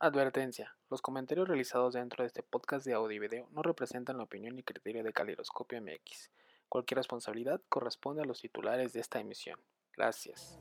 Advertencia. 0.00 0.76
Los 0.90 1.02
comentarios 1.02 1.48
realizados 1.48 1.94
dentro 1.94 2.22
de 2.22 2.28
este 2.28 2.44
podcast 2.44 2.86
de 2.86 2.94
audio 2.94 3.16
y 3.16 3.18
video 3.18 3.48
no 3.50 3.62
representan 3.62 4.16
la 4.16 4.22
opinión 4.22 4.54
ni 4.54 4.62
criterio 4.62 5.02
de 5.02 5.12
Caliroscopio 5.12 5.82
MX. 5.82 6.30
Cualquier 6.68 6.98
responsabilidad 6.98 7.60
corresponde 7.68 8.22
a 8.22 8.24
los 8.24 8.40
titulares 8.40 8.92
de 8.92 9.00
esta 9.00 9.18
emisión. 9.18 9.58
Gracias. 9.96 10.56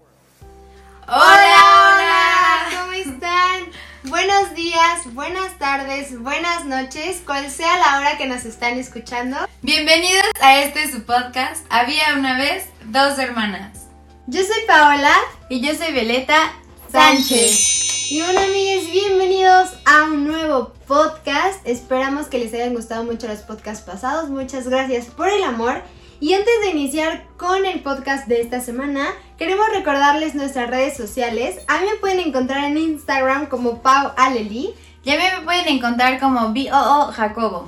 Hola, 1.08 1.94
hola, 1.94 2.82
¿cómo 2.82 2.94
están? 2.94 3.72
Buenos 4.06 4.56
días, 4.56 5.14
buenas 5.14 5.60
tardes, 5.60 6.20
buenas 6.20 6.66
noches, 6.66 7.22
cual 7.24 7.48
sea 7.52 7.78
la 7.78 8.00
hora 8.00 8.18
que 8.18 8.26
nos 8.26 8.44
están 8.44 8.80
escuchando. 8.80 9.38
Bienvenidos 9.62 10.32
a 10.42 10.64
este 10.64 10.92
su 10.92 11.06
podcast. 11.06 11.64
Había 11.70 12.16
una 12.18 12.40
vez 12.40 12.70
dos 12.86 13.20
hermanas. 13.20 13.88
Yo 14.26 14.42
soy 14.44 14.66
Paola 14.68 15.14
Y 15.50 15.62
yo 15.62 15.76
soy 15.76 15.94
Violeta 15.94 16.54
Sánchez. 16.92 17.77
Y 18.10 18.22
bueno, 18.22 18.40
amigues, 18.40 18.90
bienvenidos 18.90 19.72
a 19.84 20.06
un 20.06 20.26
nuevo 20.26 20.72
podcast. 20.88 21.60
Esperamos 21.68 22.28
que 22.28 22.38
les 22.40 22.54
hayan 22.54 22.74
gustado 22.74 23.04
mucho 23.04 23.28
los 23.28 23.40
podcasts 23.40 23.84
pasados. 23.86 24.30
Muchas 24.30 24.70
gracias 24.70 25.08
por 25.08 25.28
el 25.28 25.44
amor. 25.44 25.82
Y 26.22 26.34
antes 26.34 26.54
de 26.62 26.70
iniciar 26.70 27.26
con 27.36 27.66
el 27.66 27.82
podcast 27.82 28.30
de 28.30 28.40
esta 28.40 28.62
semana, 28.62 29.10
queremos 29.38 29.66
recordarles 29.74 30.36
nuestras 30.36 30.70
redes 30.70 30.96
sociales. 30.96 31.58
A 31.68 31.82
mí 31.82 31.88
me 31.92 31.98
pueden 31.98 32.22
encontrar 32.22 32.64
en 32.64 32.78
Instagram 32.78 33.48
como 33.48 33.82
Pau 33.82 34.14
Aleli. 34.16 34.74
Y 35.04 35.12
a 35.12 35.18
mí 35.18 35.24
me 35.38 35.44
pueden 35.44 35.68
encontrar 35.68 36.18
como 36.22 36.54
BOO 36.54 37.12
Jacobo. 37.12 37.68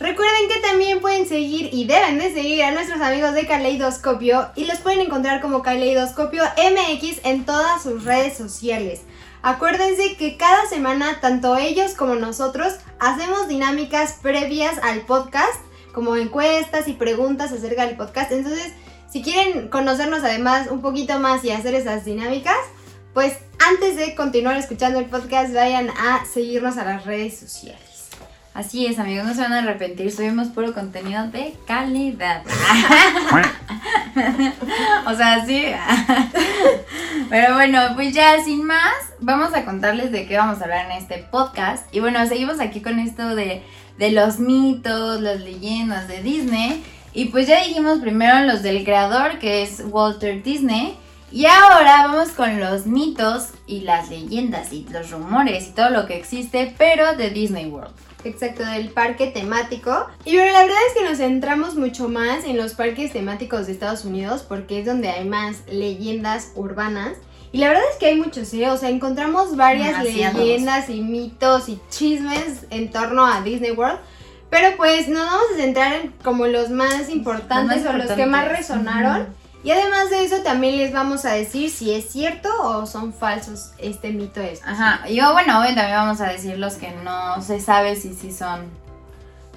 Recuerden 0.00 0.48
que 0.52 0.60
también 0.60 1.00
pueden 1.00 1.28
seguir 1.28 1.70
y 1.72 1.86
deben 1.86 2.18
de 2.18 2.34
seguir 2.34 2.64
a 2.64 2.72
nuestros 2.72 3.00
amigos 3.00 3.34
de 3.34 3.46
Caleidoscopio 3.46 4.48
y 4.56 4.64
los 4.64 4.78
pueden 4.78 5.02
encontrar 5.02 5.40
como 5.40 5.62
Caleidoscopio 5.62 6.42
MX 6.42 7.20
en 7.24 7.46
todas 7.46 7.84
sus 7.84 8.04
redes 8.04 8.36
sociales. 8.36 9.02
Acuérdense 9.42 10.16
que 10.16 10.36
cada 10.36 10.66
semana 10.66 11.20
tanto 11.20 11.56
ellos 11.56 11.94
como 11.94 12.14
nosotros 12.14 12.74
hacemos 12.98 13.48
dinámicas 13.48 14.18
previas 14.20 14.78
al 14.82 15.00
podcast, 15.02 15.60
como 15.92 16.16
encuestas 16.16 16.88
y 16.88 16.94
preguntas 16.94 17.52
acerca 17.52 17.86
del 17.86 17.96
podcast. 17.96 18.32
Entonces, 18.32 18.72
si 19.10 19.22
quieren 19.22 19.68
conocernos 19.68 20.24
además 20.24 20.68
un 20.70 20.82
poquito 20.82 21.18
más 21.20 21.44
y 21.44 21.50
hacer 21.50 21.74
esas 21.74 22.04
dinámicas, 22.04 22.58
pues 23.14 23.38
antes 23.66 23.96
de 23.96 24.14
continuar 24.14 24.56
escuchando 24.56 24.98
el 24.98 25.06
podcast, 25.06 25.54
vayan 25.54 25.88
a 25.90 26.24
seguirnos 26.26 26.76
a 26.76 26.84
las 26.84 27.06
redes 27.06 27.38
sociales. 27.38 27.85
Así 28.56 28.86
es, 28.86 28.98
amigos, 28.98 29.26
no 29.26 29.34
se 29.34 29.42
van 29.42 29.52
a 29.52 29.58
arrepentir. 29.58 30.10
Subimos 30.10 30.48
puro 30.48 30.72
contenido 30.72 31.28
de 31.28 31.54
calidad. 31.66 32.42
o 35.06 35.14
sea, 35.14 35.44
sí. 35.44 35.66
Pero 37.28 37.52
bueno, 37.52 37.80
pues 37.94 38.14
ya 38.14 38.42
sin 38.42 38.64
más, 38.64 38.94
vamos 39.20 39.52
a 39.52 39.66
contarles 39.66 40.10
de 40.10 40.26
qué 40.26 40.38
vamos 40.38 40.58
a 40.58 40.64
hablar 40.64 40.86
en 40.86 40.92
este 40.92 41.18
podcast. 41.30 41.94
Y 41.94 42.00
bueno, 42.00 42.26
seguimos 42.26 42.58
aquí 42.58 42.80
con 42.80 42.98
esto 42.98 43.34
de, 43.34 43.62
de 43.98 44.12
los 44.12 44.38
mitos, 44.38 45.20
las 45.20 45.40
leyendas 45.40 46.08
de 46.08 46.22
Disney. 46.22 46.82
Y 47.12 47.26
pues 47.26 47.46
ya 47.46 47.62
dijimos 47.62 47.98
primero 47.98 48.40
los 48.46 48.62
del 48.62 48.84
creador, 48.84 49.38
que 49.38 49.64
es 49.64 49.82
Walter 49.84 50.42
Disney. 50.42 50.96
Y 51.30 51.44
ahora 51.44 52.06
vamos 52.06 52.30
con 52.30 52.58
los 52.58 52.86
mitos 52.86 53.48
y 53.66 53.80
las 53.80 54.08
leyendas 54.08 54.72
y 54.72 54.86
los 54.88 55.10
rumores 55.10 55.68
y 55.68 55.72
todo 55.72 55.90
lo 55.90 56.06
que 56.06 56.16
existe, 56.16 56.74
pero 56.78 57.16
de 57.16 57.28
Disney 57.28 57.66
World. 57.66 57.92
Exacto, 58.24 58.64
del 58.64 58.88
parque 58.90 59.28
temático. 59.28 60.06
Y 60.24 60.34
bueno, 60.36 60.52
la 60.52 60.62
verdad 60.62 60.78
es 60.88 60.94
que 61.00 61.08
nos 61.08 61.18
centramos 61.18 61.76
mucho 61.76 62.08
más 62.08 62.44
en 62.44 62.56
los 62.56 62.74
parques 62.74 63.12
temáticos 63.12 63.66
de 63.66 63.72
Estados 63.72 64.04
Unidos 64.04 64.44
porque 64.48 64.80
es 64.80 64.86
donde 64.86 65.08
hay 65.08 65.28
más 65.28 65.58
leyendas 65.70 66.52
urbanas. 66.56 67.12
Y 67.52 67.58
la 67.58 67.68
verdad 67.68 67.84
es 67.92 67.96
que 67.98 68.06
hay 68.06 68.16
muchos, 68.16 68.52
¿eh? 68.54 68.68
O 68.68 68.76
sea, 68.76 68.88
encontramos 68.90 69.56
varias 69.56 69.90
Demasiados. 70.02 70.38
leyendas 70.40 70.90
y 70.90 71.00
mitos 71.00 71.68
y 71.68 71.80
chismes 71.90 72.66
en 72.70 72.90
torno 72.90 73.24
a 73.24 73.40
Disney 73.42 73.70
World. 73.70 73.98
Pero 74.50 74.76
pues 74.76 75.08
nos 75.08 75.24
vamos 75.26 75.46
a 75.54 75.56
centrar 75.56 75.92
en 75.94 76.12
como 76.24 76.46
los 76.46 76.70
más 76.70 77.08
importantes 77.08 77.82
Los 77.82 77.84
más 77.84 77.94
o 77.94 77.98
los 77.98 78.06
que 78.16 78.26
más 78.26 78.42
importantes. 78.42 78.58
resonaron. 78.68 79.26
Y 79.66 79.72
además 79.72 80.10
de 80.10 80.24
eso 80.24 80.36
también 80.42 80.76
les 80.76 80.92
vamos 80.92 81.24
a 81.24 81.32
decir 81.32 81.70
si 81.70 81.92
es 81.92 82.08
cierto 82.08 82.48
o 82.62 82.86
son 82.86 83.12
falsos 83.12 83.72
este 83.78 84.10
mito 84.12 84.40
es. 84.40 84.62
Ajá, 84.64 85.06
yo, 85.08 85.32
bueno, 85.32 85.58
hoy 85.58 85.74
también 85.74 85.96
vamos 85.96 86.20
a 86.20 86.28
decir 86.28 86.56
los 86.56 86.74
que 86.74 86.92
no 87.02 87.42
se 87.42 87.58
sabe 87.58 87.96
si 87.96 88.14
sí 88.14 88.32
son, 88.32 88.70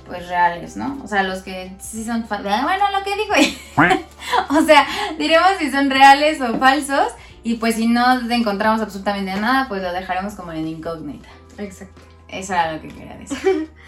pues, 0.07 0.27
reales, 0.27 0.75
¿no? 0.77 0.97
O 1.03 1.07
sea, 1.07 1.21
los 1.21 1.43
que 1.43 1.73
sí 1.79 2.03
son, 2.03 2.25
fa- 2.27 2.41
bueno, 2.41 2.85
lo 2.91 3.03
que 3.03 3.15
digo, 3.15 3.35
o 4.49 4.65
sea, 4.65 4.87
diremos 5.19 5.49
si 5.59 5.69
son 5.69 5.91
reales 5.91 6.41
o 6.41 6.57
falsos, 6.57 7.11
y 7.43 7.55
pues 7.57 7.75
si 7.75 7.85
no 7.87 8.19
encontramos 8.31 8.81
absolutamente 8.81 9.39
nada, 9.39 9.67
pues 9.67 9.83
lo 9.83 9.93
dejaremos 9.93 10.33
como 10.33 10.51
en 10.53 10.67
incógnita. 10.67 11.29
Exacto. 11.59 12.01
Eso 12.27 12.53
era 12.53 12.73
lo 12.73 12.81
que 12.81 12.87
quería 12.87 13.15
decir. 13.15 13.71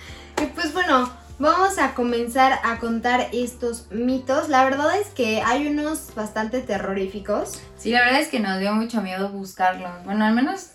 Y 0.42 0.46
pues 0.46 0.74
bueno, 0.74 1.08
vamos 1.42 1.78
a 1.80 1.94
comenzar 1.94 2.60
a 2.64 2.80
contar 2.80 3.30
estos 3.34 3.92
mitos. 3.92 4.48
La 4.50 4.64
verdad 4.64 4.98
es 5.00 5.08
que 5.08 5.42
hay 5.42 5.68
unos 5.68 6.14
bastante 6.16 6.62
terroríficos. 6.62 7.60
Sí, 7.78 7.92
la 7.92 8.02
verdad 8.06 8.22
es 8.22 8.28
que 8.28 8.40
nos 8.40 8.60
dio 8.60 8.74
mucho 8.74 9.02
miedo 9.02 9.30
buscarlos, 9.30 9.92
bueno, 10.06 10.24
al 10.26 10.34
menos 10.34 10.72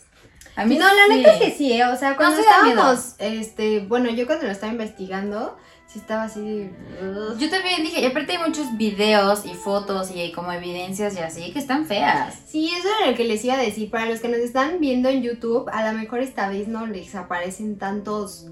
a 0.56 0.64
mí 0.64 0.78
no, 0.78 0.86
la 0.86 1.06
sí. 1.08 1.16
neta 1.16 1.34
es 1.34 1.38
que 1.38 1.50
sí, 1.50 1.72
¿eh? 1.72 1.84
o 1.84 1.96
sea, 1.96 2.16
cuando 2.16 2.40
estábamos, 2.40 3.14
este, 3.18 3.80
bueno, 3.80 4.08
yo 4.10 4.26
cuando 4.26 4.46
lo 4.46 4.52
estaba 4.52 4.72
investigando, 4.72 5.54
sí 5.86 5.98
estaba 5.98 6.24
así. 6.24 6.70
ugh. 7.02 7.38
Yo 7.38 7.50
también 7.50 7.82
dije, 7.82 8.00
y 8.00 8.06
aparte 8.06 8.32
hay 8.32 8.38
muchos 8.38 8.74
videos 8.78 9.44
y 9.44 9.52
fotos 9.52 10.10
y 10.14 10.32
como 10.32 10.50
evidencias 10.52 11.14
y 11.14 11.18
así 11.18 11.52
que 11.52 11.58
están 11.58 11.84
feas. 11.84 12.34
Sí, 12.46 12.70
eso 12.74 12.88
era 12.98 13.10
lo 13.10 13.16
que 13.16 13.24
les 13.24 13.44
iba 13.44 13.54
a 13.54 13.58
decir. 13.58 13.90
Para 13.90 14.06
los 14.06 14.20
que 14.20 14.28
nos 14.28 14.38
están 14.38 14.80
viendo 14.80 15.10
en 15.10 15.22
YouTube, 15.22 15.68
a 15.70 15.92
lo 15.92 15.98
mejor 15.98 16.20
esta 16.20 16.48
vez 16.48 16.68
no 16.68 16.86
les 16.86 17.14
aparecen 17.14 17.76
tantos, 17.76 18.46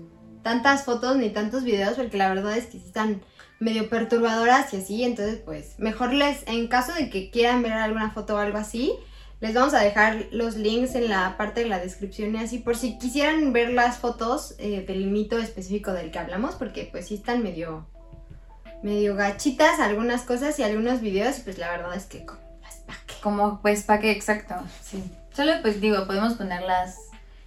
tantas 0.45 0.85
fotos 0.85 1.17
ni 1.17 1.31
tantos 1.31 1.65
videos, 1.65 1.95
porque 1.97 2.17
la 2.17 2.29
verdad 2.29 2.57
es 2.57 2.67
que 2.67 2.79
sí 2.79 2.85
están 2.87 3.23
medio 3.59 3.89
perturbadoras 3.89 4.73
y 4.73 4.77
así. 4.77 5.03
Entonces, 5.03 5.41
pues, 5.45 5.79
mejor 5.79 6.13
les, 6.13 6.47
en 6.47 6.69
caso 6.69 6.93
de 6.93 7.11
que 7.11 7.31
quieran 7.31 7.65
ver 7.65 7.73
alguna 7.73 8.13
foto 8.13 8.37
o 8.37 8.39
algo 8.39 8.59
así, 8.59 8.93
les 9.41 9.55
vamos 9.55 9.75
a 9.75 9.81
dejar 9.81 10.27
los 10.31 10.57
links 10.57 10.95
en 10.95 11.09
la 11.09 11.37
parte 11.37 11.65
de 11.65 11.69
la 11.69 11.79
descripción 11.79 12.35
y 12.35 12.39
así, 12.39 12.59
por 12.61 12.77
si 12.77 12.99
quisieran 12.99 13.53
ver 13.53 13.73
las 13.73 13.99
fotos 13.99 14.55
eh, 14.59 14.85
del 14.87 15.07
mito 15.09 15.39
específico 15.39 15.93
del 15.93 16.11
que 16.13 16.19
hablamos, 16.19 16.55
porque 16.55 16.89
pues 16.91 17.09
sí 17.09 17.17
están 17.17 17.43
medio, 17.43 17.87
medio 18.83 19.17
gachitas 19.17 19.81
algunas 19.81 20.23
cosas 20.23 20.59
y 20.59 20.63
algunos 20.63 21.01
videos, 21.01 21.39
y 21.39 21.43
pues 21.43 21.59
la 21.59 21.71
verdad 21.71 21.95
es 21.97 22.07
que, 22.07 22.21
pues. 22.21 22.39
Como 23.23 23.61
pues 23.63 23.83
para 23.83 24.01
qué 24.01 24.11
exacto, 24.11 24.55
sí. 24.83 25.03
Solo 25.33 25.53
pues 25.63 25.81
digo, 25.81 26.07
podemos 26.07 26.35
poner 26.35 26.63
las 26.63 26.97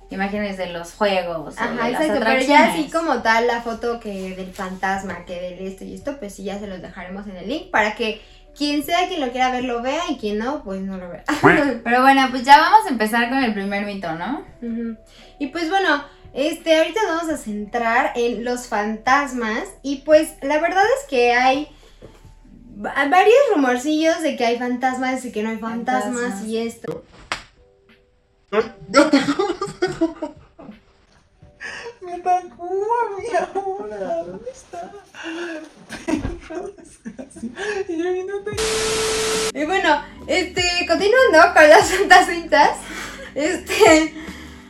imágenes 0.10 0.58
de 0.58 0.68
los 0.68 0.94
juegos. 0.94 1.56
o 1.58 1.60
Ajá, 1.60 1.72
de 1.86 1.92
las 1.92 2.02
exacto, 2.02 2.24
pero 2.26 2.42
ya 2.42 2.68
así 2.70 2.90
como 2.90 3.22
tal 3.22 3.48
la 3.48 3.62
foto 3.62 4.00
que 4.00 4.36
del 4.36 4.54
fantasma, 4.54 5.26
que 5.26 5.40
del 5.42 5.68
esto 5.68 5.84
y 5.84 5.94
esto, 5.96 6.18
pues 6.20 6.36
sí 6.36 6.44
ya 6.44 6.60
se 6.60 6.68
los 6.68 6.82
dejaremos 6.82 7.28
en 7.28 7.38
el 7.38 7.48
link 7.48 7.70
para 7.72 7.96
que 7.96 8.22
quien 8.58 8.84
sea 8.84 9.08
quien 9.08 9.22
lo 9.22 9.32
quiera 9.32 9.52
ver 9.52 9.66
lo 9.66 9.82
vea 9.84 10.02
y 10.10 10.18
quien 10.18 10.40
no, 10.40 10.64
pues 10.64 10.82
no 10.82 10.98
lo 10.98 11.10
vea. 11.10 11.24
Pero 11.84 12.02
bueno, 12.02 12.28
pues 12.32 12.44
ya 12.44 12.58
vamos 12.58 12.86
a 12.88 12.90
empezar 12.90 13.30
con 13.30 13.38
el 13.40 13.54
primer 13.54 13.86
mito, 13.86 14.12
¿no? 14.14 14.44
Y 15.40 15.48
pues 15.48 15.70
bueno, 15.70 16.04
este, 16.34 16.76
ahorita 16.78 17.00
nos 17.04 17.18
vamos 17.18 17.34
a 17.34 17.38
centrar 17.38 18.14
en 18.16 18.44
los 18.44 18.68
fantasmas 18.68 19.64
y 19.84 19.98
pues 19.98 20.34
la 20.42 20.60
verdad 20.60 20.84
es 21.02 21.08
que 21.10 21.34
hay 21.34 21.68
va- 22.84 23.08
varios 23.10 23.36
rumorcillos 23.54 24.22
de 24.24 24.36
que 24.36 24.46
hay 24.46 24.58
fantasmas 24.58 25.24
y 25.26 25.32
que 25.32 25.44
no 25.44 25.50
hay 25.52 25.58
fantasmas, 25.58 26.16
Fantasmas. 26.22 26.48
y 26.48 26.58
esto. 26.58 27.04
Me 32.02 32.14
atacó 32.14 32.66
a 32.66 33.20
mi 33.20 33.28
ahora. 33.36 34.24
¿Dónde 34.24 34.52
está? 34.52 34.92
Y 37.88 37.98
yo 37.98 38.14
viéndote. 38.14 38.52
Y 39.54 39.66
bueno, 39.66 40.02
este, 40.28 40.64
continuando 40.88 41.40
con 41.54 41.70
las 41.70 41.92
fantasmitas, 41.92 42.78
este, 43.36 44.14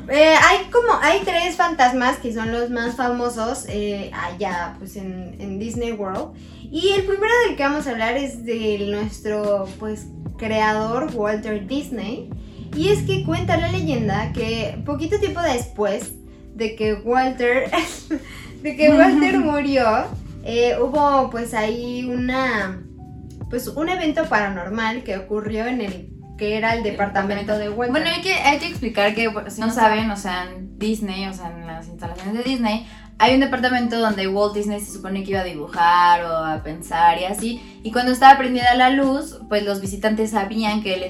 eh, 0.09 0.35
hay 0.41 0.69
como, 0.71 0.93
hay 1.01 1.21
tres 1.25 1.55
fantasmas 1.55 2.17
que 2.17 2.33
son 2.33 2.51
los 2.51 2.69
más 2.69 2.95
famosos 2.95 3.65
eh, 3.67 4.11
allá, 4.13 4.75
pues 4.79 4.95
en, 4.95 5.35
en 5.39 5.59
Disney 5.59 5.91
World. 5.91 6.35
Y 6.71 6.89
el 6.89 7.05
primero 7.05 7.33
del 7.45 7.55
que 7.55 7.63
vamos 7.63 7.87
a 7.87 7.91
hablar 7.91 8.17
es 8.17 8.45
de 8.45 8.87
nuestro, 8.89 9.67
pues, 9.79 10.07
creador, 10.37 11.09
Walter 11.13 11.65
Disney. 11.67 12.29
Y 12.75 12.89
es 12.89 13.03
que 13.03 13.23
cuenta 13.23 13.57
la 13.57 13.71
leyenda 13.71 14.31
que 14.33 14.81
poquito 14.85 15.19
tiempo 15.19 15.41
después 15.41 16.13
de 16.55 16.75
que 16.75 16.93
Walter, 16.93 17.69
de 18.63 18.75
que 18.75 18.89
Walter 18.89 19.39
murió, 19.39 19.85
eh, 20.43 20.75
hubo 20.79 21.29
pues 21.29 21.53
ahí 21.53 22.05
una, 22.05 22.81
pues 23.49 23.67
un 23.67 23.89
evento 23.89 24.27
paranormal 24.27 25.03
que 25.03 25.17
ocurrió 25.17 25.65
en 25.67 25.81
el 25.81 26.17
que 26.37 26.55
era 26.55 26.75
el 26.75 26.83
departamento 26.83 27.57
de 27.57 27.69
Walter. 27.69 27.91
Bueno, 27.91 28.15
hay 28.15 28.21
que, 28.21 28.33
hay 28.33 28.59
que 28.59 28.67
explicar 28.67 29.15
que, 29.15 29.27
bueno, 29.27 29.49
si 29.49 29.59
no 29.59 29.71
saben, 29.71 30.11
o 30.11 30.15
sea, 30.15 30.45
en 30.45 30.77
Disney, 30.77 31.25
o 31.27 31.33
sea, 31.33 31.51
en 31.51 31.65
las 31.65 31.87
instalaciones 31.87 32.35
de 32.35 32.43
Disney, 32.43 32.87
hay 33.19 33.33
un 33.33 33.39
departamento 33.39 33.99
donde 33.99 34.27
Walt 34.27 34.53
Disney 34.53 34.79
se 34.79 34.93
supone 34.93 35.23
que 35.23 35.31
iba 35.31 35.39
a 35.39 35.43
dibujar 35.43 36.23
o 36.23 36.35
a 36.37 36.61
pensar 36.61 37.19
y 37.19 37.25
así. 37.25 37.79
Y 37.83 37.91
cuando 37.91 38.11
estaba 38.11 38.37
prendida 38.37 38.75
la 38.75 38.91
luz, 38.91 39.39
pues 39.49 39.63
los 39.65 39.81
visitantes 39.81 40.31
sabían 40.31 40.83
que 40.83 40.93
él, 40.93 41.03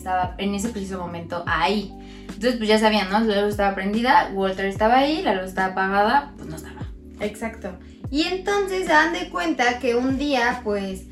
estaba 0.00 0.34
en 0.38 0.54
ese 0.54 0.70
preciso 0.70 0.98
momento 0.98 1.44
ahí. 1.46 1.92
Entonces, 2.22 2.56
pues 2.56 2.68
ya 2.68 2.78
sabían, 2.78 3.10
¿no? 3.10 3.20
La 3.20 3.42
luz 3.42 3.50
estaba 3.50 3.74
prendida, 3.74 4.30
Walter 4.32 4.66
estaba 4.66 4.98
ahí, 4.98 5.22
la 5.22 5.34
luz 5.34 5.50
estaba 5.50 5.72
apagada, 5.72 6.32
pues 6.36 6.48
no 6.48 6.56
estaba. 6.56 6.80
Exacto. 7.20 7.78
Y 8.10 8.22
entonces 8.22 8.86
se 8.86 8.92
dan 8.92 9.12
de 9.12 9.28
cuenta 9.28 9.78
que 9.78 9.94
un 9.94 10.18
día, 10.18 10.62
pues, 10.64 11.02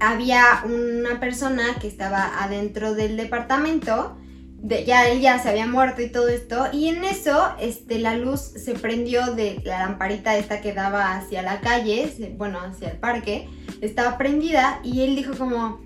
había 0.00 0.62
una 0.64 1.18
persona 1.18 1.76
que 1.80 1.88
estaba 1.88 2.42
adentro 2.42 2.94
del 2.94 3.16
departamento. 3.16 4.16
De, 4.60 4.84
ya 4.84 5.08
él 5.08 5.20
ya 5.20 5.38
se 5.38 5.48
había 5.48 5.66
muerto 5.66 6.02
y 6.02 6.10
todo 6.10 6.28
esto. 6.28 6.66
Y 6.72 6.88
en 6.88 7.04
eso, 7.04 7.52
este, 7.60 7.98
la 7.98 8.16
luz 8.16 8.40
se 8.40 8.74
prendió 8.74 9.34
de 9.34 9.60
la 9.64 9.80
lamparita 9.80 10.36
esta 10.36 10.60
que 10.60 10.72
daba 10.72 11.16
hacia 11.16 11.42
la 11.42 11.60
calle, 11.60 12.34
bueno, 12.36 12.60
hacia 12.60 12.90
el 12.90 12.98
parque. 12.98 13.48
Estaba 13.80 14.16
prendida 14.16 14.80
y 14.82 15.02
él 15.02 15.16
dijo 15.16 15.34
como, 15.36 15.80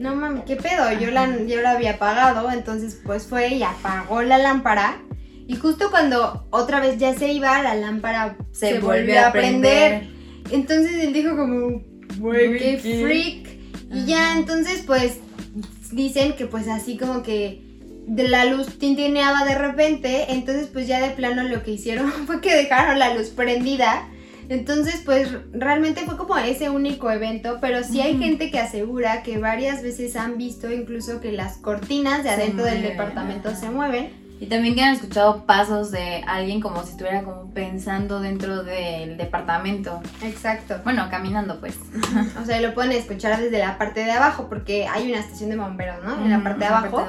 no 0.00 0.16
mami, 0.16 0.40
¿qué 0.46 0.56
pedo? 0.56 0.90
Yo 0.98 1.10
la, 1.10 1.44
yo 1.44 1.60
la 1.60 1.72
había 1.72 1.92
apagado. 1.92 2.50
Entonces, 2.50 2.98
pues 3.04 3.26
fue 3.26 3.48
y 3.48 3.62
apagó 3.62 4.22
la 4.22 4.38
lámpara. 4.38 5.02
Y 5.46 5.56
justo 5.56 5.90
cuando 5.90 6.46
otra 6.50 6.80
vez 6.80 6.96
ya 6.98 7.14
se 7.14 7.32
iba, 7.32 7.62
la 7.62 7.74
lámpara 7.74 8.38
se, 8.50 8.78
volvió 8.78 9.26
a 9.26 9.30
prender. 9.30 10.08
Entonces 10.50 10.94
él 11.04 11.12
dijo 11.12 11.36
como, 11.36 11.82
güey, 12.18 12.58
¿qué? 12.58 12.78
freak. 12.78 13.48
Y 13.92 14.06
ya 14.06 14.38
entonces 14.38 14.84
pues 14.86 15.18
dicen 15.92 16.34
que 16.34 16.46
pues 16.46 16.68
así 16.68 16.96
como 16.96 17.22
que 17.22 17.62
de 18.06 18.28
la 18.28 18.44
luz 18.44 18.78
tintineaba 18.78 19.44
de 19.44 19.56
repente, 19.56 20.32
entonces 20.32 20.68
pues 20.72 20.86
ya 20.86 21.00
de 21.00 21.10
plano 21.10 21.42
lo 21.42 21.62
que 21.62 21.72
hicieron 21.72 22.10
fue 22.26 22.40
que 22.40 22.54
dejaron 22.54 22.98
la 22.98 23.14
luz 23.14 23.28
prendida. 23.28 24.08
Entonces 24.50 25.02
pues 25.04 25.30
realmente 25.52 26.00
fue 26.04 26.16
como 26.16 26.36
ese 26.36 26.70
único 26.70 27.08
evento, 27.08 27.58
pero 27.60 27.84
sí 27.84 28.00
hay 28.00 28.18
gente 28.18 28.50
que 28.50 28.58
asegura 28.58 29.22
que 29.22 29.38
varias 29.38 29.80
veces 29.80 30.16
han 30.16 30.38
visto 30.38 30.68
incluso 30.72 31.20
que 31.20 31.30
las 31.30 31.58
cortinas 31.58 32.24
de 32.24 32.30
adentro 32.30 32.64
del 32.64 32.82
departamento 32.82 33.54
se 33.54 33.70
mueven. 33.70 34.10
Y 34.40 34.46
también 34.46 34.74
que 34.74 34.82
han 34.82 34.94
escuchado 34.94 35.46
pasos 35.46 35.92
de 35.92 36.24
alguien 36.26 36.60
como 36.60 36.82
si 36.82 36.90
estuviera 36.90 37.22
como 37.22 37.54
pensando 37.54 38.18
dentro 38.18 38.64
del 38.64 39.16
departamento. 39.16 40.00
Exacto. 40.20 40.80
Bueno, 40.82 41.06
caminando 41.10 41.60
pues. 41.60 41.76
O 42.42 42.44
sea, 42.44 42.60
lo 42.60 42.74
pueden 42.74 42.90
escuchar 42.90 43.40
desde 43.40 43.58
la 43.58 43.78
parte 43.78 44.04
de 44.04 44.10
abajo 44.10 44.48
porque 44.48 44.88
hay 44.88 45.10
una 45.10 45.20
estación 45.20 45.50
de 45.50 45.58
bomberos, 45.58 46.02
¿no? 46.02 46.24
En 46.24 46.30
la 46.30 46.42
parte 46.42 46.60
de 46.60 46.66
abajo. 46.66 47.06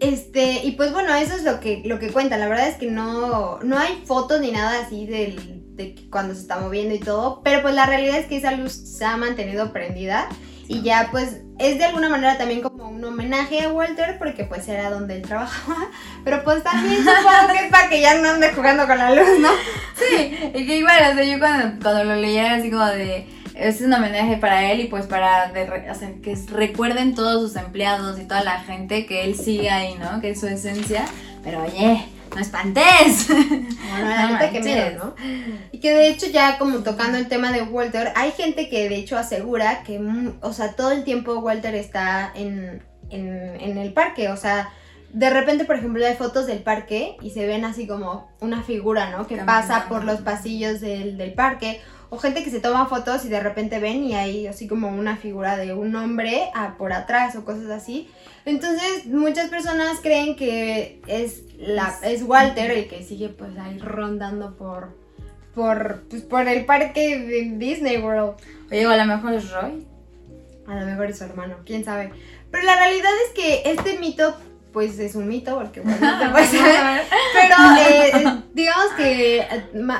Este, 0.00 0.66
y 0.66 0.72
pues 0.72 0.92
bueno, 0.92 1.14
eso 1.14 1.34
es 1.34 1.44
lo 1.44 1.60
que, 1.60 1.82
lo 1.86 1.98
que 1.98 2.12
cuenta. 2.12 2.36
La 2.36 2.48
verdad 2.48 2.68
es 2.68 2.76
que 2.76 2.90
no, 2.90 3.58
no 3.60 3.78
hay 3.78 4.02
fotos 4.04 4.40
ni 4.40 4.50
nada 4.50 4.80
así 4.80 5.06
del, 5.06 5.64
de 5.78 5.94
cuando 6.10 6.34
se 6.34 6.42
está 6.42 6.58
moviendo 6.58 6.94
y 6.94 6.98
todo. 6.98 7.40
Pero 7.42 7.62
pues 7.62 7.74
la 7.74 7.86
realidad 7.86 8.18
es 8.18 8.26
que 8.26 8.36
esa 8.36 8.52
luz 8.52 8.72
se 8.72 9.04
ha 9.04 9.16
mantenido 9.16 9.72
prendida. 9.72 10.28
Y 10.70 10.82
ya 10.82 11.08
pues 11.10 11.40
es 11.58 11.78
de 11.78 11.84
alguna 11.86 12.10
manera 12.10 12.36
también 12.36 12.60
como 12.60 12.88
un 12.88 13.02
homenaje 13.02 13.62
a 13.62 13.72
Walter 13.72 14.18
porque 14.18 14.44
pues 14.44 14.68
era 14.68 14.90
donde 14.90 15.16
él 15.16 15.22
trabajaba. 15.22 15.88
Pero 16.24 16.44
pues 16.44 16.62
también 16.62 16.98
supongo 16.98 17.52
que 17.52 17.64
es 17.64 17.72
para 17.72 17.88
que 17.88 18.02
ya 18.02 18.20
no 18.20 18.28
ande 18.28 18.52
jugando 18.52 18.86
con 18.86 18.98
la 18.98 19.14
luz, 19.14 19.38
¿no? 19.40 19.48
Sí, 19.96 20.38
y 20.54 20.66
que 20.66 20.76
igual, 20.76 21.12
o 21.12 21.14
sea, 21.14 21.24
yo 21.24 21.38
cuando, 21.38 21.82
cuando 21.82 22.04
lo 22.04 22.16
leía 22.16 22.54
así 22.54 22.70
como 22.70 22.84
de, 22.84 23.26
es 23.54 23.80
un 23.80 23.92
homenaje 23.92 24.36
para 24.36 24.70
él 24.70 24.80
y 24.80 24.84
pues 24.84 25.06
para, 25.06 25.50
de 25.52 25.62
o 25.90 25.94
sea, 25.94 26.12
que 26.22 26.36
recuerden 26.50 27.14
todos 27.14 27.42
sus 27.42 27.56
empleados 27.56 28.20
y 28.20 28.24
toda 28.24 28.44
la 28.44 28.60
gente 28.60 29.06
que 29.06 29.24
él 29.24 29.34
sigue 29.36 29.70
ahí, 29.70 29.94
¿no? 29.94 30.20
Que 30.20 30.30
es 30.30 30.40
su 30.40 30.46
esencia. 30.46 31.06
Pero 31.42 31.64
oye, 31.64 32.04
no 32.34 32.40
espantes. 32.40 33.28
No 33.30 34.50
que 34.52 34.60
miedo, 34.60 35.04
¿no? 35.04 35.14
Y 35.72 35.80
que 35.80 35.92
de 35.92 36.08
hecho 36.08 36.26
ya 36.26 36.58
como 36.58 36.78
tocando 36.80 37.18
el 37.18 37.28
tema 37.28 37.52
de 37.52 37.62
Walter, 37.62 38.12
hay 38.14 38.32
gente 38.32 38.68
que 38.68 38.88
de 38.88 38.96
hecho 38.96 39.18
asegura 39.18 39.82
que, 39.82 39.98
mm, 39.98 40.38
o 40.40 40.52
sea, 40.52 40.72
todo 40.74 40.92
el 40.92 41.04
tiempo 41.04 41.38
Walter 41.38 41.74
está 41.74 42.30
en, 42.34 42.82
en, 43.10 43.28
en 43.60 43.78
el 43.78 43.92
parque, 43.92 44.28
o 44.28 44.36
sea, 44.36 44.70
de 45.12 45.30
repente, 45.30 45.64
por 45.64 45.76
ejemplo, 45.76 46.04
hay 46.06 46.14
fotos 46.16 46.46
del 46.46 46.58
parque 46.58 47.16
y 47.22 47.30
se 47.30 47.46
ven 47.46 47.64
así 47.64 47.86
como 47.86 48.30
una 48.40 48.62
figura, 48.62 49.10
¿no? 49.10 49.26
Que 49.26 49.36
Caminando. 49.36 49.46
pasa 49.68 49.88
por 49.88 50.04
los 50.04 50.20
pasillos 50.20 50.80
del, 50.80 51.16
del 51.16 51.32
parque. 51.32 51.80
O 52.10 52.18
gente 52.18 52.42
que 52.42 52.50
se 52.50 52.60
toma 52.60 52.86
fotos 52.86 53.24
y 53.24 53.28
de 53.28 53.40
repente 53.40 53.78
ven 53.78 54.02
y 54.04 54.14
hay 54.14 54.46
así 54.46 54.66
como 54.66 54.88
una 54.88 55.16
figura 55.16 55.56
de 55.56 55.74
un 55.74 55.94
hombre 55.94 56.50
ah, 56.54 56.76
por 56.78 56.92
atrás 56.92 57.36
o 57.36 57.44
cosas 57.44 57.70
así. 57.70 58.08
Entonces, 58.46 59.06
muchas 59.06 59.50
personas 59.50 59.98
creen 60.00 60.34
que 60.34 61.02
es, 61.06 61.42
la, 61.58 61.94
es 62.02 62.22
Walter 62.22 62.70
el 62.70 62.88
que 62.88 63.02
sigue 63.02 63.28
pues 63.28 63.58
ahí 63.58 63.78
rondando 63.78 64.56
por, 64.56 64.96
por, 65.54 66.04
pues, 66.08 66.22
por 66.22 66.48
el 66.48 66.64
parque 66.64 67.18
de 67.18 67.56
Disney 67.56 67.98
World. 67.98 68.36
Oye, 68.70 68.86
o 68.86 68.90
a 68.90 68.96
lo 68.96 69.04
mejor 69.04 69.34
es 69.34 69.50
Roy. 69.50 69.86
A 70.66 70.80
lo 70.80 70.86
mejor 70.86 71.06
es 71.06 71.18
su 71.18 71.24
hermano, 71.24 71.56
quién 71.64 71.84
sabe. 71.84 72.10
Pero 72.50 72.64
la 72.64 72.76
realidad 72.76 73.10
es 73.26 73.34
que 73.34 73.70
este 73.70 73.98
mito, 73.98 74.36
pues 74.78 74.96
es 75.00 75.16
un 75.16 75.26
mito, 75.26 75.58
porque 75.58 75.80
bueno, 75.80 75.98
no 76.24 76.30
puede. 76.30 76.46
Pero 76.52 77.56
eh, 77.80 78.42
digamos 78.54 78.92
que 78.96 79.44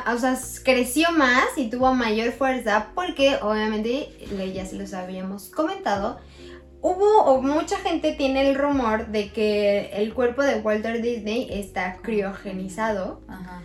o 0.07 0.19
sea, 0.19 0.39
creció 0.63 1.11
más 1.11 1.47
y 1.57 1.69
tuvo 1.69 1.95
mayor 1.95 2.31
fuerza 2.31 2.91
porque 2.95 3.39
obviamente, 3.43 4.09
ya 4.55 4.65
se 4.65 4.77
los 4.77 4.95
habíamos 4.95 5.49
comentado, 5.49 6.21
hubo 6.81 7.25
o 7.25 7.43
mucha 7.43 7.77
gente 7.79 8.13
tiene 8.13 8.49
el 8.49 8.55
rumor 8.55 9.09
de 9.09 9.33
que 9.33 9.91
el 9.95 10.15
cuerpo 10.15 10.45
de 10.45 10.61
Walter 10.61 11.03
Disney 11.03 11.49
está 11.51 11.97
criogenizado 12.01 13.21
Ajá. 13.27 13.63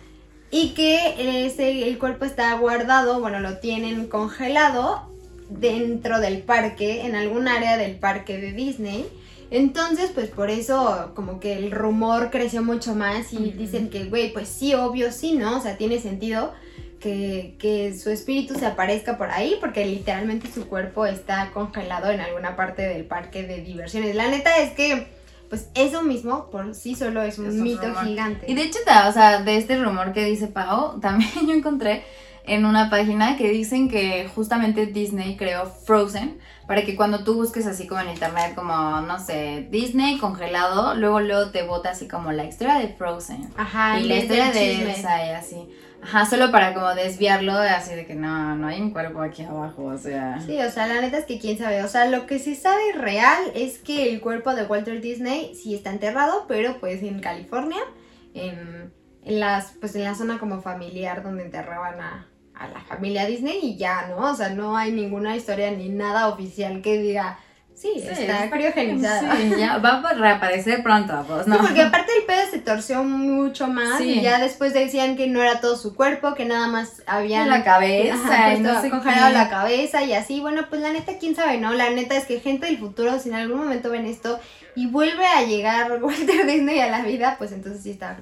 y 0.50 0.70
que 0.70 1.46
ese, 1.46 1.86
el 1.86 1.96
cuerpo 2.00 2.24
está 2.24 2.52
guardado, 2.54 3.20
bueno, 3.20 3.38
lo 3.38 3.58
tienen 3.58 4.08
congelado 4.08 5.14
dentro 5.48 6.18
del 6.18 6.42
parque, 6.42 7.06
en 7.06 7.14
algún 7.14 7.46
área 7.46 7.76
del 7.76 8.00
parque 8.00 8.40
de 8.40 8.50
Disney. 8.50 9.06
Entonces, 9.50 10.10
pues 10.12 10.28
por 10.28 10.50
eso 10.50 11.12
como 11.14 11.40
que 11.40 11.54
el 11.54 11.70
rumor 11.70 12.30
creció 12.30 12.62
mucho 12.62 12.94
más 12.94 13.32
y 13.32 13.52
dicen 13.52 13.90
que, 13.90 14.04
güey, 14.04 14.32
pues 14.32 14.48
sí, 14.48 14.74
obvio, 14.74 15.12
sí, 15.12 15.34
¿no? 15.34 15.58
O 15.58 15.60
sea, 15.60 15.76
tiene 15.76 16.00
sentido 16.00 16.52
que, 17.00 17.56
que 17.58 17.96
su 17.96 18.10
espíritu 18.10 18.54
se 18.54 18.66
aparezca 18.66 19.18
por 19.18 19.30
ahí 19.30 19.56
porque 19.60 19.84
literalmente 19.84 20.50
su 20.52 20.66
cuerpo 20.66 21.06
está 21.06 21.50
congelado 21.52 22.10
en 22.10 22.20
alguna 22.20 22.56
parte 22.56 22.82
del 22.82 23.04
parque 23.04 23.42
de 23.42 23.60
diversiones. 23.60 24.16
La 24.16 24.28
neta 24.28 24.56
es 24.58 24.72
que, 24.72 25.08
pues 25.50 25.68
eso 25.74 26.02
mismo 26.02 26.50
por 26.50 26.74
sí 26.74 26.94
solo 26.94 27.22
es 27.22 27.38
un 27.38 27.62
mito 27.62 27.86
rumor. 27.86 28.06
gigante. 28.06 28.50
Y 28.50 28.54
de 28.54 28.62
hecho, 28.62 28.78
o 29.08 29.12
sea, 29.12 29.42
de 29.42 29.56
este 29.56 29.76
rumor 29.76 30.12
que 30.12 30.24
dice 30.24 30.46
Pau, 30.46 30.98
también 31.00 31.30
yo 31.46 31.52
encontré 31.52 32.04
en 32.46 32.66
una 32.66 32.90
página 32.90 33.36
que 33.36 33.48
dicen 33.48 33.88
que 33.88 34.28
justamente 34.34 34.86
Disney 34.86 35.36
creó 35.36 35.66
Frozen 35.66 36.38
para 36.66 36.84
que 36.84 36.96
cuando 36.96 37.24
tú 37.24 37.34
busques 37.34 37.66
así 37.66 37.86
como 37.86 38.00
en 38.00 38.10
internet, 38.10 38.54
como, 38.54 39.00
no 39.00 39.18
sé, 39.18 39.66
Disney 39.70 40.18
congelado, 40.18 40.94
luego 40.94 41.20
luego 41.20 41.50
te 41.50 41.62
bota 41.62 41.90
así 41.90 42.08
como 42.08 42.32
la 42.32 42.44
historia 42.44 42.78
de 42.78 42.88
Frozen. 42.88 43.50
Ajá, 43.56 43.98
y 44.00 44.04
la 44.04 44.16
historia 44.16 44.50
de. 44.50 44.82
Elsa 44.82 45.26
y 45.26 45.30
así. 45.30 45.68
Ajá, 46.02 46.26
solo 46.26 46.50
para 46.50 46.74
como 46.74 46.94
desviarlo, 46.94 47.52
así 47.54 47.94
de 47.94 48.06
que 48.06 48.14
no, 48.14 48.56
no 48.56 48.68
hay 48.68 48.80
un 48.80 48.90
cuerpo 48.90 49.22
aquí 49.22 49.42
abajo, 49.42 49.84
o 49.84 49.96
sea. 49.96 50.38
Sí, 50.44 50.58
o 50.60 50.70
sea, 50.70 50.86
la 50.86 51.00
neta 51.00 51.16
es 51.18 51.24
que 51.24 51.38
quién 51.38 51.56
sabe. 51.56 51.82
O 51.82 51.88
sea, 51.88 52.06
lo 52.06 52.26
que 52.26 52.38
se 52.38 52.54
sabe 52.54 52.92
real 52.92 53.38
es 53.54 53.78
que 53.78 54.12
el 54.12 54.20
cuerpo 54.20 54.54
de 54.54 54.64
Walter 54.64 55.00
Disney 55.00 55.54
sí 55.54 55.74
está 55.74 55.90
enterrado, 55.90 56.44
pero 56.46 56.78
pues 56.78 57.02
en 57.02 57.20
California, 57.20 57.80
en, 58.34 58.92
en 59.22 59.40
las, 59.40 59.72
pues 59.80 59.94
en 59.96 60.04
la 60.04 60.14
zona 60.14 60.38
como 60.38 60.60
familiar 60.60 61.22
donde 61.22 61.44
enterraban 61.44 61.98
a, 62.00 62.26
a 62.54 62.68
la 62.68 62.80
familia 62.80 63.26
Disney 63.26 63.58
y 63.62 63.76
ya, 63.76 64.06
¿no? 64.08 64.30
O 64.30 64.34
sea, 64.34 64.50
no 64.50 64.76
hay 64.76 64.92
ninguna 64.92 65.36
historia 65.36 65.70
ni 65.72 65.88
nada 65.88 66.28
oficial 66.28 66.82
que 66.82 66.98
diga, 66.98 67.38
sí, 67.74 67.90
Sí, 67.96 68.06
está 68.08 68.44
es- 68.44 68.52
criogenizada. 68.52 69.36
Sí, 69.36 69.52
ya 69.58 69.78
va 69.78 69.98
a 70.00 70.12
reaparecer 70.14 70.82
pronto, 70.82 71.24
pues, 71.26 71.46
¿no? 71.48 71.56
Sí, 71.56 71.62
porque 71.62 71.82
aparte 71.82 72.12
el 72.16 72.24
pedo 72.24 72.40
se 72.50 72.60
torció 72.60 73.02
mucho 73.02 73.66
más 73.66 73.98
Sí. 73.98 74.20
y 74.20 74.22
ya 74.22 74.38
después 74.38 74.72
decían 74.72 75.16
que 75.16 75.26
no 75.26 75.42
era 75.42 75.60
todo 75.60 75.76
su 75.76 75.94
cuerpo, 75.96 76.34
que 76.34 76.44
nada 76.44 76.68
más 76.68 77.02
habían 77.06 77.50
la 77.50 77.64
cabeza, 77.64 78.14
Ajá, 78.14 78.56
no 78.58 78.80
sé 78.80 78.90
congelado 78.90 79.26
qué. 79.28 79.32
la 79.32 79.48
cabeza 79.48 80.04
y 80.04 80.12
así. 80.12 80.40
Bueno, 80.40 80.62
pues 80.70 80.80
la 80.80 80.92
neta, 80.92 81.18
quién 81.18 81.34
sabe, 81.34 81.58
¿no? 81.58 81.72
La 81.72 81.90
neta 81.90 82.16
es 82.16 82.24
que 82.26 82.38
gente 82.40 82.66
del 82.66 82.78
futuro, 82.78 83.18
si 83.18 83.30
en 83.30 83.34
algún 83.34 83.58
momento 83.58 83.90
ven 83.90 84.06
esto 84.06 84.38
y 84.76 84.86
vuelve 84.86 85.26
a 85.26 85.42
llegar 85.42 85.90
Walter 86.02 86.46
Disney 86.46 86.78
a 86.78 86.88
la 86.88 87.02
vida, 87.02 87.34
pues 87.38 87.50
entonces 87.50 87.82
sí 87.82 87.90
está. 87.90 88.16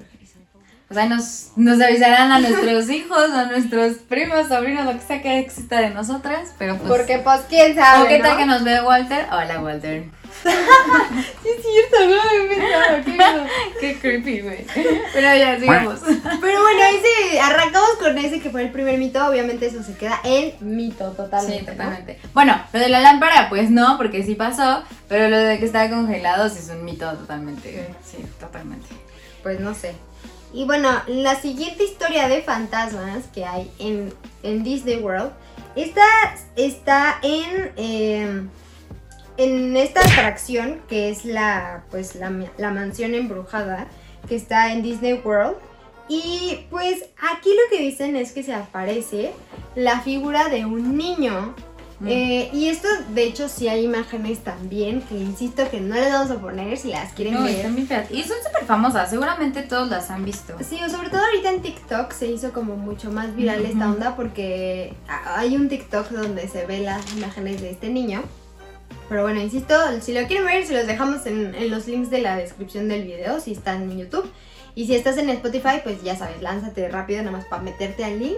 O 0.93 0.95
sea, 0.95 1.07
nos, 1.07 1.47
nos 1.55 1.81
avisarán 1.81 2.31
a 2.31 2.39
nuestros 2.39 2.87
hijos, 2.91 3.31
a 3.31 3.45
nuestros 3.45 3.93
primos, 4.07 4.47
sobrinos, 4.47 4.85
lo 4.85 4.91
que 4.91 4.99
sea 4.99 5.23
que 5.23 5.39
exista 5.39 5.81
de 5.81 5.89
nosotras, 5.89 6.53
pero 6.59 6.77
pues... 6.77 6.87
Porque, 6.87 7.17
pues, 7.17 7.41
quién 7.49 7.73
sabe. 7.73 8.03
¿O 8.03 8.07
qué 8.07 8.19
tal 8.19 8.33
¿no? 8.33 8.37
que 8.37 8.45
nos 8.45 8.63
ve 8.63 8.79
Walter? 8.79 9.25
Hola, 9.31 9.59
Walter. 9.59 10.03
Sí, 10.43 11.49
es 11.49 11.65
cierto, 11.65 12.15
no 12.15 12.47
me 12.47 12.99
he 12.99 13.03
pensado, 13.03 13.43
qué 13.79 13.97
creepy, 13.97 14.41
güey. 14.41 14.65
Pero 15.13 15.35
ya, 15.35 15.59
sigamos. 15.59 15.99
Pero 16.03 16.61
bueno, 16.61 16.79
ese, 16.91 17.39
arrancamos 17.39 17.91
con 17.99 18.15
ese 18.19 18.39
que 18.39 18.51
fue 18.51 18.61
el 18.61 18.71
primer 18.71 18.99
mito. 18.99 19.25
Obviamente, 19.25 19.65
eso 19.65 19.81
se 19.81 19.95
queda 19.95 20.19
en 20.23 20.53
mito 20.61 21.11
totalmente. 21.13 21.59
Sí, 21.59 21.65
¿no? 21.65 21.71
totalmente. 21.71 22.19
Bueno, 22.35 22.61
lo 22.71 22.79
de 22.79 22.89
la 22.89 22.99
lámpara, 22.99 23.49
pues 23.49 23.71
no, 23.71 23.97
porque 23.97 24.23
sí 24.23 24.35
pasó, 24.35 24.83
pero 25.07 25.27
lo 25.27 25.37
de 25.37 25.57
que 25.57 25.65
estaba 25.65 25.89
congelado 25.89 26.49
sí 26.49 26.59
es 26.59 26.69
un 26.69 26.85
mito 26.85 27.11
totalmente. 27.13 27.89
Sí, 28.03 28.23
totalmente. 28.39 28.89
Pues 29.41 29.59
no 29.59 29.73
sé. 29.73 29.95
Y 30.53 30.65
bueno, 30.65 30.89
la 31.07 31.35
siguiente 31.35 31.83
historia 31.83 32.27
de 32.27 32.43
fantasmas 32.43 33.25
que 33.33 33.43
hay 33.43 33.71
en, 33.79 34.13
en 34.43 34.63
Disney 34.63 34.97
World, 34.97 35.31
esta 35.75 36.05
está 36.55 37.17
en, 37.23 37.71
eh, 37.75 38.47
en 39.37 39.77
esta 39.77 40.01
atracción, 40.01 40.81
que 40.87 41.09
es 41.09 41.25
la, 41.25 41.83
pues, 41.89 42.15
la, 42.15 42.31
la 42.57 42.69
mansión 42.69 43.15
embrujada, 43.15 43.87
que 44.29 44.35
está 44.35 44.71
en 44.71 44.83
Disney 44.83 45.13
World, 45.25 45.55
y 46.07 46.65
pues 46.69 47.05
aquí 47.31 47.49
lo 47.49 47.75
que 47.75 47.81
dicen 47.81 48.15
es 48.15 48.33
que 48.33 48.43
se 48.43 48.53
aparece 48.53 49.31
la 49.75 50.01
figura 50.01 50.49
de 50.49 50.65
un 50.65 50.97
niño. 50.97 51.55
Mm. 52.03 52.07
Eh, 52.09 52.49
y 52.53 52.67
esto, 52.67 52.87
de 53.15 53.23
hecho, 53.23 53.47
sí 53.47 53.67
hay 53.69 53.85
imágenes 53.85 54.39
también 54.39 55.01
que 55.01 55.15
insisto 55.17 55.69
que 55.71 55.79
no 55.79 55.95
les 55.95 56.11
vamos 56.11 56.31
a 56.31 56.35
poner 56.39 56.77
si 56.77 56.89
las 56.89 57.13
quieren 57.13 57.35
No, 57.35 57.43
ver. 57.43 57.55
están 57.55 57.75
bien 57.75 57.87
feas. 57.87 58.11
Y 58.11 58.23
son 58.23 58.37
súper 58.45 58.65
famosas, 58.65 59.09
seguramente 59.09 59.63
todos 59.63 59.89
las 59.89 60.11
han 60.11 60.25
visto. 60.25 60.55
Sí, 60.67 60.79
o 60.85 60.89
sobre 60.89 61.09
todo 61.09 61.21
ahorita 61.23 61.49
en 61.49 61.61
TikTok 61.61 62.11
se 62.11 62.27
hizo 62.27 62.51
como 62.51 62.75
mucho 62.75 63.09
más 63.09 63.35
viral 63.35 63.65
esta 63.65 63.89
onda 63.89 64.15
porque 64.15 64.93
hay 65.25 65.55
un 65.55 65.69
TikTok 65.69 66.09
donde 66.09 66.47
se 66.49 66.65
ve 66.65 66.79
las 66.79 67.11
imágenes 67.13 67.61
de 67.61 67.71
este 67.71 67.89
niño. 67.89 68.21
Pero 69.09 69.23
bueno, 69.23 69.41
insisto, 69.41 69.73
si 70.01 70.13
lo 70.13 70.27
quieren 70.27 70.45
ver, 70.45 70.65
se 70.65 70.73
los 70.73 70.85
dejamos 70.87 71.25
en, 71.25 71.55
en 71.55 71.69
los 71.71 71.87
links 71.87 72.09
de 72.09 72.19
la 72.21 72.35
descripción 72.35 72.87
del 72.89 73.03
video, 73.05 73.39
si 73.39 73.53
están 73.53 73.83
en 73.83 73.97
YouTube. 73.99 74.29
Y 74.75 74.87
si 74.87 74.95
estás 74.95 75.17
en 75.17 75.29
Spotify, 75.29 75.81
pues 75.83 76.01
ya 76.03 76.15
sabes, 76.17 76.41
lánzate 76.41 76.89
rápido 76.89 77.19
nada 77.21 77.31
más 77.37 77.45
para 77.45 77.61
meterte 77.61 78.03
al 78.03 78.19
link. 78.19 78.35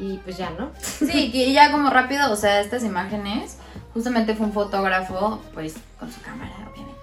Y 0.00 0.18
pues 0.18 0.36
ya, 0.36 0.50
¿no? 0.58 0.70
Sí, 0.80 1.30
que 1.32 1.52
ya 1.52 1.70
como 1.72 1.90
rápido, 1.90 2.30
o 2.32 2.36
sea, 2.36 2.60
estas 2.60 2.84
imágenes, 2.84 3.58
justamente 3.94 4.34
fue 4.34 4.46
un 4.46 4.52
fotógrafo, 4.52 5.40
pues, 5.54 5.74
con 5.98 6.10
su 6.12 6.20
cámara, 6.22 6.52
obviamente. 6.72 6.98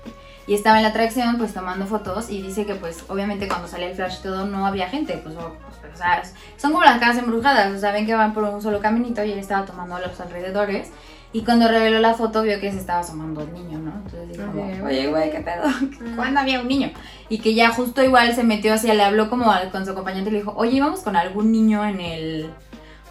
Y 0.48 0.54
estaba 0.54 0.78
en 0.78 0.84
la 0.84 0.90
atracción, 0.90 1.38
pues, 1.38 1.54
tomando 1.54 1.86
fotos 1.88 2.30
y 2.30 2.42
dice 2.42 2.66
que, 2.66 2.75
pues, 2.75 3.04
obviamente 3.10 3.48
cuando 3.48 3.68
salía 3.68 3.88
el 3.90 3.96
flash 3.96 4.18
y 4.20 4.24
todo, 4.24 4.46
no 4.46 4.66
había 4.66 4.88
gente, 4.90 5.18
pues, 5.24 5.36
o, 5.36 5.56
pues, 5.82 5.94
o 5.94 5.98
sea, 5.98 6.22
son 6.58 6.72
como 6.72 6.84
las 6.86 7.00
casas 7.00 7.18
embrujadas, 7.18 7.74
o 7.75 7.80
sea, 7.80 7.92
ven 7.92 8.06
que 8.06 8.16
van 8.16 8.34
por 8.34 8.44
un 8.44 8.62
solo 8.62 8.80
caminito 8.80 9.24
y 9.24 9.32
él 9.32 9.40
estaba 9.40 9.66
tomando 9.66 9.96
a 9.96 10.00
los 10.02 10.20
alrededores. 10.22 10.90
Y 11.34 11.44
cuando 11.44 11.68
reveló 11.68 12.00
la 12.00 12.14
foto 12.14 12.44
vio 12.44 12.62
que 12.62 12.72
se 12.72 12.78
estaba 12.78 13.00
asomando 13.00 13.42
el 13.42 13.52
niño, 13.54 13.78
¿no? 13.80 13.92
Entonces 14.06 14.30
dijo, 14.30 14.44
Ok. 14.52 14.86
oye, 14.86 15.08
güey, 15.08 15.32
¿qué 15.32 15.42
pedo? 15.42 15.64
¿Cuándo 16.16 16.40
había 16.40 16.62
un 16.62 16.68
niño? 16.70 16.92
Y 17.28 17.40
que 17.40 17.54
ya 17.54 17.72
justo 17.72 18.02
igual 18.04 18.34
se 18.34 18.44
metió 18.46 18.74
hacia, 18.74 18.94
le 18.94 19.04
habló 19.04 19.30
como 19.30 19.52
al- 19.52 19.70
con 19.70 19.84
su 19.86 19.92
acompañante 19.92 20.30
y 20.30 20.34
le 20.34 20.40
dijo, 20.40 20.54
oye, 20.56 20.78
íbamos 20.78 21.02
con 21.02 21.18
algún 21.18 21.52
niño 21.52 21.84
en 21.84 22.00
el, 22.00 22.54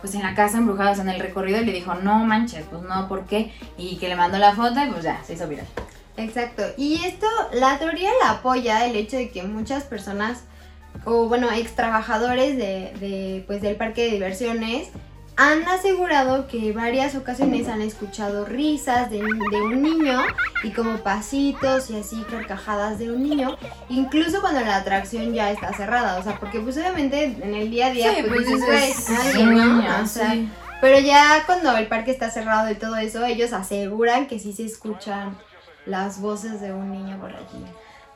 pues 0.04 0.14
en 0.16 0.22
la 0.22 0.34
casa 0.34 0.58
embrujada, 0.58 1.00
en 1.00 1.08
el 1.08 1.18
recorrido, 1.18 1.62
y 1.62 1.64
le 1.64 1.72
dijo, 1.72 1.94
no 1.94 2.26
manches, 2.26 2.66
pues 2.70 2.82
no, 2.82 3.08
¿por 3.08 3.24
qué? 3.24 3.54
Y 3.78 3.96
que 3.96 4.06
le 4.06 4.16
mandó 4.16 4.36
la 4.36 4.54
foto 4.54 4.84
y 4.84 4.90
pues 4.90 5.02
ya, 5.02 5.24
se 5.24 5.32
hizo 5.32 5.48
viral. 5.48 5.64
Exacto. 6.18 6.62
Y 6.76 7.02
esto, 7.06 7.26
la 7.54 7.78
teoría 7.78 8.10
la 8.22 8.32
apoya 8.32 8.84
el 8.84 8.96
hecho 8.96 9.16
de 9.16 9.30
que 9.30 9.42
muchas 9.44 9.84
personas, 9.84 10.44
o 11.06 11.26
bueno, 11.26 11.50
ex 11.50 11.74
trabajadores 11.74 12.58
de, 12.58 12.92
de, 13.00 13.44
pues, 13.46 13.62
del 13.62 13.76
parque 13.76 14.02
de 14.02 14.10
diversiones, 14.10 14.90
han 15.36 15.66
asegurado 15.66 16.46
que 16.46 16.72
varias 16.72 17.16
ocasiones 17.16 17.68
han 17.68 17.82
escuchado 17.82 18.44
risas 18.44 19.10
de, 19.10 19.18
de 19.18 19.62
un 19.62 19.82
niño 19.82 20.20
y 20.62 20.70
como 20.70 20.98
pasitos 20.98 21.90
y 21.90 21.96
así 21.98 22.22
carcajadas 22.30 22.98
de 23.00 23.10
un 23.10 23.22
niño, 23.22 23.56
incluso 23.88 24.40
cuando 24.40 24.60
la 24.60 24.76
atracción 24.76 25.32
ya 25.34 25.50
está 25.50 25.72
cerrada, 25.72 26.18
o 26.18 26.22
sea, 26.22 26.38
porque 26.38 26.60
pues 26.60 26.76
obviamente 26.76 27.24
en 27.24 27.52
el 27.54 27.68
día 27.70 27.86
a 27.88 27.90
día 27.90 28.12
pues, 28.28 28.46
dices, 28.46 28.64
"Güey, 28.64 28.90
es 28.90 29.10
alguien, 29.10 29.54
¿no?". 29.56 30.02
O 30.02 30.06
sea, 30.06 30.32
sí. 30.32 30.48
pero 30.80 31.00
ya 31.00 31.42
cuando 31.46 31.76
el 31.76 31.88
parque 31.88 32.12
está 32.12 32.30
cerrado 32.30 32.70
y 32.70 32.76
todo 32.76 32.94
eso, 32.96 33.24
ellos 33.24 33.52
aseguran 33.52 34.28
que 34.28 34.38
sí 34.38 34.52
se 34.52 34.64
escuchan 34.66 35.36
las 35.84 36.20
voces 36.20 36.60
de 36.60 36.72
un 36.72 36.92
niño 36.92 37.18
por 37.20 37.30
allí. 37.30 37.64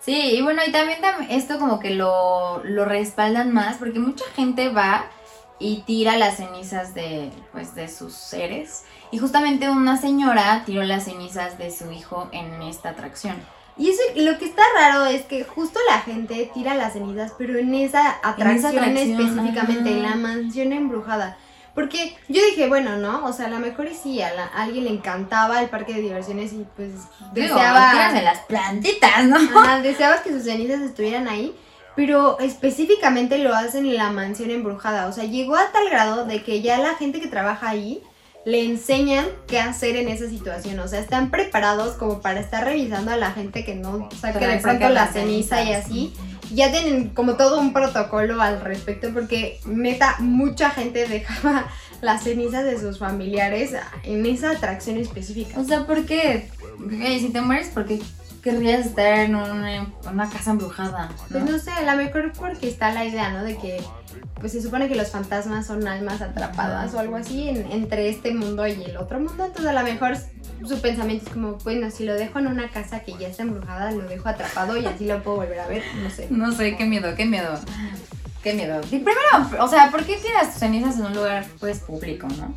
Sí, 0.00 0.36
y 0.36 0.40
bueno, 0.42 0.62
y 0.66 0.70
también 0.70 1.00
tam- 1.02 1.26
esto 1.28 1.58
como 1.58 1.80
que 1.80 1.90
lo, 1.90 2.62
lo 2.64 2.84
respaldan 2.84 3.52
más, 3.52 3.76
porque 3.78 3.98
mucha 3.98 4.24
gente 4.36 4.68
va 4.68 5.04
y 5.60 5.78
tira 5.86 6.16
las 6.16 6.36
cenizas 6.36 6.94
de, 6.94 7.30
pues, 7.52 7.74
de 7.74 7.88
sus 7.88 8.14
seres. 8.14 8.84
Y 9.10 9.18
justamente 9.18 9.68
una 9.70 9.96
señora 10.00 10.62
tiró 10.66 10.82
las 10.82 11.04
cenizas 11.04 11.58
de 11.58 11.70
su 11.70 11.90
hijo 11.92 12.28
en 12.32 12.62
esta 12.62 12.90
atracción. 12.90 13.36
Y 13.76 13.90
eso, 13.90 14.00
lo 14.16 14.38
que 14.38 14.44
está 14.46 14.62
raro 14.76 15.06
es 15.06 15.22
que 15.22 15.44
justo 15.44 15.78
la 15.88 16.00
gente 16.00 16.50
tira 16.52 16.74
las 16.74 16.94
cenizas, 16.94 17.32
pero 17.38 17.56
en 17.58 17.74
esa 17.74 18.16
atracción, 18.24 18.76
atracción, 18.78 18.96
específicamente, 19.20 19.90
en 19.90 20.02
la 20.02 20.16
mansión 20.16 20.72
embrujada. 20.72 21.36
Porque 21.74 22.16
yo 22.26 22.42
dije, 22.44 22.66
bueno, 22.66 22.96
¿no? 22.96 23.24
O 23.24 23.32
sea, 23.32 23.46
a 23.46 23.50
lo 23.50 23.60
mejor 23.60 23.88
sí, 23.94 24.20
a, 24.20 24.34
la- 24.34 24.46
a 24.52 24.64
alguien 24.64 24.82
le 24.84 24.90
encantaba 24.90 25.62
el 25.62 25.68
parque 25.68 25.94
de 25.94 26.00
diversiones 26.02 26.52
y 26.52 26.66
pues 26.74 26.90
Digo, 27.32 27.54
deseaba... 27.54 28.18
en 28.18 28.24
las 28.24 28.40
plantitas, 28.40 29.24
¿no? 29.26 29.36
Ajá, 29.36 29.80
deseabas 29.80 30.22
que 30.22 30.30
sus 30.32 30.42
cenizas 30.42 30.80
estuvieran 30.80 31.28
ahí, 31.28 31.54
pero 31.98 32.38
específicamente 32.38 33.38
lo 33.38 33.52
hacen 33.56 33.84
en 33.84 33.96
la 33.96 34.12
mansión 34.12 34.52
embrujada. 34.52 35.08
O 35.08 35.12
sea, 35.12 35.24
llegó 35.24 35.56
a 35.56 35.72
tal 35.72 35.90
grado 35.90 36.26
de 36.26 36.44
que 36.44 36.62
ya 36.62 36.78
la 36.78 36.94
gente 36.94 37.20
que 37.20 37.26
trabaja 37.26 37.70
ahí 37.70 38.04
le 38.44 38.64
enseñan 38.64 39.26
qué 39.48 39.58
hacer 39.58 39.96
en 39.96 40.06
esa 40.06 40.28
situación. 40.28 40.78
O 40.78 40.86
sea, 40.86 41.00
están 41.00 41.32
preparados 41.32 41.96
como 41.96 42.20
para 42.20 42.38
estar 42.38 42.64
revisando 42.64 43.10
a 43.10 43.16
la 43.16 43.32
gente 43.32 43.64
que 43.64 43.74
no 43.74 44.08
saque 44.20 44.46
de 44.46 44.58
pronto 44.58 44.84
la 44.84 44.94
las 44.94 45.12
ceniza 45.12 45.64
y 45.64 45.72
así. 45.72 46.14
Ya 46.54 46.70
tienen 46.70 47.08
como 47.08 47.34
todo 47.34 47.58
un 47.58 47.72
protocolo 47.72 48.40
al 48.40 48.60
respecto 48.60 49.12
porque 49.12 49.58
neta 49.66 50.14
mucha 50.20 50.70
gente 50.70 51.04
dejaba 51.08 51.66
las 52.00 52.22
cenizas 52.22 52.64
de 52.64 52.78
sus 52.78 53.00
familiares 53.00 53.72
en 54.04 54.24
esa 54.24 54.52
atracción 54.52 54.98
específica. 54.98 55.58
O 55.58 55.64
sea, 55.64 55.84
¿por 55.84 56.06
qué? 56.06 56.48
Güey, 56.78 57.18
si 57.18 57.30
te 57.30 57.40
mueres, 57.40 57.70
¿por 57.70 57.86
qué 57.86 57.98
querrías 58.50 58.86
estar 58.86 59.18
en 59.20 59.34
una, 59.34 59.86
una 60.10 60.28
casa 60.30 60.50
embrujada? 60.52 61.08
Pues 61.30 61.44
¿no? 61.44 61.52
no 61.52 61.58
sé, 61.58 61.70
a 61.70 61.82
lo 61.82 62.02
mejor 62.02 62.32
porque 62.32 62.68
está 62.68 62.92
la 62.92 63.04
idea, 63.04 63.30
¿no? 63.30 63.42
De 63.44 63.56
que 63.56 63.82
pues 64.40 64.52
se 64.52 64.62
supone 64.62 64.88
que 64.88 64.94
los 64.94 65.10
fantasmas 65.10 65.66
son 65.66 65.86
almas 65.88 66.20
atrapadas 66.22 66.94
o 66.94 66.98
algo 67.00 67.16
así 67.16 67.48
en- 67.48 67.70
entre 67.72 68.08
este 68.08 68.32
mundo 68.32 68.66
y 68.66 68.72
el 68.84 68.96
otro 68.96 69.18
mundo. 69.18 69.44
Entonces 69.44 69.66
a 69.66 69.72
lo 69.72 69.82
mejor 69.82 70.16
su 70.66 70.80
pensamiento 70.80 71.26
es 71.26 71.32
como, 71.32 71.54
bueno, 71.58 71.90
si 71.90 72.04
lo 72.04 72.14
dejo 72.14 72.38
en 72.38 72.46
una 72.46 72.70
casa 72.70 73.00
que 73.00 73.14
ya 73.18 73.28
está 73.28 73.42
embrujada, 73.42 73.90
lo 73.90 74.08
dejo 74.08 74.28
atrapado 74.28 74.76
y 74.76 74.86
así 74.86 75.06
lo 75.06 75.22
puedo 75.22 75.38
volver 75.38 75.58
a 75.60 75.66
ver, 75.66 75.82
no 76.02 76.10
sé. 76.10 76.28
No 76.30 76.52
sé, 76.52 76.76
qué 76.76 76.84
miedo, 76.86 77.14
qué 77.16 77.26
miedo. 77.26 77.58
Qué 78.42 78.54
miedo. 78.54 78.80
Y 78.84 78.98
primero, 79.00 79.58
o 79.60 79.68
sea, 79.68 79.90
¿por 79.90 80.04
qué 80.04 80.16
tiras 80.16 80.50
tus 80.52 80.60
cenizas 80.60 80.96
en 80.98 81.06
un 81.06 81.14
lugar, 81.14 81.44
pues, 81.58 81.80
público, 81.80 82.28
no? 82.28 82.54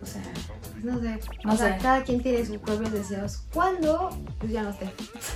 O 0.00 0.06
sea, 0.06 0.22
Pues 0.72 0.84
no 0.84 1.00
sé, 1.00 1.18
No 1.44 1.52
o 1.52 1.56
sea, 1.56 1.76
cada 1.78 2.02
quien 2.04 2.22
tiene 2.22 2.44
sus 2.46 2.58
propios 2.58 2.92
deseos. 2.92 3.42
¿Cuándo? 3.52 4.10
Pues 4.38 4.52
ya 4.52 4.62
no 4.62 4.72
sé. 4.72 4.88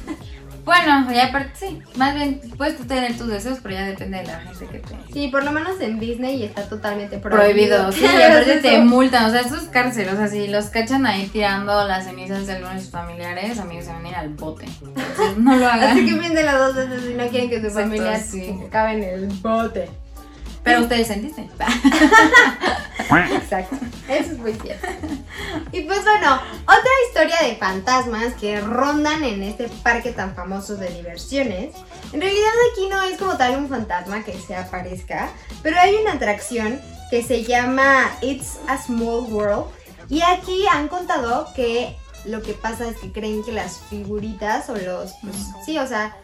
bueno, 0.65 1.11
ya 1.13 1.27
aparte, 1.27 1.51
sí. 1.55 1.83
Más 1.97 2.15
bien, 2.15 2.41
puedes 2.57 2.77
tú 2.77 2.85
tener 2.85 3.17
tus 3.19 3.27
deseos, 3.27 3.59
pero 3.61 3.75
ya 3.75 3.87
depende 3.87 4.19
de 4.19 4.25
la 4.27 4.41
gente 4.41 4.67
que 4.67 4.79
te... 4.79 5.13
Sí, 5.13 5.29
por 5.29 5.43
lo 5.43 5.51
menos 5.51 5.81
en 5.81 5.99
Disney 5.99 6.45
está 6.45 6.69
totalmente 6.69 7.19
prohibido. 7.19 7.89
Prohibido, 7.89 7.93
sí, 7.93 8.05
y 8.05 8.23
aparte 8.23 8.61
te 8.61 8.79
multan, 8.83 9.25
o 9.27 9.31
sea, 9.31 9.41
esto 9.41 9.57
es 9.57 9.65
cárcel, 9.65 10.09
o 10.11 10.17
sea, 10.17 10.29
si 10.29 10.47
los 10.47 10.67
cachan 10.67 11.07
ahí 11.07 11.27
tirando 11.27 11.87
las 11.89 12.05
cenizas 12.05 12.47
de 12.47 12.53
algunos 12.53 12.75
de 12.77 12.81
sus 12.83 12.91
familiares, 12.91 13.59
amigos, 13.59 13.87
se 13.87 13.93
van 13.93 14.07
a 14.07 14.09
ir 14.09 14.15
al 14.15 14.29
bote. 14.29 14.67
Entonces, 14.67 15.37
no 15.39 15.57
lo 15.57 15.67
hagan. 15.67 15.91
Así 15.91 16.07
que 16.07 16.15
piénsenlo 16.15 16.59
dos 16.59 16.77
veces 16.77 17.03
si 17.03 17.15
no 17.15 17.27
quieren 17.29 17.51
que 17.51 17.57
Exacto, 17.57 17.81
familia 17.81 18.19
sí. 18.21 18.61
acabe 18.69 18.93
en 18.93 19.03
el 19.03 19.27
bote. 19.27 19.91
Pero 20.63 20.83
ustedes 20.83 21.09
sentiste. 21.09 21.47
Exacto, 23.35 23.77
eso 24.09 24.33
es 24.33 24.39
muy 24.39 24.55
cierto. 24.55 24.87
Y 25.73 25.83
pues 25.83 26.03
bueno, 26.05 26.41
otra 26.63 26.91
historia 27.09 27.37
de 27.43 27.57
fantasmas 27.57 28.35
que 28.35 28.61
rondan 28.61 29.25
en 29.25 29.43
este 29.43 29.69
parque 29.83 30.13
tan 30.13 30.35
famoso 30.35 30.77
de 30.77 30.89
diversiones. 30.89 31.75
En 32.13 32.21
realidad 32.21 32.53
aquí 32.73 32.89
no 32.89 33.03
es 33.03 33.19
como 33.19 33.37
tal 33.37 33.57
un 33.57 33.69
fantasma 33.69 34.23
que 34.23 34.39
se 34.39 34.57
aparezca, 34.57 35.31
pero 35.63 35.79
hay 35.79 35.95
una 35.97 36.13
atracción 36.13 36.81
que 37.11 37.23
se 37.23 37.45
llama 37.45 38.11
It's 38.23 38.59
a 38.69 38.79
Small 38.79 39.31
World. 39.31 39.67
Y 40.09 40.23
aquí 40.23 40.67
han 40.71 40.89
contado 40.89 41.49
que 41.55 41.97
lo 42.25 42.43
que 42.43 42.53
pasa 42.55 42.89
es 42.89 42.97
que 42.99 43.13
creen 43.13 43.45
que 43.45 43.53
las 43.53 43.79
figuritas 43.91 44.69
o 44.69 44.77
los, 44.77 45.13
pues 45.23 45.37
sí, 45.67 45.79
o 45.79 45.87
sea, 45.87 46.17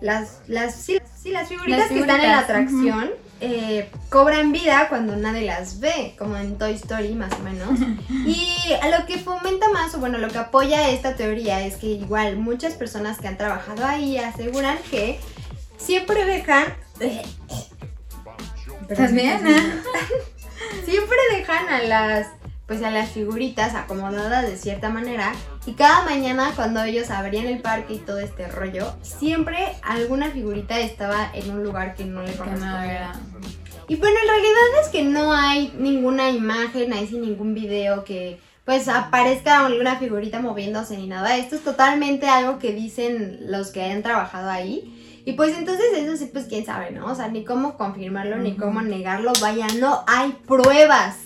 las, 0.00 0.40
las, 0.46 0.74
sí, 0.74 0.98
sí, 1.20 1.30
las 1.30 1.48
figuritas 1.48 1.78
Las 1.78 1.88
que 1.88 2.00
están 2.00 2.20
en 2.20 2.30
la 2.30 2.38
atracción 2.40 3.10
eh, 3.40 3.90
cobran 4.08 4.52
vida 4.52 4.88
cuando 4.88 5.16
nadie 5.16 5.44
las 5.44 5.80
ve, 5.80 6.14
como 6.18 6.36
en 6.36 6.56
Toy 6.58 6.72
Story 6.74 7.14
más 7.14 7.32
o 7.34 7.38
menos. 7.40 7.78
Y 8.26 8.72
a 8.80 8.98
lo 8.98 9.06
que 9.06 9.18
fomenta 9.18 9.68
más, 9.70 9.94
o 9.94 9.98
bueno, 9.98 10.18
lo 10.18 10.28
que 10.28 10.38
apoya 10.38 10.90
esta 10.90 11.16
teoría 11.16 11.64
es 11.64 11.76
que 11.76 11.86
igual 11.86 12.36
muchas 12.36 12.74
personas 12.74 13.18
que 13.18 13.28
han 13.28 13.36
trabajado 13.36 13.84
ahí 13.84 14.18
aseguran 14.18 14.78
que 14.90 15.18
siempre 15.76 16.24
dejan... 16.24 16.74
¿Estás 18.88 19.12
bien? 19.14 19.40
siempre 20.84 21.16
dejan 21.32 21.68
a 21.68 21.82
las 21.82 22.28
pues 22.66 22.82
a 22.82 22.90
las 22.90 23.10
figuritas 23.10 23.74
acomodadas 23.74 24.46
de 24.46 24.56
cierta 24.56 24.88
manera 24.88 25.32
y 25.66 25.72
cada 25.72 26.04
mañana 26.04 26.52
cuando 26.54 26.82
ellos 26.84 27.10
abrían 27.10 27.46
el 27.46 27.60
parque 27.60 27.94
y 27.94 27.98
todo 27.98 28.18
este 28.18 28.46
rollo 28.46 28.94
siempre 29.02 29.58
alguna 29.82 30.30
figurita 30.30 30.78
estaba 30.78 31.30
en 31.34 31.50
un 31.50 31.64
lugar 31.64 31.94
que 31.96 32.04
no 32.04 32.22
le 32.22 32.32
correspondía. 32.34 33.12
y 33.88 33.96
bueno 33.96 34.16
en 34.22 34.28
realidad 34.28 34.80
es 34.82 34.88
que 34.88 35.02
no 35.02 35.32
hay 35.32 35.74
ninguna 35.76 36.30
imagen 36.30 36.92
ahí 36.92 37.08
sin 37.08 37.22
ningún 37.22 37.54
video 37.54 38.04
que 38.04 38.38
pues 38.64 38.88
aparezca 38.88 39.64
alguna 39.64 39.96
figurita 39.96 40.40
moviéndose 40.40 40.96
ni 40.96 41.06
nada. 41.06 41.36
Esto 41.36 41.54
es 41.54 41.62
totalmente 41.62 42.26
algo 42.26 42.58
que 42.58 42.72
dicen 42.72 43.38
los 43.42 43.70
que 43.70 43.80
hayan 43.80 44.02
trabajado 44.02 44.50
ahí. 44.50 45.22
Y 45.24 45.34
pues 45.34 45.56
entonces 45.56 45.86
eso 45.94 46.16
sí 46.16 46.28
pues 46.32 46.46
quién 46.46 46.66
sabe 46.66 46.90
no 46.90 47.06
o 47.06 47.14
sea 47.14 47.28
ni 47.28 47.44
cómo 47.44 47.76
confirmarlo 47.76 48.38
ni 48.38 48.56
cómo 48.56 48.82
negarlo. 48.82 49.32
Vaya 49.40 49.68
no 49.78 50.04
hay 50.08 50.32
pruebas 50.46 51.25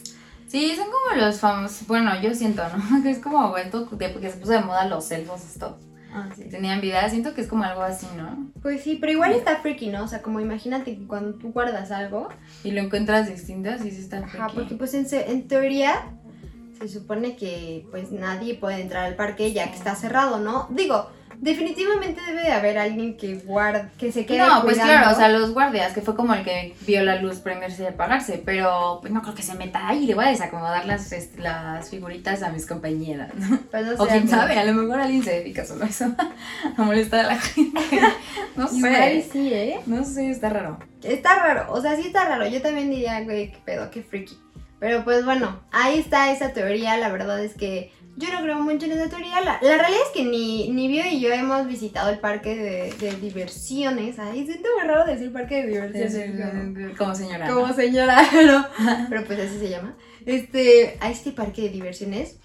Sí, 0.50 0.74
son 0.74 0.86
como 0.86 1.20
los 1.24 1.38
famosos. 1.38 1.86
Bueno, 1.86 2.20
yo 2.20 2.34
siento, 2.34 2.62
¿no? 2.76 3.02
Que 3.04 3.10
es 3.10 3.20
como 3.20 3.54
de, 3.54 4.08
porque 4.08 4.30
se 4.30 4.36
puso 4.38 4.50
de 4.52 4.60
moda 4.60 4.84
los 4.86 5.08
elfos 5.12 5.44
estos. 5.44 5.76
Ah, 6.12 6.28
sí. 6.34 6.48
Tenían 6.50 6.80
vida, 6.80 7.08
siento 7.08 7.34
que 7.34 7.42
es 7.42 7.46
como 7.46 7.62
algo 7.62 7.82
así, 7.82 8.08
¿no? 8.16 8.50
Pues 8.60 8.82
sí, 8.82 8.98
pero 9.00 9.12
igual 9.12 9.30
está 9.30 9.58
freaky, 9.58 9.90
¿no? 9.90 10.02
O 10.02 10.08
sea, 10.08 10.22
como 10.22 10.40
imagínate 10.40 10.96
que 10.96 11.06
cuando 11.06 11.34
tú 11.38 11.52
guardas 11.52 11.92
algo, 11.92 12.30
Y 12.64 12.72
lo 12.72 12.80
encuentras 12.80 13.28
distinto, 13.28 13.70
sí, 13.80 13.92
sí 13.92 14.00
está 14.00 14.18
ajá, 14.18 14.28
freaky. 14.28 14.54
porque 14.56 14.74
pues 14.74 14.92
en, 14.94 15.06
en 15.12 15.46
teoría 15.46 16.10
se 16.80 16.88
supone 16.88 17.36
que 17.36 17.86
pues 17.92 18.10
nadie 18.10 18.54
puede 18.56 18.80
entrar 18.80 19.04
al 19.04 19.14
parque 19.14 19.52
ya 19.52 19.70
que 19.70 19.76
está 19.76 19.94
cerrado, 19.94 20.40
¿no? 20.40 20.66
Digo, 20.70 21.10
definitivamente 21.40 22.20
debe 22.26 22.42
de 22.42 22.52
haber 22.52 22.78
alguien 22.78 23.16
que 23.16 23.34
guarde, 23.36 23.88
que 23.98 24.12
se 24.12 24.26
quede 24.26 24.38
No, 24.38 24.62
pues 24.62 24.78
claro, 24.78 25.10
o 25.10 25.14
sea, 25.14 25.28
los 25.28 25.52
guardias, 25.52 25.92
que 25.92 26.02
fue 26.02 26.14
como 26.14 26.34
el 26.34 26.44
que 26.44 26.74
vio 26.86 27.02
la 27.02 27.16
luz 27.16 27.38
prenderse 27.38 27.84
y 27.84 27.86
apagarse, 27.86 28.42
pero 28.44 28.98
pues 29.00 29.12
no 29.12 29.22
creo 29.22 29.34
que 29.34 29.42
se 29.42 29.54
meta 29.54 29.88
ahí 29.88 30.06
le 30.06 30.14
voy 30.14 30.26
a 30.26 30.28
desacomodar 30.28 30.84
las, 30.84 31.10
este, 31.12 31.40
las 31.40 31.88
figuritas 31.88 32.42
a 32.42 32.50
mis 32.50 32.66
compañeras. 32.66 33.32
Pues 33.70 33.86
no 33.86 33.92
O 33.98 34.06
sé, 34.06 34.12
quién 34.12 34.28
sabe, 34.28 34.58
a 34.58 34.64
lo 34.64 34.74
mejor 34.74 35.00
alguien 35.00 35.22
se 35.22 35.32
dedica 35.32 35.64
solo 35.64 35.84
a 35.84 35.88
eso, 35.88 36.14
a 36.76 36.82
molestar 36.82 37.26
a 37.26 37.28
la 37.28 37.40
gente. 37.40 37.80
No 38.56 38.68
Igual 38.70 38.92
sé, 38.92 39.28
sí, 39.32 39.54
¿eh? 39.54 39.80
no 39.86 40.04
sé, 40.04 40.30
está 40.30 40.50
raro. 40.50 40.78
Está 41.02 41.36
raro, 41.36 41.72
o 41.72 41.80
sea, 41.80 41.96
sí 41.96 42.02
está 42.08 42.26
raro. 42.26 42.46
Yo 42.46 42.60
también 42.60 42.90
diría, 42.90 43.20
güey, 43.22 43.52
qué 43.52 43.58
pedo, 43.64 43.90
qué 43.90 44.02
freaky. 44.02 44.36
Pero 44.80 45.04
pues 45.04 45.24
bueno, 45.24 45.60
ahí 45.70 45.98
está 45.98 46.32
esa 46.32 46.52
teoría. 46.52 46.96
La 46.96 47.10
verdad 47.10 47.42
es 47.42 47.54
que 47.54 47.92
yo 48.16 48.32
no 48.32 48.42
creo 48.42 48.58
mucho 48.58 48.86
en 48.86 48.92
esa 48.92 49.08
teoría. 49.08 49.40
La, 49.40 49.58
la 49.62 49.78
realidad 49.78 50.02
es 50.06 50.12
que 50.12 50.24
ni, 50.24 50.68
ni 50.70 50.88
Bio 50.88 51.04
y 51.10 51.20
yo 51.20 51.32
hemos 51.32 51.66
visitado 51.66 52.10
el 52.10 52.18
parque 52.18 52.54
de, 52.54 52.92
de 52.94 53.16
diversiones. 53.16 54.18
Ay, 54.18 54.44
siento 54.46 54.68
muy 54.78 54.86
raro 54.86 55.10
decir 55.10 55.32
parque 55.32 55.62
de 55.62 55.66
diversiones. 55.68 56.96
Como 56.96 57.14
señora. 57.14 57.48
¿no? 57.48 57.54
Como 57.54 57.72
señora, 57.72 58.22
pero, 58.32 58.64
pero 59.08 59.24
pues 59.24 59.40
así 59.40 59.58
se 59.58 59.68
llama. 59.68 59.96
Este, 60.26 60.98
a 61.00 61.10
este 61.10 61.32
parque 61.32 61.62
de 61.62 61.68
diversiones. 61.70 62.38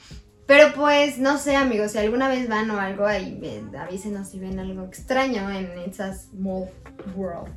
Pero 0.47 0.73
pues, 0.75 1.17
no 1.17 1.39
sé, 1.39 1.55
amigos, 1.55 1.93
si 1.93 1.97
alguna 1.97 2.27
vez 2.27 2.47
van 2.47 2.69
o 2.69 2.79
algo, 2.79 3.07
ahí 3.07 3.39
avísenos 3.77 4.29
si 4.29 4.39
ven 4.39 4.59
algo 4.59 4.83
extraño 4.83 5.49
en 5.49 5.71
esas 5.79 6.27
Small 6.27 6.69
World. 7.15 7.51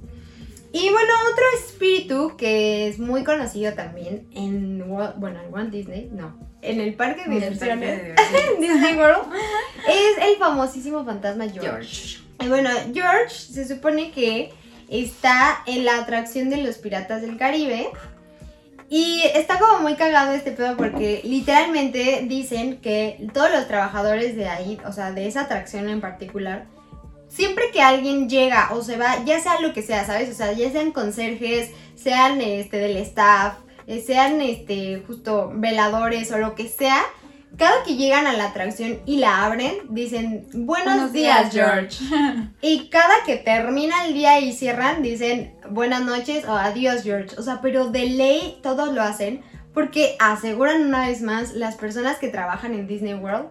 Y 0.72 0.90
bueno, 0.90 1.12
otro 1.32 1.44
espíritu 1.58 2.36
que 2.36 2.88
es 2.88 2.98
muy 2.98 3.24
conocido 3.24 3.72
también 3.74 4.26
en, 4.32 4.86
bueno, 4.88 5.40
en 5.40 5.52
Walt 5.52 5.70
Disney, 5.70 6.10
no, 6.12 6.47
en 6.62 6.80
el 6.80 6.94
parque 6.94 7.24
de 7.24 7.34
diversiones, 7.34 8.02
Disney 8.60 8.96
World, 8.96 9.32
es 9.88 10.26
el 10.26 10.36
famosísimo 10.38 11.04
fantasma 11.04 11.44
George. 11.44 11.68
George. 11.68 12.18
Y 12.40 12.48
bueno, 12.48 12.70
George 12.92 13.30
se 13.30 13.66
supone 13.66 14.10
que 14.10 14.52
está 14.88 15.62
en 15.66 15.84
la 15.84 15.98
atracción 15.98 16.50
de 16.50 16.58
los 16.58 16.78
piratas 16.78 17.22
del 17.22 17.36
Caribe. 17.36 17.88
Y 18.90 19.22
está 19.34 19.58
como 19.58 19.80
muy 19.80 19.96
cagado 19.96 20.32
este 20.32 20.50
pedo 20.50 20.74
porque 20.78 21.20
literalmente 21.22 22.24
dicen 22.26 22.78
que 22.78 23.28
todos 23.34 23.50
los 23.50 23.68
trabajadores 23.68 24.34
de 24.34 24.48
ahí, 24.48 24.78
o 24.86 24.92
sea, 24.92 25.12
de 25.12 25.26
esa 25.26 25.42
atracción 25.42 25.90
en 25.90 26.00
particular, 26.00 26.64
siempre 27.28 27.64
que 27.70 27.82
alguien 27.82 28.30
llega 28.30 28.70
o 28.72 28.82
se 28.82 28.96
va, 28.96 29.22
ya 29.26 29.40
sea 29.40 29.60
lo 29.60 29.74
que 29.74 29.82
sea, 29.82 30.06
¿sabes? 30.06 30.30
O 30.30 30.32
sea, 30.32 30.52
ya 30.52 30.70
sean 30.70 30.92
conserjes, 30.92 31.70
sean 31.96 32.40
este 32.40 32.78
del 32.78 32.96
staff, 32.96 33.58
eh, 33.88 34.04
sean 34.06 34.40
este 34.40 35.02
justo 35.04 35.50
veladores 35.52 36.30
o 36.30 36.38
lo 36.38 36.54
que 36.54 36.68
sea, 36.68 37.02
cada 37.56 37.82
que 37.82 37.96
llegan 37.96 38.28
a 38.28 38.34
la 38.34 38.50
atracción 38.50 39.00
y 39.06 39.16
la 39.16 39.44
abren, 39.44 39.74
dicen 39.88 40.46
buenos, 40.52 41.12
días, 41.12 41.52
George. 41.52 41.98
Y 42.62 42.88
cada 42.88 43.24
que 43.26 43.36
termina 43.36 44.06
el 44.06 44.14
día 44.14 44.38
y 44.38 44.52
cierran, 44.52 45.02
dicen 45.02 45.54
buenas 45.70 46.04
noches 46.04 46.44
o 46.46 46.52
adiós, 46.52 47.02
George. 47.02 47.34
O 47.36 47.42
sea, 47.42 47.60
pero 47.60 47.88
de 47.88 48.06
ley 48.06 48.60
todos 48.62 48.94
lo 48.94 49.02
hacen 49.02 49.42
porque 49.74 50.16
aseguran 50.20 50.86
una 50.86 51.08
vez 51.08 51.20
más 51.22 51.54
las 51.54 51.74
personas 51.76 52.18
que 52.18 52.28
trabajan 52.28 52.74
en 52.74 52.86
Disney 52.86 53.14
World 53.14 53.48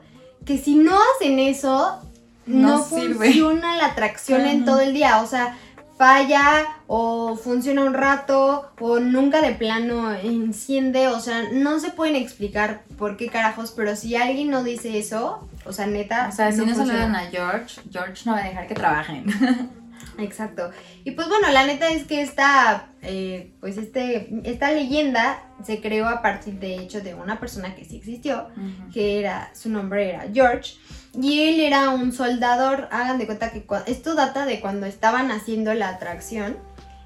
que 0.48 0.58
si 0.58 0.76
no 0.76 0.98
hacen 1.16 1.40
eso, 1.40 2.00
no, 2.46 2.82
funciona 2.82 3.76
la 3.76 3.88
atracción 3.88 4.46
en 4.46 4.64
todo 4.64 4.80
el 4.80 4.94
día. 4.94 5.22
O 5.22 5.28
sea, 5.28 5.58
falla 5.98 6.66
o 6.88 7.36
funciona 7.36 7.84
un 7.84 7.94
rato 7.94 8.72
o 8.80 9.00
nunca 9.00 9.42
de 9.42 9.54
plano 9.54 10.14
enciende. 10.14 11.08
O 11.08 11.20
sea, 11.20 11.44
no 11.52 11.80
se 11.80 11.92
pueden 11.92 12.16
explicar 12.16 12.84
por 12.98 13.18
qué 13.18 13.28
carajos, 13.28 13.72
pero 13.72 13.96
si 13.96 14.16
alguien 14.16 14.50
no 14.50 14.64
dice 14.64 14.98
eso, 14.98 15.48
o 15.66 15.74
sea, 15.74 15.88
neta. 15.88 16.28
O 16.30 16.32
sea, 16.32 16.52
si 16.52 16.66
no 16.66 16.76
saludan 16.76 17.16
a 17.16 17.28
George, 17.32 17.82
George 17.92 18.24
no 18.26 18.34
va 18.34 18.40
a 18.40 18.44
dejar 18.44 18.68
que 18.68 18.76
trabajen. 18.76 19.26
Exacto. 20.20 20.72
Y 21.04 21.12
pues 21.12 21.28
bueno, 21.28 21.50
la 21.52 21.66
neta 21.66 21.90
es 21.90 22.06
que 22.06 22.22
esta, 22.22 22.88
eh, 23.02 23.52
pues 23.60 23.78
este, 23.78 24.30
esta 24.44 24.72
leyenda 24.72 25.44
se 25.64 25.82
creó 25.82 26.08
a 26.08 26.22
partir 26.22 26.56
de 26.60 26.76
hecho 26.76 27.02
de 27.02 27.14
una 27.14 27.40
persona 27.40 27.76
que 27.76 27.86
sí 27.86 27.98
existió, 27.98 28.48
que 28.94 29.20
era, 29.20 29.52
su 29.54 29.70
nombre 29.70 30.10
era 30.10 30.26
George, 30.34 30.76
y 31.20 31.42
él 31.50 31.60
era 31.60 31.90
un 31.90 32.12
soldador, 32.14 32.88
hagan 32.92 33.18
de 33.18 33.26
cuenta 33.26 33.52
que 33.52 33.66
esto 33.88 34.16
data 34.16 34.46
de 34.46 34.60
cuando 34.60 34.86
estaban 34.86 35.32
haciendo 35.32 35.74
la 35.74 35.90
atracción, 35.90 36.58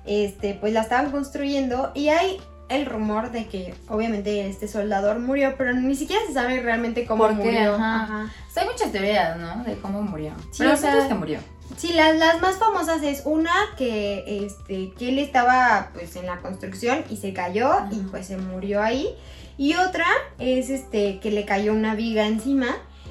este, 0.05 0.53
pues 0.55 0.73
la 0.73 0.81
estaban 0.81 1.11
construyendo 1.11 1.91
y 1.93 2.09
hay 2.09 2.37
el 2.69 2.85
rumor 2.85 3.31
de 3.31 3.47
que 3.47 3.75
obviamente 3.89 4.47
este 4.47 4.67
soldador 4.67 5.19
murió, 5.19 5.55
pero 5.57 5.73
ni 5.73 5.95
siquiera 5.95 6.21
se 6.25 6.33
sabe 6.33 6.61
realmente 6.61 7.05
cómo 7.05 7.23
¿Por 7.27 7.37
qué? 7.37 7.43
murió. 7.43 7.75
Ajá. 7.75 8.03
Ajá. 8.03 8.31
O 8.49 8.51
sea, 8.53 8.63
hay 8.63 8.69
muchas 8.69 8.91
teorías, 8.91 9.37
¿no? 9.37 9.63
De 9.63 9.75
cómo 9.77 10.01
murió. 10.01 10.31
Sí, 10.51 10.59
Pero 10.59 10.73
o 10.73 10.77
sea- 10.77 11.07
que 11.07 11.13
murió. 11.13 11.39
Sí, 11.77 11.93
las, 11.93 12.17
las 12.17 12.41
más 12.41 12.57
famosas 12.57 13.03
es 13.03 13.23
una 13.25 13.51
que, 13.77 14.45
este, 14.45 14.91
que 14.97 15.09
él 15.09 15.19
estaba 15.19 15.89
pues 15.93 16.15
en 16.15 16.25
la 16.25 16.37
construcción 16.37 17.03
y 17.09 17.17
se 17.17 17.33
cayó 17.33 17.71
y 17.91 17.97
pues 18.09 18.27
se 18.27 18.37
murió 18.37 18.81
ahí. 18.81 19.09
Y 19.57 19.75
otra 19.75 20.05
es 20.39 20.69
este 20.69 21.19
que 21.19 21.31
le 21.31 21.45
cayó 21.45 21.73
una 21.73 21.95
viga 21.95 22.25
encima. 22.25 22.67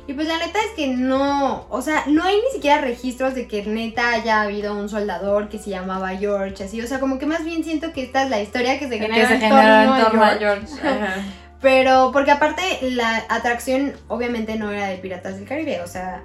Y 0.06 0.14
pues 0.14 0.26
la 0.26 0.38
neta 0.38 0.58
es 0.58 0.72
que 0.74 0.88
no, 0.88 1.66
o 1.68 1.82
sea, 1.82 2.04
no 2.08 2.24
hay 2.24 2.34
ni 2.36 2.50
siquiera 2.52 2.80
registros 2.80 3.34
de 3.34 3.46
que 3.46 3.64
neta 3.64 4.10
haya 4.10 4.42
habido 4.42 4.74
un 4.74 4.88
soldador 4.88 5.48
que 5.48 5.58
se 5.58 5.70
llamaba 5.70 6.08
George, 6.16 6.64
así. 6.64 6.80
O 6.80 6.86
sea, 6.86 6.98
como 6.98 7.18
que 7.18 7.26
más 7.26 7.44
bien 7.44 7.62
siento 7.62 7.92
que 7.92 8.02
esta 8.02 8.24
es 8.24 8.30
la 8.30 8.40
historia 8.40 8.78
que 8.78 8.88
se 8.88 8.98
Que 8.98 9.06
genera 9.06 9.28
se 9.28 9.34
en 9.34 9.40
generó 9.40 9.60
torno 9.60 9.82
en 9.82 10.00
a 10.00 10.04
torno 10.04 10.24
a 10.24 10.28
George. 10.30 10.66
George. 10.66 10.88
Ajá. 10.88 11.14
Pero, 11.60 12.10
porque 12.12 12.30
aparte 12.30 12.62
la 12.90 13.24
atracción 13.28 13.92
obviamente 14.08 14.56
no 14.56 14.70
era 14.70 14.88
de 14.88 14.96
Piratas 14.96 15.36
del 15.36 15.46
Caribe, 15.46 15.82
o 15.82 15.86
sea, 15.86 16.22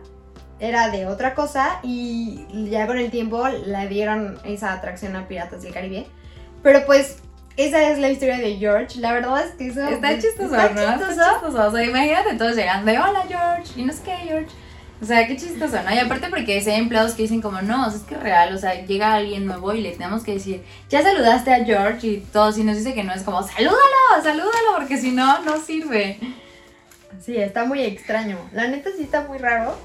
era 0.59 0.89
de 0.89 1.05
otra 1.05 1.35
cosa 1.35 1.79
y 1.83 2.45
ya 2.69 2.87
con 2.87 2.97
el 2.97 3.11
tiempo 3.11 3.47
le 3.47 3.87
dieron 3.87 4.39
esa 4.43 4.73
atracción 4.73 5.15
a 5.15 5.27
Piratas 5.27 5.63
del 5.63 5.73
Caribe. 5.73 6.07
Pero 6.63 6.85
pues, 6.85 7.17
esa 7.57 7.89
es 7.89 7.99
la 7.99 8.09
historia 8.09 8.37
de 8.37 8.55
George. 8.57 8.99
La 8.99 9.13
verdad 9.13 9.45
es 9.45 9.51
que 9.51 9.67
eso... 9.67 9.87
Está 9.87 10.09
pues, 10.09 10.23
chistoso, 10.23 10.55
está 10.55 10.69
¿no? 10.69 10.81
chistoso. 10.81 11.11
Está 11.11 11.31
chistoso. 11.33 11.67
O 11.67 11.71
sea, 11.71 11.83
imagínate 11.83 12.35
todos 12.35 12.55
llegando 12.55 12.91
de 12.91 12.97
hola 12.97 13.23
George. 13.27 13.79
Y 13.79 13.85
no 13.85 13.93
sé 13.93 14.01
qué, 14.03 14.15
George. 14.17 14.49
O 15.01 15.05
sea, 15.05 15.27
qué 15.27 15.35
chistoso, 15.35 15.77
¿no? 15.83 15.93
Y 15.93 15.99
aparte 15.99 16.29
porque 16.29 16.61
si 16.61 16.69
hay 16.69 16.79
empleados 16.79 17.13
que 17.13 17.23
dicen 17.23 17.41
como, 17.41 17.61
no, 17.61 17.85
o 17.85 17.89
sea, 17.89 17.99
es 17.99 18.05
que 18.05 18.15
es 18.15 18.23
real, 18.23 18.55
o 18.55 18.57
sea, 18.57 18.85
llega 18.85 19.13
alguien 19.13 19.45
nuevo 19.45 19.73
y 19.73 19.81
le 19.81 19.91
tenemos 19.91 20.23
que 20.23 20.35
decir, 20.35 20.63
ya 20.89 21.03
saludaste 21.03 21.53
a 21.53 21.65
George 21.65 22.07
y 22.07 22.17
todo, 22.31 22.51
si 22.53 22.63
nos 22.63 22.77
dice 22.77 22.93
que 22.93 23.03
no, 23.03 23.13
es 23.13 23.23
como, 23.23 23.43
salúdalo, 23.43 24.23
salúdalo, 24.23 24.77
porque 24.77 24.97
si 24.97 25.11
no, 25.11 25.41
no 25.41 25.59
sirve. 25.59 26.17
Sí, 27.21 27.35
está 27.37 27.65
muy 27.65 27.81
extraño. 27.81 28.37
La 28.53 28.67
neta 28.67 28.89
sí 28.95 29.03
está 29.03 29.21
muy 29.21 29.37
raro. 29.37 29.77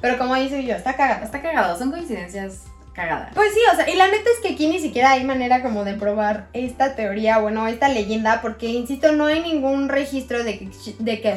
Pero 0.00 0.18
como 0.18 0.34
dice 0.34 0.64
yo, 0.64 0.74
está 0.74 0.94
cagado. 0.94 1.24
Está 1.24 1.42
cagado, 1.42 1.78
son 1.78 1.90
coincidencias 1.90 2.64
cagadas. 2.92 3.30
Pues 3.34 3.52
sí, 3.54 3.60
o 3.72 3.76
sea, 3.76 3.88
y 3.88 3.96
la 3.96 4.08
neta 4.08 4.28
es 4.34 4.40
que 4.42 4.54
aquí 4.54 4.66
ni 4.66 4.80
siquiera 4.80 5.12
hay 5.12 5.24
manera 5.24 5.62
como 5.62 5.84
de 5.84 5.94
probar 5.94 6.48
esta 6.52 6.94
teoría, 6.94 7.38
bueno, 7.38 7.66
esta 7.66 7.88
leyenda, 7.88 8.40
porque, 8.42 8.66
insisto, 8.66 9.12
no 9.12 9.26
hay 9.26 9.40
ningún 9.40 9.88
registro 9.88 10.42
de 10.44 10.58
que, 10.58 10.70
de 10.98 11.20
que, 11.20 11.34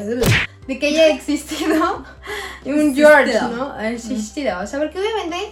de 0.67 0.79
que 0.79 0.87
haya 0.87 1.07
existido 1.13 2.05
un 2.65 2.95
George. 2.95 3.39
¿no? 3.41 3.79
Existido, 3.79 4.59
o 4.59 4.67
sea, 4.67 4.79
porque 4.79 4.99
obviamente, 4.99 5.51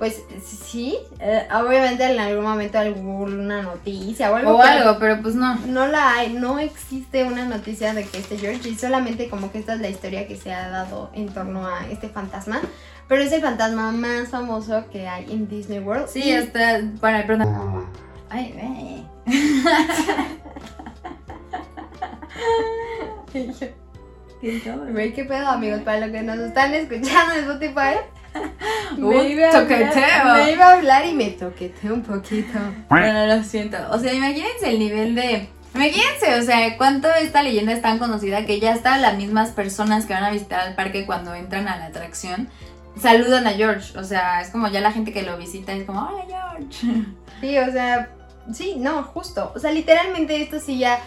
pues 0.00 0.22
sí, 0.42 0.96
eh, 1.18 1.46
obviamente 1.52 2.10
en 2.10 2.18
algún 2.18 2.44
momento 2.44 2.78
alguna 2.78 3.60
noticia 3.60 4.32
o 4.32 4.36
algo. 4.36 4.54
O 4.54 4.58
pero 4.58 4.70
algo, 4.70 4.98
pero 4.98 5.20
pues 5.20 5.34
no. 5.34 5.56
No 5.66 5.86
la 5.88 6.14
hay, 6.14 6.32
no 6.32 6.58
existe 6.58 7.22
una 7.24 7.44
noticia 7.44 7.92
de 7.92 8.06
que 8.06 8.16
este 8.16 8.38
George 8.38 8.66
y 8.70 8.76
solamente 8.76 9.28
como 9.28 9.52
que 9.52 9.58
esta 9.58 9.74
es 9.74 9.80
la 9.80 9.90
historia 9.90 10.26
que 10.26 10.36
se 10.36 10.54
ha 10.54 10.70
dado 10.70 11.10
en 11.12 11.28
torno 11.28 11.66
a 11.66 11.86
este 11.90 12.08
fantasma. 12.08 12.62
Pero 13.08 13.20
es 13.22 13.30
el 13.32 13.42
fantasma 13.42 13.92
más 13.92 14.30
famoso 14.30 14.86
que 14.90 15.06
hay 15.06 15.30
en 15.30 15.48
Disney 15.48 15.80
World. 15.80 16.08
Sí, 16.08 16.22
Y- 16.22 16.30
está, 16.30 16.80
bueno, 16.98 17.22
perdón. 17.26 17.84
Ay, 18.30 18.54
eh. 18.56 19.04
Güey, 24.92 25.12
qué 25.12 25.26
pedo, 25.26 25.46
amigos, 25.48 25.82
para 25.82 26.06
los 26.06 26.10
que 26.10 26.22
nos 26.22 26.38
están 26.38 26.72
escuchando 26.72 27.34
en 27.34 27.40
Spotify. 27.40 27.98
Un 28.98 29.26
iba 29.26 29.46
a 29.46 29.48
hablar- 29.48 29.68
toqueteo. 29.68 30.34
me 30.34 30.52
iba 30.52 30.64
a 30.66 30.72
hablar 30.74 31.06
y 31.06 31.14
me 31.14 31.30
toqueteé 31.30 31.92
un 31.92 32.02
poquito. 32.02 32.58
Bueno, 32.88 33.26
lo 33.26 33.42
siento. 33.42 33.76
O 33.90 33.98
sea, 33.98 34.12
imagínense 34.12 34.68
el 34.68 34.78
nivel 34.78 35.14
de. 35.14 35.48
Imagínense, 35.74 36.34
o 36.38 36.42
sea, 36.42 36.76
cuánto 36.76 37.08
esta 37.14 37.42
leyenda 37.42 37.72
es 37.72 37.80
tan 37.80 37.98
conocida 37.98 38.44
que 38.44 38.58
ya 38.58 38.72
hasta 38.72 38.98
las 38.98 39.16
mismas 39.16 39.50
personas 39.50 40.04
que 40.06 40.14
van 40.14 40.24
a 40.24 40.30
visitar 40.30 40.60
al 40.60 40.74
parque 40.74 41.06
cuando 41.06 41.34
entran 41.34 41.68
a 41.68 41.76
la 41.76 41.86
atracción 41.86 42.48
saludan 43.00 43.46
a 43.46 43.52
George. 43.52 43.96
O 43.96 44.02
sea, 44.02 44.40
es 44.40 44.48
como 44.50 44.66
ya 44.68 44.80
la 44.80 44.90
gente 44.92 45.12
que 45.12 45.22
lo 45.22 45.36
visita 45.38 45.72
es 45.72 45.84
como, 45.84 46.00
hola 46.08 46.24
George. 46.28 47.04
Sí, 47.40 47.56
o 47.58 47.70
sea, 47.72 48.10
sí, 48.52 48.74
no, 48.78 49.04
justo. 49.04 49.52
O 49.54 49.60
sea, 49.60 49.70
literalmente 49.70 50.42
esto 50.42 50.58
sí 50.58 50.78
ya 50.78 50.98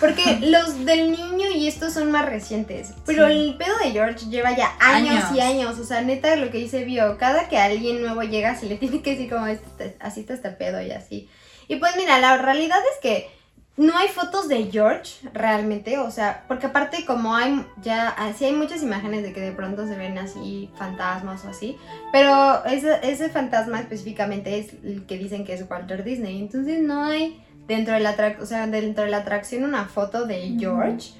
Porque 0.00 0.38
los 0.42 0.84
del 0.84 1.10
niño 1.10 1.46
y 1.54 1.66
estos 1.66 1.92
son 1.94 2.10
más 2.10 2.26
recientes. 2.26 2.92
Pero 3.06 3.26
Sí. 3.26 3.32
el 3.32 3.56
pedo 3.56 3.76
de 3.78 3.90
George 3.90 4.26
lleva 4.26 4.56
ya 4.56 4.76
años, 4.80 5.24
Años. 5.24 5.36
y 5.36 5.40
años. 5.40 5.78
O 5.78 5.84
sea, 5.84 6.02
neta, 6.02 6.36
lo 6.36 6.50
que 6.50 6.58
dice 6.58 6.84
Bio, 6.84 7.16
cada 7.18 7.48
que 7.48 7.58
alguien 7.58 8.02
nuevo 8.02 8.22
llega, 8.22 8.54
se 8.56 8.66
le 8.66 8.76
tiene 8.76 9.02
que 9.02 9.12
decir 9.12 9.30
como 9.30 9.46
"Este- 9.46 9.96
así 10.00 10.20
está 10.20 10.34
este 10.34 10.50
pedo 10.50 10.80
y 10.82 10.90
así. 10.90 11.28
Y 11.68 11.76
pues 11.76 11.96
mira, 11.96 12.18
la 12.18 12.38
realidad 12.38 12.78
es 12.94 13.00
que 13.02 13.30
no 13.76 13.96
hay 13.96 14.08
fotos 14.08 14.48
de 14.48 14.68
George 14.72 15.28
realmente. 15.32 15.98
O 15.98 16.10
sea, 16.10 16.44
porque 16.48 16.66
aparte, 16.66 17.04
como 17.04 17.34
hay 17.36 17.64
ya, 17.82 18.08
así 18.08 18.44
hay 18.44 18.52
muchas 18.52 18.82
imágenes 18.82 19.22
de 19.22 19.32
que 19.32 19.40
de 19.40 19.52
pronto 19.52 19.86
se 19.86 19.94
ven 19.96 20.18
así 20.18 20.68
fantasmas 20.76 21.44
o 21.44 21.48
así. 21.50 21.76
Pero 22.12 22.64
ese, 22.66 22.98
ese 23.04 23.28
fantasma 23.30 23.78
específicamente 23.80 24.58
es 24.58 24.72
el 24.84 25.06
que 25.06 25.16
dicen 25.16 25.44
que 25.44 25.54
es 25.54 25.64
Walter 25.70 26.02
Disney. 26.04 26.40
Entonces 26.40 26.80
no 26.80 27.04
hay 27.04 27.40
dentro 27.68 27.94
de 27.94 28.00
la, 28.00 28.16
o 28.40 28.46
sea, 28.46 28.66
dentro 28.66 29.04
de 29.04 29.10
la 29.10 29.18
atracción 29.18 29.62
una 29.62 29.84
foto 29.84 30.26
de 30.26 30.56
George. 30.58 31.10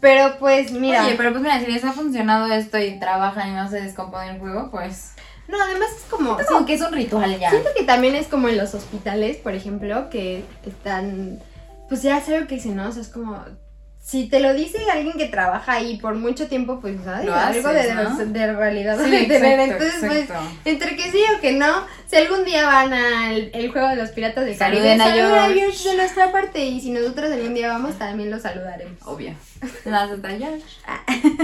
Pero 0.00 0.36
pues 0.38 0.70
mira, 0.70 1.06
Oye, 1.06 1.14
pero 1.16 1.30
pues 1.30 1.42
mira, 1.42 1.58
si 1.58 1.66
les 1.66 1.82
ha 1.82 1.92
funcionado 1.92 2.52
esto 2.52 2.78
y 2.78 3.00
trabajan 3.00 3.48
y 3.48 3.54
no 3.54 3.68
se 3.70 3.80
descompone 3.80 4.32
el 4.32 4.38
juego, 4.38 4.70
pues. 4.70 5.14
no, 5.48 5.56
además 5.60 5.88
es 5.96 6.04
como... 6.10 6.38
Es 6.38 6.46
como 6.46 6.66
que 6.66 6.74
es 6.74 6.82
un 6.82 6.92
ritual 6.92 7.38
ya. 7.38 7.48
Siento 7.48 7.70
que 7.74 7.84
también 7.84 8.14
es 8.14 8.26
como 8.26 8.50
en 8.50 8.58
los 8.58 8.74
hospitales, 8.74 9.38
por 9.38 9.54
ejemplo, 9.54 10.10
que 10.10 10.44
están, 10.66 11.40
pues 11.88 12.02
ya 12.02 12.20
sé 12.20 12.38
lo 12.38 12.46
que 12.46 12.56
dicen, 12.56 12.76
¿no? 12.76 12.86
O 12.86 12.92
sea, 12.92 13.00
es 13.00 13.08
como, 13.08 13.42
si 14.06 14.28
te 14.28 14.38
lo 14.38 14.52
dice 14.52 14.76
alguien 14.92 15.16
que 15.16 15.28
trabaja 15.28 15.72
ahí 15.72 15.96
por 15.96 16.14
mucho 16.14 16.46
tiempo, 16.46 16.78
pues. 16.78 16.96
Lo 17.06 17.10
algo 17.10 17.32
haces, 17.34 17.64
de, 17.64 17.94
¿no? 17.94 18.16
de 18.26 18.52
realidad 18.52 18.98
Sí, 19.02 19.10
debe 19.10 19.26
tener. 19.26 19.60
exacto, 19.60 19.84
Entonces, 19.84 20.26
pues, 20.28 20.38
entre 20.66 20.94
que 20.96 21.10
sí 21.10 21.22
o 21.34 21.40
que 21.40 21.52
no, 21.52 21.86
si 22.06 22.16
algún 22.16 22.44
día 22.44 22.66
van 22.66 22.92
al 22.92 23.50
el 23.54 23.72
juego 23.72 23.88
de 23.88 23.96
los 23.96 24.10
piratas 24.10 24.44
del 24.44 24.58
Caribe, 24.58 24.98
Saluden 24.98 25.00
a 25.00 25.44
a 25.44 25.48
George. 25.48 25.88
De 25.88 25.96
nuestra 25.96 26.30
parte 26.32 26.62
y 26.66 26.82
si 26.82 26.90
nosotros 26.90 27.32
algún 27.32 27.54
día 27.54 27.68
vamos, 27.68 27.98
también 27.98 28.30
lo 28.30 28.38
saludaremos. 28.38 28.98
Obvio. 29.06 29.32
Las 29.86 30.10
detalles. 30.10 30.62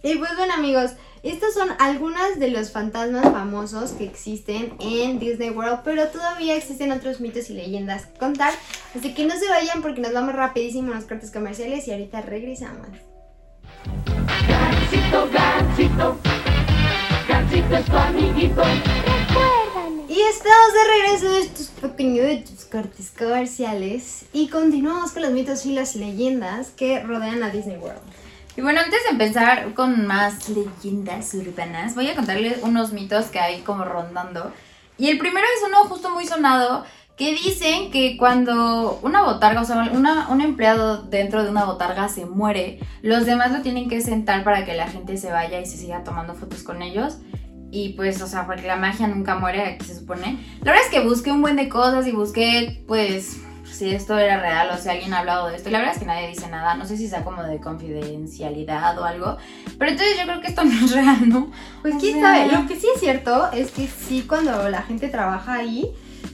Y 0.00 0.14
pues 0.14 0.30
bueno 0.36 0.54
amigos, 0.54 0.92
estos 1.22 1.54
son 1.54 1.68
algunas 1.78 2.38
de 2.38 2.50
los 2.50 2.70
fantasmas 2.70 3.24
famosos 3.24 3.92
que 3.92 4.04
existen 4.04 4.74
en 4.78 5.18
Disney 5.18 5.50
World, 5.50 5.80
pero 5.84 6.08
todavía 6.08 6.56
existen 6.56 6.92
otros 6.92 7.20
mitos 7.20 7.50
y 7.50 7.54
leyendas 7.54 8.06
que 8.06 8.18
contar. 8.18 8.52
Así 8.96 9.14
que 9.14 9.26
no 9.26 9.36
se 9.36 9.48
vayan 9.48 9.82
porque 9.82 10.00
nos 10.00 10.12
vamos 10.12 10.34
rapidísimo 10.34 10.92
a 10.92 10.96
los 10.96 11.04
cortes 11.04 11.30
comerciales 11.30 11.88
y 11.88 11.92
ahorita 11.92 12.22
regresamos. 12.22 12.88
Y 20.08 20.20
estamos 20.20 20.72
de 20.72 20.84
regreso 21.02 21.30
de 21.30 21.40
estos 21.40 21.66
pequeños 21.68 22.64
cortes 22.70 23.12
comerciales 23.16 24.24
y 24.32 24.48
continuamos 24.48 25.12
con 25.12 25.22
los 25.22 25.32
mitos, 25.32 25.62
filas 25.62 25.96
y 25.96 25.98
leyendas 25.98 26.70
que 26.70 27.00
rodean 27.00 27.42
a 27.42 27.50
Disney 27.50 27.76
World. 27.76 28.00
Y 28.58 28.60
bueno, 28.60 28.80
antes 28.80 29.04
de 29.04 29.10
empezar 29.10 29.72
con 29.74 30.04
más 30.08 30.48
leyendas 30.48 31.32
urbanas, 31.32 31.94
voy 31.94 32.08
a 32.08 32.16
contarles 32.16 32.58
unos 32.64 32.92
mitos 32.92 33.26
que 33.26 33.38
hay 33.38 33.60
como 33.60 33.84
rondando. 33.84 34.50
Y 34.98 35.10
el 35.10 35.18
primero 35.18 35.46
es 35.56 35.68
uno 35.68 35.84
justo 35.84 36.10
muy 36.10 36.26
sonado 36.26 36.84
que 37.16 37.34
dicen 37.34 37.92
que 37.92 38.16
cuando 38.16 38.98
una 39.04 39.22
botarga, 39.22 39.60
o 39.60 39.64
sea, 39.64 39.88
una- 39.94 40.26
un 40.28 40.40
empleado 40.40 41.02
dentro 41.04 41.44
de 41.44 41.50
una 41.50 41.66
botarga 41.66 42.08
se 42.08 42.26
muere, 42.26 42.80
los 43.00 43.26
demás 43.26 43.52
lo 43.52 43.62
tienen 43.62 43.88
que 43.88 44.00
sentar 44.00 44.42
para 44.42 44.64
que 44.64 44.74
la 44.74 44.88
gente 44.88 45.18
se 45.18 45.30
vaya 45.30 45.60
y 45.60 45.66
se 45.66 45.76
siga 45.76 46.02
tomando 46.02 46.34
fotos 46.34 46.64
con 46.64 46.82
ellos. 46.82 47.18
Y 47.70 47.90
pues, 47.90 48.20
o 48.22 48.26
sea, 48.26 48.44
porque 48.44 48.66
la 48.66 48.74
magia 48.74 49.06
nunca 49.06 49.36
muere, 49.36 49.62
aquí 49.62 49.84
se 49.84 49.94
supone. 49.94 50.36
La 50.62 50.72
verdad 50.72 50.84
es 50.84 50.90
que 50.90 51.06
busqué 51.06 51.30
un 51.30 51.42
buen 51.42 51.54
de 51.54 51.68
cosas 51.68 52.08
y 52.08 52.10
busqué, 52.10 52.82
pues, 52.88 53.36
si 53.72 53.90
esto 53.94 54.18
era 54.18 54.40
real 54.40 54.68
o 54.72 54.76
si 54.76 54.88
alguien 54.88 55.14
ha 55.14 55.20
hablado 55.20 55.48
de 55.48 55.56
esto. 55.56 55.68
Y 55.68 55.72
la 55.72 55.78
verdad 55.78 55.94
es 55.94 56.00
que 56.00 56.06
nadie 56.06 56.28
dice 56.28 56.48
nada. 56.48 56.74
No 56.74 56.84
sé 56.84 56.96
si 56.96 57.08
sea 57.08 57.24
como 57.24 57.42
de 57.42 57.60
confidencialidad 57.60 58.98
o 58.98 59.04
algo. 59.04 59.36
Pero 59.78 59.90
entonces 59.90 60.16
yo 60.18 60.24
creo 60.24 60.40
que 60.40 60.48
esto 60.48 60.64
no 60.64 60.72
es 60.84 60.92
real, 60.92 61.28
¿no? 61.28 61.50
Pues 61.82 61.94
O 61.94 61.98
quién 61.98 62.20
sea- 62.20 62.34
sabe, 62.46 62.52
lo 62.52 62.66
que 62.66 62.76
sí 62.76 62.86
es 62.94 63.00
cierto 63.00 63.50
es 63.52 63.70
que 63.70 63.86
sí 63.86 64.24
cuando 64.28 64.68
la 64.68 64.82
gente 64.82 65.08
trabaja 65.08 65.54
ahí, 65.54 65.86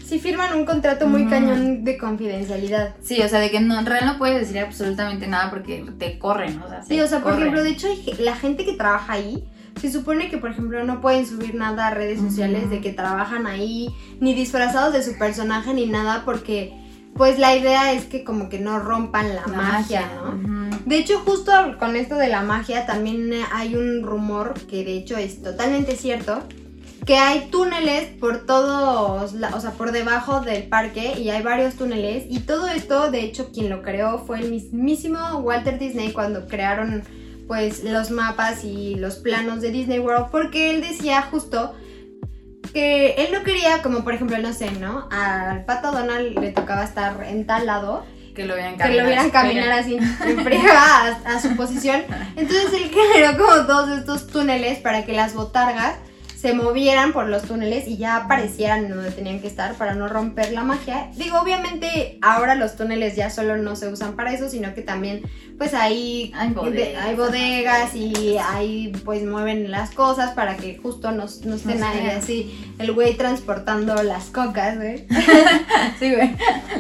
sí 0.06 0.18
firman 0.18 0.54
un 0.54 0.64
contrato 0.64 1.06
muy 1.06 1.24
Mm. 1.24 1.30
cañón 1.30 1.84
de 1.84 1.98
confidencialidad. 1.98 2.94
Sí, 3.02 3.20
o 3.22 3.28
sea, 3.28 3.40
de 3.40 3.50
que 3.50 3.60
no, 3.60 3.78
en 3.78 3.86
realidad 3.86 4.12
no 4.12 4.18
puedes 4.18 4.38
decir 4.40 4.58
absolutamente 4.60 5.26
nada 5.26 5.50
porque 5.50 5.84
te 5.98 6.18
corren, 6.18 6.60
o 6.62 6.68
sea, 6.68 6.82
Sí, 6.82 7.00
o 7.00 7.06
sea, 7.06 7.18
por 7.20 7.32
corren. 7.32 7.48
ejemplo, 7.48 7.62
de 7.64 7.70
hecho 7.70 7.88
la 8.20 8.36
gente 8.36 8.64
que 8.64 8.74
trabaja 8.74 9.14
ahí, 9.14 9.44
se 9.80 9.90
supone 9.90 10.30
que 10.30 10.38
por 10.38 10.50
ejemplo 10.50 10.84
no 10.84 11.00
pueden 11.00 11.26
subir 11.26 11.54
nada 11.56 11.88
a 11.88 11.90
redes 11.90 12.20
sociales 12.20 12.62
Ujú. 12.64 12.70
de 12.74 12.80
que 12.80 12.92
trabajan 12.92 13.46
ahí, 13.48 13.88
ni 14.20 14.32
disfrazados 14.34 14.92
de 14.92 15.02
su 15.02 15.18
personaje 15.18 15.74
ni 15.74 15.86
nada, 15.86 16.22
porque 16.24 16.72
pues 17.16 17.38
la 17.38 17.56
idea 17.56 17.92
es 17.92 18.04
que 18.04 18.24
como 18.24 18.48
que 18.48 18.58
no 18.58 18.78
rompan 18.78 19.34
la, 19.34 19.42
La 19.42 19.46
magia, 19.46 20.10
¿no? 20.16 20.64
De 20.84 20.98
hecho, 20.98 21.20
justo 21.20 21.52
con 21.78 21.96
esto 21.96 22.16
de 22.16 22.28
la 22.28 22.42
magia, 22.42 22.84
también 22.86 23.32
eh, 23.32 23.44
hay 23.52 23.74
un 23.74 24.02
rumor 24.02 24.54
que 24.66 24.84
de 24.84 24.96
hecho 24.96 25.16
es 25.16 25.42
totalmente 25.42 25.96
cierto, 25.96 26.42
que 27.06 27.16
hay 27.16 27.48
túneles 27.50 28.08
por 28.18 28.46
todos, 28.46 29.34
o 29.34 29.60
sea, 29.60 29.70
por 29.72 29.92
debajo 29.92 30.40
del 30.40 30.64
parque 30.64 31.18
y 31.18 31.30
hay 31.30 31.42
varios 31.42 31.74
túneles 31.74 32.24
y 32.28 32.40
todo 32.40 32.68
esto, 32.68 33.10
de 33.10 33.20
hecho, 33.20 33.50
quien 33.52 33.70
lo 33.70 33.82
creó 33.82 34.24
fue 34.26 34.40
el 34.40 34.50
mismísimo 34.50 35.18
Walter 35.38 35.78
Disney 35.78 36.12
cuando 36.12 36.46
crearon 36.46 37.02
pues 37.46 37.84
los 37.84 38.10
mapas 38.10 38.64
y 38.64 38.94
los 38.94 39.16
planos 39.16 39.60
de 39.60 39.70
Disney 39.70 39.98
World, 39.98 40.28
porque 40.30 40.70
él 40.70 40.80
decía 40.80 41.22
justo 41.22 41.74
que 42.74 43.12
él 43.12 43.28
no 43.32 43.42
quería, 43.44 43.80
como 43.82 44.04
por 44.04 44.12
ejemplo, 44.14 44.36
no 44.38 44.52
sé, 44.52 44.70
¿no? 44.72 45.08
Al 45.10 45.64
pato 45.64 45.92
Donald 45.92 46.38
le 46.38 46.50
tocaba 46.50 46.84
estar 46.84 47.22
en 47.24 47.46
tal 47.46 47.66
lado 47.66 48.04
Que 48.34 48.44
lo 48.44 48.56
vieran 48.56 48.76
que 48.76 48.88
lo 48.88 49.06
vieran 49.06 49.30
caminar 49.30 49.70
así 49.70 49.96
en 49.96 50.66
a, 50.66 51.06
a 51.24 51.40
su 51.40 51.56
posición. 51.56 52.02
Entonces 52.36 52.72
él 52.74 52.90
generó 52.90 53.38
como 53.38 53.64
todos 53.66 53.98
estos 53.98 54.26
túneles 54.26 54.80
para 54.80 55.04
que 55.04 55.12
las 55.12 55.34
botargas 55.34 55.94
se 56.44 56.52
movieran 56.52 57.14
por 57.14 57.26
los 57.26 57.44
túneles 57.44 57.88
y 57.88 57.96
ya 57.96 58.16
aparecieran 58.16 58.90
donde 58.90 59.10
tenían 59.10 59.40
que 59.40 59.46
estar 59.46 59.72
para 59.76 59.94
no 59.94 60.08
romper 60.08 60.52
la 60.52 60.62
magia. 60.62 61.08
Digo, 61.16 61.38
obviamente 61.40 62.18
ahora 62.20 62.54
los 62.54 62.76
túneles 62.76 63.16
ya 63.16 63.30
solo 63.30 63.56
no 63.56 63.76
se 63.76 63.88
usan 63.88 64.14
para 64.14 64.30
eso, 64.34 64.50
sino 64.50 64.74
que 64.74 64.82
también 64.82 65.22
pues 65.56 65.72
hay, 65.72 66.32
Hay 66.36 66.50
bodegas. 66.50 67.02
hay 67.06 67.14
bodegas 67.14 67.94
y 67.94 68.36
ahí 68.36 68.92
pues 69.06 69.24
mueven 69.24 69.70
las 69.70 69.92
cosas 69.92 70.32
para 70.32 70.58
que 70.58 70.76
justo 70.76 71.12
no, 71.12 71.24
no 71.44 71.54
estén 71.54 71.80
No 71.80 71.86
ahí 71.86 72.08
así 72.14 72.54
el 72.78 72.92
güey 72.92 73.14
transportando 73.16 74.02
las 74.02 74.24
cocas, 74.26 74.76
güey. 74.76 75.06
Sí, 75.98 76.12
güey. 76.14 76.30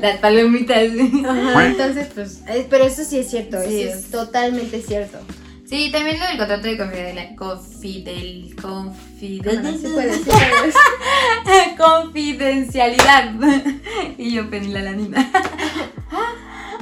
Las 0.02 0.18
palomitas. 0.18 0.88
Ajá, 1.26 1.66
entonces, 1.66 2.08
pues, 2.14 2.42
es- 2.48 2.66
pero 2.68 2.84
eso 2.84 3.02
sí 3.02 3.18
es 3.18 3.30
cierto, 3.30 3.56
Sí, 3.66 3.80
es- 3.84 4.10
totalmente 4.10 4.82
cierto. 4.82 5.18
Sí, 5.66 5.90
también 5.90 6.18
lo 6.18 6.26
del 6.26 6.38
contrato 6.38 6.66
de 6.66 6.76
confidel... 6.76 7.36
Confidel... 7.36 8.56
Confidel... 8.60 9.60
Bueno, 9.60 9.78
sí 9.78 9.88
puedes, 9.94 10.16
sí 10.18 10.24
puedes. 10.30 10.74
Confidencialidad. 11.76 13.32
y 14.18 14.32
yo 14.32 14.50
pedí 14.50 14.68
la 14.68 14.82
lanina. 14.82 15.30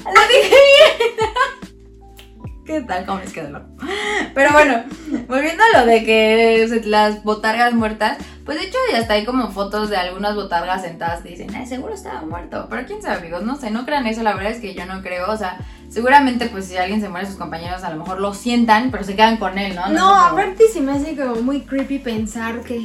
Lo 0.05 0.21
dije 0.29 0.49
bien. 0.51 1.23
¿Qué 2.65 2.81
tal? 2.83 3.05
¿Cómo 3.07 3.19
les 3.21 3.33
quedó? 3.33 3.61
Pero 4.35 4.53
bueno, 4.53 4.85
volviendo 5.27 5.63
a 5.75 5.81
lo 5.81 5.87
de 5.87 6.05
que 6.05 6.81
las 6.85 7.25
botargas 7.25 7.75
muertas, 7.75 8.19
pues 8.45 8.59
de 8.61 8.67
hecho 8.67 8.79
ya 8.93 8.99
hasta 8.99 9.15
hay 9.15 9.25
como 9.25 9.51
fotos 9.51 9.91
de 9.91 9.97
algunas 9.97 10.37
botargas 10.37 10.83
sentadas 10.83 11.23
que 11.23 11.31
dicen, 11.31 11.53
ay, 11.55 11.67
seguro 11.67 11.93
estaba 11.93 12.23
muerto. 12.23 12.69
Pero 12.71 12.87
quién 12.87 13.03
sabe, 13.03 13.19
amigos, 13.19 13.43
no 13.43 13.57
sé, 13.57 13.71
no 13.73 13.85
crean 13.85 14.07
eso, 14.07 14.23
la 14.23 14.35
verdad 14.35 14.53
es 14.53 14.61
que 14.61 14.75
yo 14.75 14.87
no 14.87 15.03
creo, 15.03 15.29
o 15.31 15.37
sea, 15.37 15.59
seguramente 15.89 16.47
pues 16.47 16.67
si 16.67 16.77
alguien 16.77 17.01
se 17.01 17.09
muere, 17.09 17.27
sus 17.27 17.35
compañeros 17.37 17.83
a 17.83 17.91
lo 17.91 17.97
mejor 17.99 18.21
lo 18.21 18.33
sientan, 18.33 18.93
pero 18.93 19.03
se 19.03 19.17
quedan 19.17 19.39
con 19.39 19.59
él, 19.59 19.75
¿no? 19.75 19.89
No, 19.89 20.01
como- 20.07 20.17
aparte 20.21 20.69
se 20.73 20.81
me 20.81 20.93
hace 20.93 21.17
como 21.17 21.37
muy 21.43 21.63
creepy 21.63 21.99
pensar 21.99 22.61
que 22.61 22.79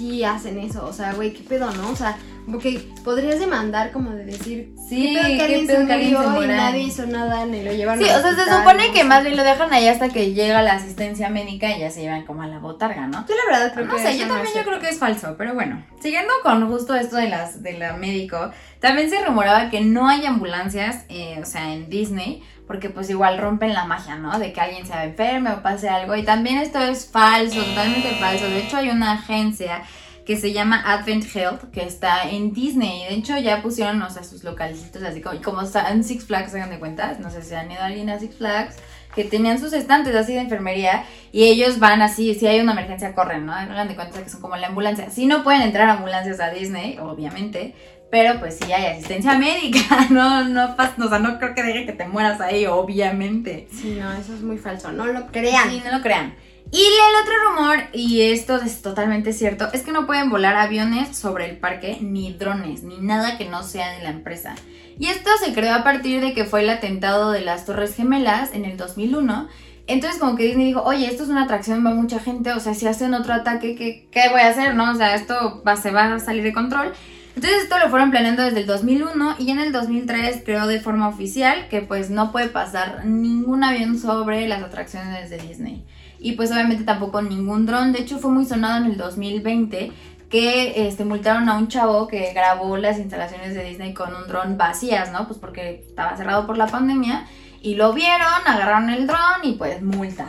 sí 0.00 0.24
hacen 0.24 0.58
eso. 0.58 0.86
O 0.86 0.92
sea, 0.92 1.12
güey, 1.12 1.32
qué 1.32 1.42
pedo, 1.42 1.70
¿no? 1.72 1.90
O 1.90 1.96
sea, 1.96 2.16
porque 2.50 2.88
podrías 3.04 3.38
demandar 3.38 3.92
como 3.92 4.10
de 4.12 4.24
decir, 4.24 4.72
Sí, 4.88 5.14
qué 5.14 5.20
pedo 5.20 5.36
que 5.36 5.42
alguien 5.42 5.66
se 5.66 5.78
murió 5.78 6.42
y 6.42 6.46
nadie 6.48 6.82
hizo 6.84 7.06
nada 7.06 7.44
ni 7.44 7.62
lo 7.62 7.72
llevan 7.72 7.98
Sí, 7.98 8.04
o 8.04 8.20
sea, 8.20 8.34
se 8.34 8.44
supone 8.50 8.88
¿no? 8.88 8.94
que 8.94 9.04
más 9.04 9.22
bien 9.22 9.36
lo 9.36 9.44
dejan 9.44 9.72
ahí 9.72 9.86
hasta 9.86 10.08
que 10.08 10.32
llega 10.32 10.62
la 10.62 10.72
asistencia 10.72 11.28
médica 11.28 11.70
y 11.70 11.80
ya 11.80 11.90
se 11.90 12.00
llevan 12.00 12.24
como 12.24 12.42
a 12.42 12.46
la 12.46 12.58
botarga, 12.58 13.06
¿no? 13.06 13.26
Yo 13.26 13.34
la 13.34 13.52
verdad 13.58 13.74
creo 13.74 13.86
No 13.86 13.94
que 13.94 14.02
sé, 14.02 14.18
yo 14.18 14.26
también 14.26 14.54
yo 14.56 14.64
creo 14.64 14.80
que 14.80 14.88
es 14.88 14.98
falso, 14.98 15.34
pero 15.36 15.54
bueno. 15.54 15.84
Siguiendo 16.00 16.32
con 16.42 16.66
justo 16.68 16.94
esto 16.94 17.16
de 17.16 17.28
las 17.28 17.62
de 17.62 17.74
la 17.74 17.92
médico, 17.92 18.50
también 18.80 19.10
se 19.10 19.22
rumoraba 19.24 19.68
que 19.70 19.82
no 19.82 20.08
hay 20.08 20.24
ambulancias, 20.24 21.04
eh, 21.10 21.38
o 21.40 21.44
sea, 21.44 21.74
en 21.74 21.90
Disney, 21.90 22.42
porque 22.70 22.88
pues 22.88 23.10
igual 23.10 23.36
rompen 23.38 23.74
la 23.74 23.84
magia, 23.84 24.14
¿no? 24.14 24.38
De 24.38 24.52
que 24.52 24.60
alguien 24.60 24.86
se 24.86 24.92
enferme 24.92 25.50
o 25.50 25.60
pase 25.60 25.88
algo. 25.88 26.14
Y 26.14 26.22
también 26.22 26.58
esto 26.58 26.78
es 26.78 27.04
falso, 27.04 27.60
totalmente 27.64 28.10
falso. 28.20 28.44
De 28.44 28.60
hecho, 28.60 28.76
hay 28.76 28.90
una 28.90 29.14
agencia 29.14 29.82
que 30.24 30.36
se 30.36 30.52
llama 30.52 30.80
Advent 30.86 31.24
Health, 31.34 31.72
que 31.72 31.82
está 31.82 32.30
en 32.30 32.52
Disney. 32.52 33.06
De 33.08 33.14
hecho, 33.14 33.36
ya 33.38 33.60
pusieron, 33.60 34.00
o 34.02 34.08
sea, 34.08 34.22
sus 34.22 34.44
localcitos 34.44 35.02
así 35.02 35.20
como, 35.20 35.34
y 35.34 35.40
como 35.40 35.62
está 35.62 35.90
en 35.90 36.04
Six 36.04 36.26
Flags, 36.26 36.54
hagan 36.54 36.70
de 36.70 36.78
cuenta, 36.78 37.16
no 37.18 37.28
sé 37.28 37.42
si 37.42 37.56
han 37.56 37.72
ido 37.72 37.82
alguien 37.82 38.08
a 38.08 38.20
Six 38.20 38.36
Flags, 38.36 38.76
que 39.16 39.24
tenían 39.24 39.58
sus 39.58 39.72
estantes 39.72 40.14
así 40.14 40.34
de 40.34 40.42
enfermería 40.42 41.02
y 41.32 41.48
ellos 41.48 41.80
van 41.80 42.02
así, 42.02 42.36
si 42.36 42.46
hay 42.46 42.60
una 42.60 42.70
emergencia 42.70 43.16
corren, 43.16 43.46
¿no? 43.46 43.52
Hagan 43.52 43.88
de 43.88 43.96
cuenta 43.96 44.22
que 44.22 44.30
son 44.30 44.40
como 44.40 44.54
la 44.54 44.68
ambulancia. 44.68 45.10
Si 45.10 45.26
no 45.26 45.42
pueden 45.42 45.62
entrar 45.62 45.90
ambulancias 45.90 46.38
a 46.38 46.50
Disney, 46.50 46.98
obviamente, 47.00 47.74
Pero 48.10 48.40
pues 48.40 48.58
sí 48.58 48.72
hay 48.72 48.86
asistencia 48.86 49.38
médica, 49.38 50.06
no, 50.10 50.44
no, 50.44 50.74
o 50.74 51.08
sea, 51.08 51.18
no 51.20 51.38
creo 51.38 51.54
que 51.54 51.62
deje 51.62 51.86
que 51.86 51.92
te 51.92 52.08
mueras 52.08 52.40
ahí, 52.40 52.66
obviamente. 52.66 53.68
Sí, 53.72 53.96
no, 54.00 54.12
eso 54.12 54.34
es 54.34 54.42
muy 54.42 54.58
falso. 54.58 54.90
No 54.90 55.06
lo 55.06 55.28
crean. 55.28 55.70
Sí, 55.70 55.80
no 55.84 55.96
lo 55.96 56.02
crean. 56.02 56.34
Y 56.72 56.82
el 56.82 57.22
otro 57.22 57.34
rumor, 57.48 57.78
y 57.92 58.20
esto 58.22 58.56
es 58.56 58.80
totalmente 58.80 59.32
cierto, 59.32 59.68
es 59.72 59.82
que 59.82 59.90
no 59.90 60.06
pueden 60.06 60.30
volar 60.30 60.54
aviones 60.54 61.16
sobre 61.16 61.50
el 61.50 61.56
parque, 61.56 61.98
ni 62.00 62.32
drones, 62.32 62.84
ni 62.84 62.98
nada 62.98 63.38
que 63.38 63.44
no 63.44 63.64
sea 63.64 63.92
de 63.92 64.04
la 64.04 64.10
empresa. 64.10 64.54
Y 64.96 65.06
esto 65.06 65.30
se 65.42 65.52
creó 65.52 65.74
a 65.74 65.82
partir 65.82 66.20
de 66.20 66.32
que 66.32 66.44
fue 66.44 66.60
el 66.60 66.70
atentado 66.70 67.32
de 67.32 67.40
las 67.40 67.64
Torres 67.64 67.96
Gemelas 67.96 68.54
en 68.54 68.64
el 68.64 68.76
2001. 68.76 69.48
Entonces 69.88 70.20
como 70.20 70.36
que 70.36 70.44
Disney 70.44 70.66
dijo, 70.66 70.82
oye, 70.84 71.06
esto 71.06 71.24
es 71.24 71.28
una 71.28 71.44
atracción, 71.44 71.84
va 71.84 71.90
mucha 71.90 72.20
gente, 72.20 72.52
o 72.52 72.60
sea, 72.60 72.74
si 72.74 72.86
hacen 72.86 73.14
otro 73.14 73.34
ataque, 73.34 73.74
¿qué, 73.74 74.06
qué 74.12 74.28
voy 74.30 74.42
a 74.42 74.48
hacer? 74.48 74.76
¿No? 74.76 74.92
O 74.92 74.94
sea, 74.94 75.16
esto 75.16 75.64
va, 75.66 75.76
se 75.76 75.90
va 75.90 76.14
a 76.14 76.20
salir 76.20 76.44
de 76.44 76.52
control. 76.52 76.92
Entonces 77.36 77.62
esto 77.62 77.78
lo 77.78 77.88
fueron 77.90 78.10
planeando 78.10 78.42
desde 78.42 78.60
el 78.60 78.66
2001 78.66 79.36
y 79.38 79.50
en 79.50 79.60
el 79.60 79.72
2003 79.72 80.42
creó 80.44 80.66
de 80.66 80.80
forma 80.80 81.08
oficial 81.08 81.68
que 81.68 81.80
pues 81.80 82.10
no 82.10 82.32
puede 82.32 82.48
pasar 82.48 83.06
ningún 83.06 83.62
avión 83.64 83.98
sobre 83.98 84.46
las 84.48 84.62
atracciones 84.62 85.30
de 85.30 85.38
Disney. 85.38 85.84
Y 86.18 86.32
pues 86.32 86.50
obviamente 86.52 86.84
tampoco 86.84 87.22
ningún 87.22 87.66
dron. 87.66 87.92
De 87.92 88.00
hecho 88.00 88.18
fue 88.18 88.30
muy 88.30 88.44
sonado 88.44 88.84
en 88.84 88.90
el 88.90 88.98
2020 88.98 89.92
que 90.28 90.86
este, 90.86 91.04
multaron 91.04 91.48
a 91.48 91.58
un 91.58 91.68
chavo 91.68 92.06
que 92.06 92.32
grabó 92.32 92.76
las 92.76 92.98
instalaciones 92.98 93.54
de 93.54 93.64
Disney 93.64 93.94
con 93.94 94.14
un 94.14 94.28
dron 94.28 94.56
vacías, 94.56 95.10
¿no? 95.10 95.26
Pues 95.26 95.38
porque 95.38 95.84
estaba 95.88 96.16
cerrado 96.16 96.46
por 96.46 96.56
la 96.56 96.66
pandemia. 96.66 97.26
Y 97.62 97.74
lo 97.74 97.92
vieron, 97.92 98.28
agarraron 98.46 98.90
el 98.90 99.06
dron 99.06 99.44
y 99.44 99.52
pues 99.52 99.82
multa. 99.82 100.26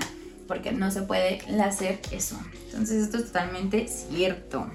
Porque 0.47 0.71
no 0.71 0.91
se 0.91 1.03
puede 1.03 1.39
hacer 1.61 1.99
eso. 2.11 2.37
Entonces 2.65 3.03
esto 3.03 3.17
es 3.17 3.25
totalmente 3.27 3.87
cierto. 3.87 4.69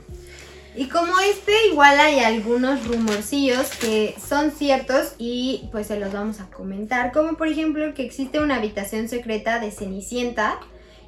Y 0.76 0.88
como 0.88 1.18
este, 1.20 1.52
igual 1.70 1.98
hay 1.98 2.20
algunos 2.20 2.86
rumorcillos 2.86 3.66
que 3.80 4.14
son 4.28 4.50
ciertos 4.50 5.14
y 5.18 5.68
pues 5.72 5.86
se 5.86 5.98
los 5.98 6.12
vamos 6.12 6.40
a 6.40 6.46
comentar. 6.46 7.12
Como 7.12 7.36
por 7.36 7.48
ejemplo 7.48 7.94
que 7.94 8.04
existe 8.04 8.40
una 8.40 8.56
habitación 8.56 9.08
secreta 9.08 9.58
de 9.58 9.70
Cenicienta. 9.70 10.58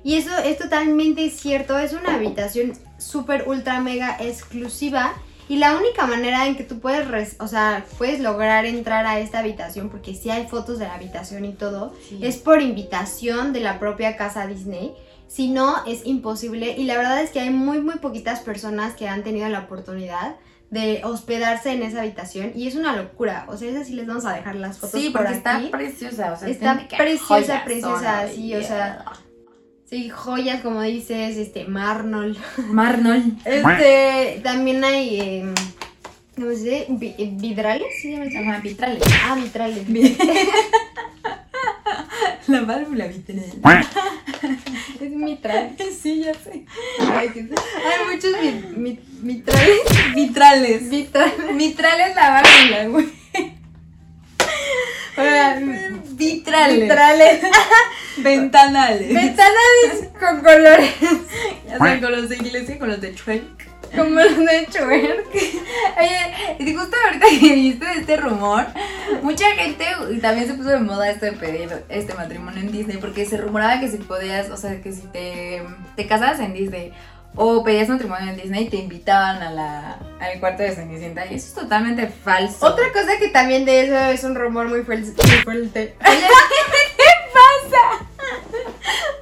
Y 0.04 0.14
eso 0.14 0.30
es 0.38 0.56
totalmente 0.58 1.28
cierto. 1.28 1.76
Es 1.78 1.92
una 1.92 2.14
habitación 2.14 2.72
súper 2.98 3.48
ultra 3.48 3.80
mega 3.80 4.16
exclusiva. 4.20 5.12
Y 5.50 5.56
la 5.56 5.76
única 5.76 6.06
manera 6.06 6.46
en 6.46 6.56
que 6.56 6.62
tú 6.64 6.78
puedes, 6.78 7.08
res- 7.08 7.36
o 7.40 7.48
sea, 7.48 7.84
puedes 7.96 8.20
lograr 8.20 8.66
entrar 8.66 9.06
a 9.06 9.18
esta 9.18 9.38
habitación, 9.38 9.88
porque 9.88 10.14
sí 10.14 10.28
hay 10.28 10.46
fotos 10.46 10.78
de 10.78 10.84
la 10.84 10.94
habitación 10.94 11.46
y 11.46 11.52
todo, 11.54 11.94
es 12.20 12.36
por 12.36 12.60
invitación 12.60 13.54
de 13.54 13.60
la 13.60 13.78
propia 13.78 14.18
casa 14.18 14.46
Disney. 14.46 14.92
Si 15.28 15.48
no, 15.48 15.84
es 15.86 16.06
imposible. 16.06 16.74
Y 16.78 16.84
la 16.84 16.96
verdad 16.96 17.20
es 17.22 17.30
que 17.30 17.40
hay 17.40 17.50
muy, 17.50 17.80
muy 17.80 17.96
poquitas 17.98 18.40
personas 18.40 18.94
que 18.94 19.08
han 19.08 19.22
tenido 19.22 19.48
la 19.48 19.60
oportunidad 19.60 20.36
de 20.70 21.02
hospedarse 21.04 21.72
en 21.72 21.82
esa 21.82 22.00
habitación. 22.00 22.52
Y 22.54 22.66
es 22.66 22.74
una 22.76 22.96
locura. 22.96 23.44
O 23.48 23.56
sea, 23.56 23.70
esa 23.70 23.84
sí 23.84 23.92
les 23.94 24.06
vamos 24.06 24.24
a 24.24 24.32
dejar 24.34 24.56
las 24.56 24.78
fotos 24.78 25.00
Sí, 25.00 25.10
por 25.10 25.22
porque 25.22 25.36
está 25.36 25.56
aquí. 25.58 25.68
preciosa. 25.68 26.32
O 26.32 26.36
sea, 26.38 26.48
Está 26.48 26.86
preciosa, 26.96 27.62
preciosa, 27.64 28.28
sí, 28.34 28.54
o 28.54 28.62
sea, 28.62 29.04
Sí, 29.84 30.10
joyas, 30.10 30.60
como 30.60 30.82
dices, 30.82 31.38
este, 31.38 31.64
Marnol. 31.66 32.36
Marnol. 32.70 33.22
Este, 33.46 34.40
también 34.44 34.84
hay, 34.84 35.18
eh, 35.20 35.54
¿cómo 36.36 36.48
se 36.48 36.56
dice? 36.56 36.86
Vi- 36.90 37.14
eh, 37.16 37.30
¿Vidrales? 37.32 37.86
¿Sí 38.02 38.14
se 38.14 38.30
llama? 38.30 38.50
Ajá, 38.52 38.60
vitrales. 38.60 39.02
Ah, 39.24 39.34
vitrales. 39.36 39.86
La 42.48 42.60
válvula 42.62 43.06
vitral. 43.06 43.44
Es 45.00 45.10
mitral. 45.10 45.76
Sí, 46.02 46.22
ya 46.24 46.34
sé. 46.34 46.64
Ay, 47.00 47.28
que- 47.30 47.40
Hay 47.40 48.14
muchos 48.14 48.32
vi- 48.40 48.76
mi- 48.76 49.00
vitrales. 49.22 49.80
Vitrales. 50.14 50.90
Vitrales. 50.90 51.56
Vitrales 51.56 52.14
la 52.16 52.30
válvula, 52.42 52.84
güey. 52.88 53.18
Ahora, 55.16 55.58
Vitrales. 56.10 56.80
Vitrales. 56.80 57.40
Ventanales. 58.18 59.08
Ventanales 59.14 60.08
con 60.18 60.40
colores. 60.40 60.90
Ya 61.66 61.78
saben, 61.78 62.00
con 62.00 62.12
los 62.12 62.28
de 62.28 62.36
iglesia, 62.36 62.78
con 62.78 62.88
los 62.88 63.00
de 63.00 63.12
Shrek. 63.14 63.57
Como 63.94 64.20
los 64.20 64.36
de 64.36 64.68
Twerk. 64.70 65.34
Oye, 65.34 66.56
y 66.58 66.74
justo 66.74 66.96
ahorita 67.04 67.26
que 67.28 67.54
viste 67.54 67.86
este 67.96 68.16
rumor, 68.16 68.66
mucha 69.22 69.46
gente 69.52 69.84
también 70.20 70.46
se 70.46 70.54
puso 70.54 70.70
de 70.70 70.78
moda 70.78 71.10
esto 71.10 71.26
de 71.26 71.32
pedir 71.32 71.84
este 71.88 72.14
matrimonio 72.14 72.60
en 72.60 72.72
Disney 72.72 72.98
porque 72.98 73.24
se 73.24 73.36
rumoraba 73.36 73.80
que 73.80 73.88
si 73.88 73.98
podías, 73.98 74.50
o 74.50 74.56
sea, 74.56 74.80
que 74.80 74.92
si 74.92 75.02
te, 75.08 75.62
te 75.96 76.06
casabas 76.06 76.40
en 76.40 76.54
Disney 76.54 76.92
o 77.34 77.62
pedías 77.62 77.88
matrimonio 77.88 78.30
en 78.30 78.36
Disney 78.36 78.68
te 78.68 78.76
invitaban 78.76 79.42
a 79.42 79.50
la, 79.50 79.98
al 80.20 80.40
cuarto 80.40 80.62
de 80.62 80.72
Cenicienta 80.72 81.26
y 81.26 81.34
eso 81.34 81.48
es 81.48 81.54
totalmente 81.54 82.08
falso. 82.08 82.66
Otra 82.66 82.92
cosa 82.92 83.18
que 83.18 83.28
también 83.28 83.64
de 83.64 83.82
eso 83.82 83.96
es 83.96 84.24
un 84.24 84.34
rumor 84.34 84.68
muy 84.68 84.82
fuerte. 84.82 85.12
Muy 85.22 85.36
fuerte. 85.44 85.96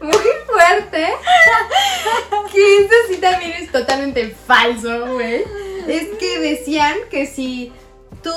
Muy 0.00 0.12
fuerte. 0.56 1.06
Que 2.52 2.78
eso 2.84 2.94
sí 3.10 3.16
también 3.16 3.52
es 3.52 3.70
totalmente 3.72 4.34
falso, 4.46 5.14
güey. 5.14 5.42
Es 5.88 6.08
que 6.18 6.38
decían 6.38 6.94
que 7.10 7.26
si 7.26 7.72
tú 8.22 8.30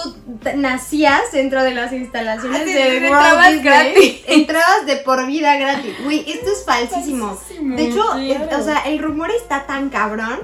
nacías 0.55 1.31
dentro 1.31 1.63
de 1.63 1.73
las 1.73 1.93
instalaciones 1.93 2.61
Ah, 2.61 2.65
de 2.65 2.97
entrabas 2.97 3.47
Disney, 3.53 3.63
gratis. 3.63 4.21
entrabas 4.27 4.85
de 4.85 4.95
por 4.97 5.25
vida 5.25 5.55
gratis. 5.57 5.93
Güey, 6.03 6.29
esto 6.29 6.51
es 6.51 6.65
falsísimo. 6.65 7.35
Falsísimo, 7.35 7.75
De 7.75 7.83
hecho, 7.87 8.03
claro. 8.03 8.19
eh, 8.21 8.55
o 8.59 8.63
sea, 8.63 8.79
el 8.87 8.99
rumor 8.99 9.31
está 9.31 9.65
tan 9.65 9.89
cabrón 9.89 10.39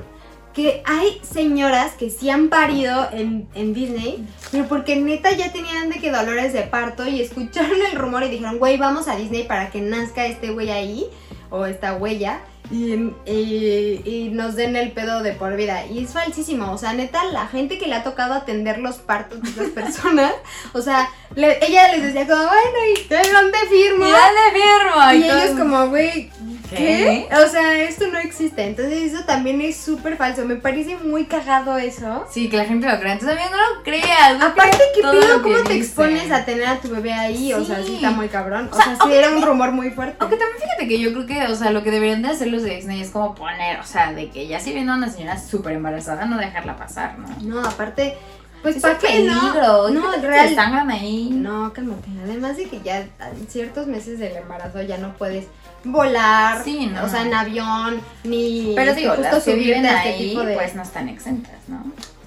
que 0.53 0.81
hay 0.85 1.19
señoras 1.21 1.93
que 1.93 2.09
sí 2.09 2.29
han 2.29 2.47
parido 2.47 3.09
en, 3.11 3.47
en 3.55 3.73
Disney, 3.73 4.25
pero 4.51 4.67
porque 4.69 4.95
neta 4.95 5.31
ya 5.33 5.51
tenían 5.51 5.89
de 5.89 5.99
que 5.99 6.11
dolores 6.11 6.53
de 6.53 6.61
parto 6.61 7.05
y 7.05 7.21
escucharon 7.21 7.77
el 7.91 7.97
rumor 7.97 8.23
y 8.23 8.29
dijeron, 8.29 8.57
güey, 8.57 8.77
vamos 8.77 9.07
a 9.09 9.17
Disney 9.17 9.43
para 9.43 9.69
que 9.69 9.81
nazca 9.81 10.25
este 10.25 10.51
güey 10.51 10.71
ahí, 10.71 11.07
o 11.49 11.65
esta 11.65 11.93
huella, 11.95 12.39
y, 12.71 12.93
y- 13.25 14.01
y 14.05 14.29
nos 14.33 14.55
den 14.55 14.75
el 14.75 14.91
pedo 14.91 15.21
de 15.21 15.33
por 15.33 15.55
vida. 15.55 15.85
Y 15.85 16.03
es 16.03 16.11
falsísimo, 16.13 16.71
o 16.71 16.77
sea, 16.77 16.93
neta, 16.93 17.23
la 17.25 17.45
gente 17.47 17.77
que 17.77 17.85
le 17.87 17.95
ha 17.95 18.03
tocado 18.03 18.33
atender 18.33 18.79
los 18.79 18.95
partos 18.95 19.41
de 19.43 19.49
esas 19.49 19.69
personas, 19.75 20.33
o 20.73 20.81
sea, 20.81 21.09
le- 21.35 21.63
ella 21.65 21.89
les 21.91 22.01
decía 22.03 22.27
como, 22.27 22.41
bueno, 22.43 22.77
¿y 22.95 23.31
dónde 23.33 23.57
firmo? 23.69 24.07
Y 24.07 24.11
dale 24.11 24.39
firmo. 24.53 25.13
Y 25.13 25.23
ellos 25.29 25.57
como, 25.59 25.87
güey, 25.89 26.31
¿Qué? 26.69 27.27
O 27.43 27.47
sea, 27.49 27.77
esto 27.83 28.07
no 28.07 28.17
existe. 28.19 28.63
Entonces 28.65 29.13
eso 29.13 29.23
también 29.25 29.61
es 29.61 29.77
súper 29.77 30.17
falso. 30.17 30.45
Me 30.45 30.55
parece 30.55 30.97
muy 30.97 31.25
cagado 31.25 31.77
eso. 31.77 32.25
Sí, 32.31 32.49
que 32.49 32.57
la 32.57 32.65
gente 32.65 32.87
lo 32.89 32.99
crea. 32.99 33.13
Entonces 33.13 33.37
también 33.37 33.51
no 33.51 33.75
lo 33.75 33.83
creas. 33.83 34.39
no 34.39 34.45
Aparte, 34.47 34.77
que 34.95 35.01
¿Cómo 35.01 35.63
te 35.63 35.77
expones 35.77 36.31
a 36.31 36.45
tener 36.45 36.65
a 36.67 36.79
tu 36.79 36.89
bebé 36.89 37.13
ahí? 37.13 37.53
O 37.53 37.63
sea, 37.63 37.83
Sí. 37.83 37.95
está 37.95 38.11
muy 38.11 38.27
cabrón. 38.29 38.69
O, 38.71 38.75
O 38.75 38.77
sea, 38.77 38.95
sea, 38.95 39.05
sí 39.05 39.13
era 39.13 39.29
un 39.29 39.41
rumor 39.41 39.71
muy 39.71 39.91
fuerte. 39.91 40.17
Aunque 40.19 40.37
también 40.37 40.61
fíjate 40.61 40.87
que 40.87 40.99
yo 40.99 41.11
creo 41.13 41.25
que, 41.25 41.51
o 41.51 41.55
sea, 41.55 41.71
lo 41.71 41.83
que 41.83 41.91
deberían 41.91 42.21
de 42.21 42.29
hacer 42.29 42.47
los 42.47 42.63
de 42.63 42.75
Disney 42.75 43.01
es 43.01 43.09
como 43.11 43.35
poner, 43.35 43.79
o 43.79 43.83
sea, 43.85 44.11
de 44.13 44.29
que 44.29 44.47
ya 44.47 44.59
si 44.59 44.73
viene 44.73 44.93
una 44.93 45.09
señora 45.09 45.39
súper 45.39 45.73
embarazada, 45.73 46.25
no 46.25 46.37
dejarla 46.37 46.75
pasar, 46.77 47.17
¿no? 47.19 47.27
No, 47.41 47.67
aparte, 47.67 48.17
pues 48.61 48.77
Es 48.77 48.81
¿para 48.81 48.97
qué 48.97 49.19
no? 49.23 49.39
peligro. 49.39 49.89
No, 49.89 50.11
real. 50.21 50.55
Sangran 50.55 50.89
ahí. 50.89 51.29
No, 51.31 51.71
cálmate. 51.71 52.07
Además 52.23 52.57
de 52.57 52.65
que 52.65 52.81
ya 52.81 52.99
en 53.01 53.47
ciertos 53.47 53.85
meses 53.87 54.17
del 54.17 54.35
embarazo 54.35 54.81
ya 54.81 54.97
no 54.97 55.13
puedes 55.13 55.45
volar, 55.85 56.63
Sí, 56.63 56.87
no. 56.87 57.03
o 57.05 57.09
sea, 57.09 57.21
en 57.21 57.33
avión, 57.33 58.01
ni 58.23 58.73
Pero 58.75 58.93
digo, 58.93 59.11
justo 59.13 59.23
las 59.31 59.43
que 59.43 59.55
viven 59.55 59.85
este 59.85 59.97
ahí, 60.09 60.29
tipo 60.29 60.41
de... 60.43 60.55
pues 60.55 60.75
no 60.75 60.81
están 60.83 61.07
exentas, 61.09 61.53
¿no? 61.67 61.77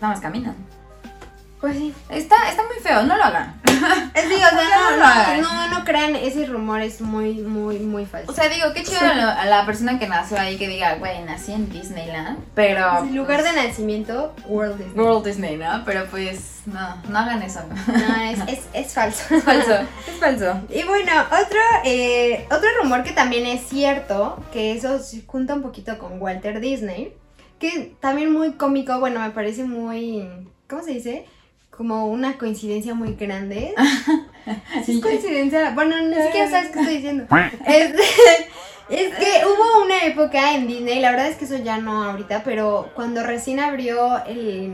Nada 0.01 0.15
más 0.15 0.21
caminan. 0.21 0.55
Pues 1.61 1.77
sí. 1.77 1.95
Está, 2.09 2.37
está 2.49 2.63
muy 2.65 2.77
feo, 2.83 3.03
no 3.03 3.17
lo 3.17 3.25
hagan. 3.25 3.61
Es 4.15 4.29
digo, 4.29 4.43
o 4.45 4.51
sea, 4.51 4.69
no 4.77 4.91
no, 4.91 4.97
lo 4.97 5.05
hagan. 5.05 5.41
no, 5.41 5.69
no, 5.69 5.85
crean, 5.85 6.15
ese 6.17 6.47
rumor 6.47 6.81
es 6.81 7.01
muy, 7.01 7.35
muy, 7.35 7.79
muy 7.81 8.07
falso. 8.07 8.31
O 8.31 8.35
sea, 8.35 8.49
digo, 8.49 8.73
qué 8.75 8.83
chido 8.85 9.01
a, 9.01 9.45
la 9.47 9.67
persona 9.67 9.99
que 9.99 10.07
nació 10.07 10.39
ahí 10.39 10.57
que 10.57 10.69
diga, 10.69 10.95
güey, 10.97 11.23
nací 11.23 11.53
en 11.53 11.71
Disneyland, 11.71 12.39
pero... 12.55 12.99
En 13.01 13.17
lugar 13.17 13.41
pues, 13.41 13.55
de 13.55 13.63
nacimiento, 13.63 14.35
World 14.47 14.79
Disney. 14.79 15.05
World 15.05 15.27
Disney, 15.27 15.57
¿no? 15.57 15.83
Pero 15.85 16.07
pues, 16.07 16.63
no, 16.67 17.03
no 17.09 17.19
hagan 17.19 17.43
eso. 17.43 17.61
No, 17.87 18.23
es, 18.23 18.39
es, 18.47 18.61
es 18.73 18.95
falso. 18.95 19.23
Es 19.35 19.45
falso, 19.45 19.75
es 20.07 20.15
falso. 20.21 20.61
Y 20.71 20.83
bueno, 20.85 21.13
otro, 21.27 21.61
eh, 21.85 22.47
otro 22.51 22.69
rumor 22.83 23.03
que 23.03 23.13
también 23.13 23.47
es 23.47 23.69
cierto, 23.69 24.43
que 24.53 24.73
eso 24.73 24.99
se 24.99 25.23
junta 25.23 25.55
un 25.55 25.63
poquito 25.63 25.99
con 25.99 26.21
Walter 26.21 26.61
Disney, 26.61 27.15
que 27.59 27.97
también 28.01 28.33
muy 28.33 28.53
cómico, 28.53 28.99
bueno, 29.01 29.21
me 29.21 29.31
parece 29.31 29.65
muy, 29.65 30.29
¿cómo 30.69 30.83
se 30.83 30.93
dice? 30.93 31.27
Como 31.79 32.09
una 32.09 32.37
coincidencia 32.37 32.93
muy 32.93 33.15
grande. 33.15 33.73
¿Sí 34.85 34.97
es 34.97 35.01
coincidencia? 35.01 35.71
Bueno, 35.71 35.95
ni 36.03 36.21
siquiera 36.25 36.51
sabes 36.51 36.71
qué 36.71 36.81
estoy 36.81 36.97
diciendo. 36.97 37.27
Es, 37.67 37.95
es 38.91 39.15
que 39.15 39.47
hubo 39.47 39.85
una 39.85 40.05
época 40.05 40.55
en 40.55 40.67
Disney, 40.67 40.99
la 40.99 41.13
verdad 41.13 41.29
es 41.29 41.37
que 41.37 41.45
eso 41.45 41.59
ya 41.59 41.79
no 41.79 42.03
ahorita, 42.03 42.43
pero 42.43 42.91
cuando 42.97 43.23
recién 43.23 43.61
abrió 43.61 44.25
el, 44.25 44.73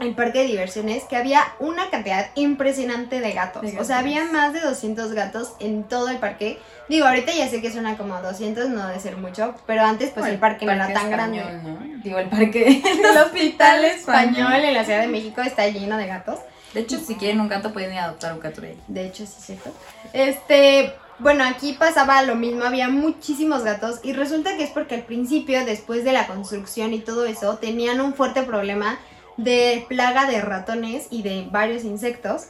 el 0.00 0.14
parque 0.14 0.40
de 0.40 0.46
diversiones 0.46 1.04
que 1.04 1.16
había 1.16 1.42
una 1.58 1.90
cantidad 1.90 2.30
impresionante 2.34 3.20
de 3.20 3.32
gatos. 3.32 3.62
De 3.62 3.78
O 3.78 3.84
sea, 3.84 3.98
había 3.98 4.24
más 4.24 4.52
de 4.52 4.60
200 4.60 5.12
gatos 5.12 5.52
en 5.60 5.84
todo 5.84 6.08
el 6.08 6.18
parque. 6.18 6.58
Digo, 6.88 7.06
ahorita 7.06 7.32
ya 7.32 7.48
sé 7.48 7.60
que 7.60 7.72
suena 7.72 7.96
como 7.96 8.20
200, 8.20 8.70
no 8.70 8.86
debe 8.86 9.00
ser 9.00 9.16
mucho, 9.16 9.54
pero 9.66 9.82
antes 9.82 10.10
pues 10.10 10.26
el 10.26 10.38
parque, 10.38 10.66
no 10.66 10.72
era 10.72 10.92
tan 10.92 11.10
grande. 11.10 11.38
español, 11.38 11.62
¿no? 11.62 12.02
Digo, 12.02 12.18
el 12.18 12.28
parque. 12.28 12.82
El 13.10 13.16
hospital 13.16 13.84
español 13.84 14.52
en 14.54 14.74
la 14.74 14.84
Ciudad 14.84 15.00
de 15.00 15.08
México 15.08 15.40
está 15.42 15.66
lleno 15.68 15.96
de 15.96 16.06
gatos. 16.06 16.38
De 16.74 16.80
hecho, 16.80 16.98
si 16.98 17.14
quieren 17.16 17.40
un 17.40 17.48
gato, 17.48 17.72
pueden 17.72 17.92
ir 17.92 17.98
a 17.98 18.04
adoptar 18.04 18.34
un 18.34 18.40
gato 18.40 18.60
de 18.60 18.68
ahí. 18.68 18.80
De 18.88 19.06
hecho, 19.06 19.26
sí 19.26 19.34
es 19.38 19.44
cierto. 19.46 19.72
Este, 20.12 20.92
bueno, 21.18 21.44
aquí 21.44 21.72
pasaba 21.72 22.22
lo 22.22 22.34
mismo, 22.34 22.64
había 22.64 22.88
muchísimos 22.88 23.64
gatos 23.64 24.00
y 24.02 24.12
resulta 24.12 24.56
que 24.56 24.64
es 24.64 24.70
porque 24.70 24.94
al 24.94 25.02
principio, 25.02 25.64
después 25.64 26.04
de 26.04 26.12
la 26.12 26.26
construcción 26.26 26.92
y 26.92 27.00
todo 27.00 27.24
eso, 27.24 27.56
tenían 27.56 28.00
un 28.00 28.14
fuerte 28.14 28.42
problema 28.42 28.98
de 29.38 29.86
plaga 29.88 30.26
de 30.26 30.42
ratones 30.42 31.06
y 31.10 31.22
de 31.22 31.48
varios 31.50 31.84
insectos. 31.84 32.48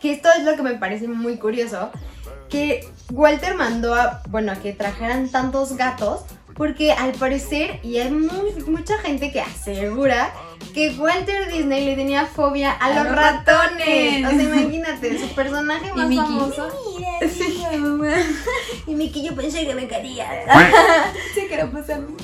Que 0.00 0.12
esto 0.12 0.28
es 0.36 0.44
lo 0.44 0.56
que 0.56 0.62
me 0.62 0.74
parece 0.74 1.06
muy 1.06 1.38
curioso, 1.38 1.90
que 2.48 2.88
Walter 3.12 3.54
mandó 3.54 3.94
a, 3.94 4.22
bueno, 4.28 4.52
que 4.60 4.72
trajeran 4.72 5.28
tantos 5.28 5.76
gatos 5.76 6.24
porque 6.54 6.92
al 6.92 7.12
parecer, 7.12 7.78
y 7.84 7.98
hay 7.98 8.10
mucha 8.10 8.98
gente 8.98 9.30
que 9.30 9.40
asegura 9.40 10.32
que 10.74 10.90
Walter 10.98 11.50
Disney 11.52 11.84
le 11.84 11.96
tenía 11.96 12.26
fobia 12.26 12.72
a, 12.72 12.86
A 12.86 12.94
los 12.94 13.04
los 13.06 13.16
ratones. 13.16 14.22
ratones. 14.22 14.26
O 14.26 14.30
sea, 14.30 14.60
imagínate, 14.60 15.18
su 15.18 15.34
personaje 15.34 15.90
Y 15.94 15.96
más 15.98 16.08
Mickey, 16.08 16.24
famoso. 16.24 16.68
Sí. 17.22 17.64
Y 18.86 18.94
Mickey, 18.94 19.22
yo 19.26 19.34
pensé 19.34 19.66
que 19.66 19.74
me 19.74 19.86
quería. 19.88 20.26
Sí, 21.34 21.46
que 21.48 21.56
pasa 21.66 21.96
amigos. 21.96 22.18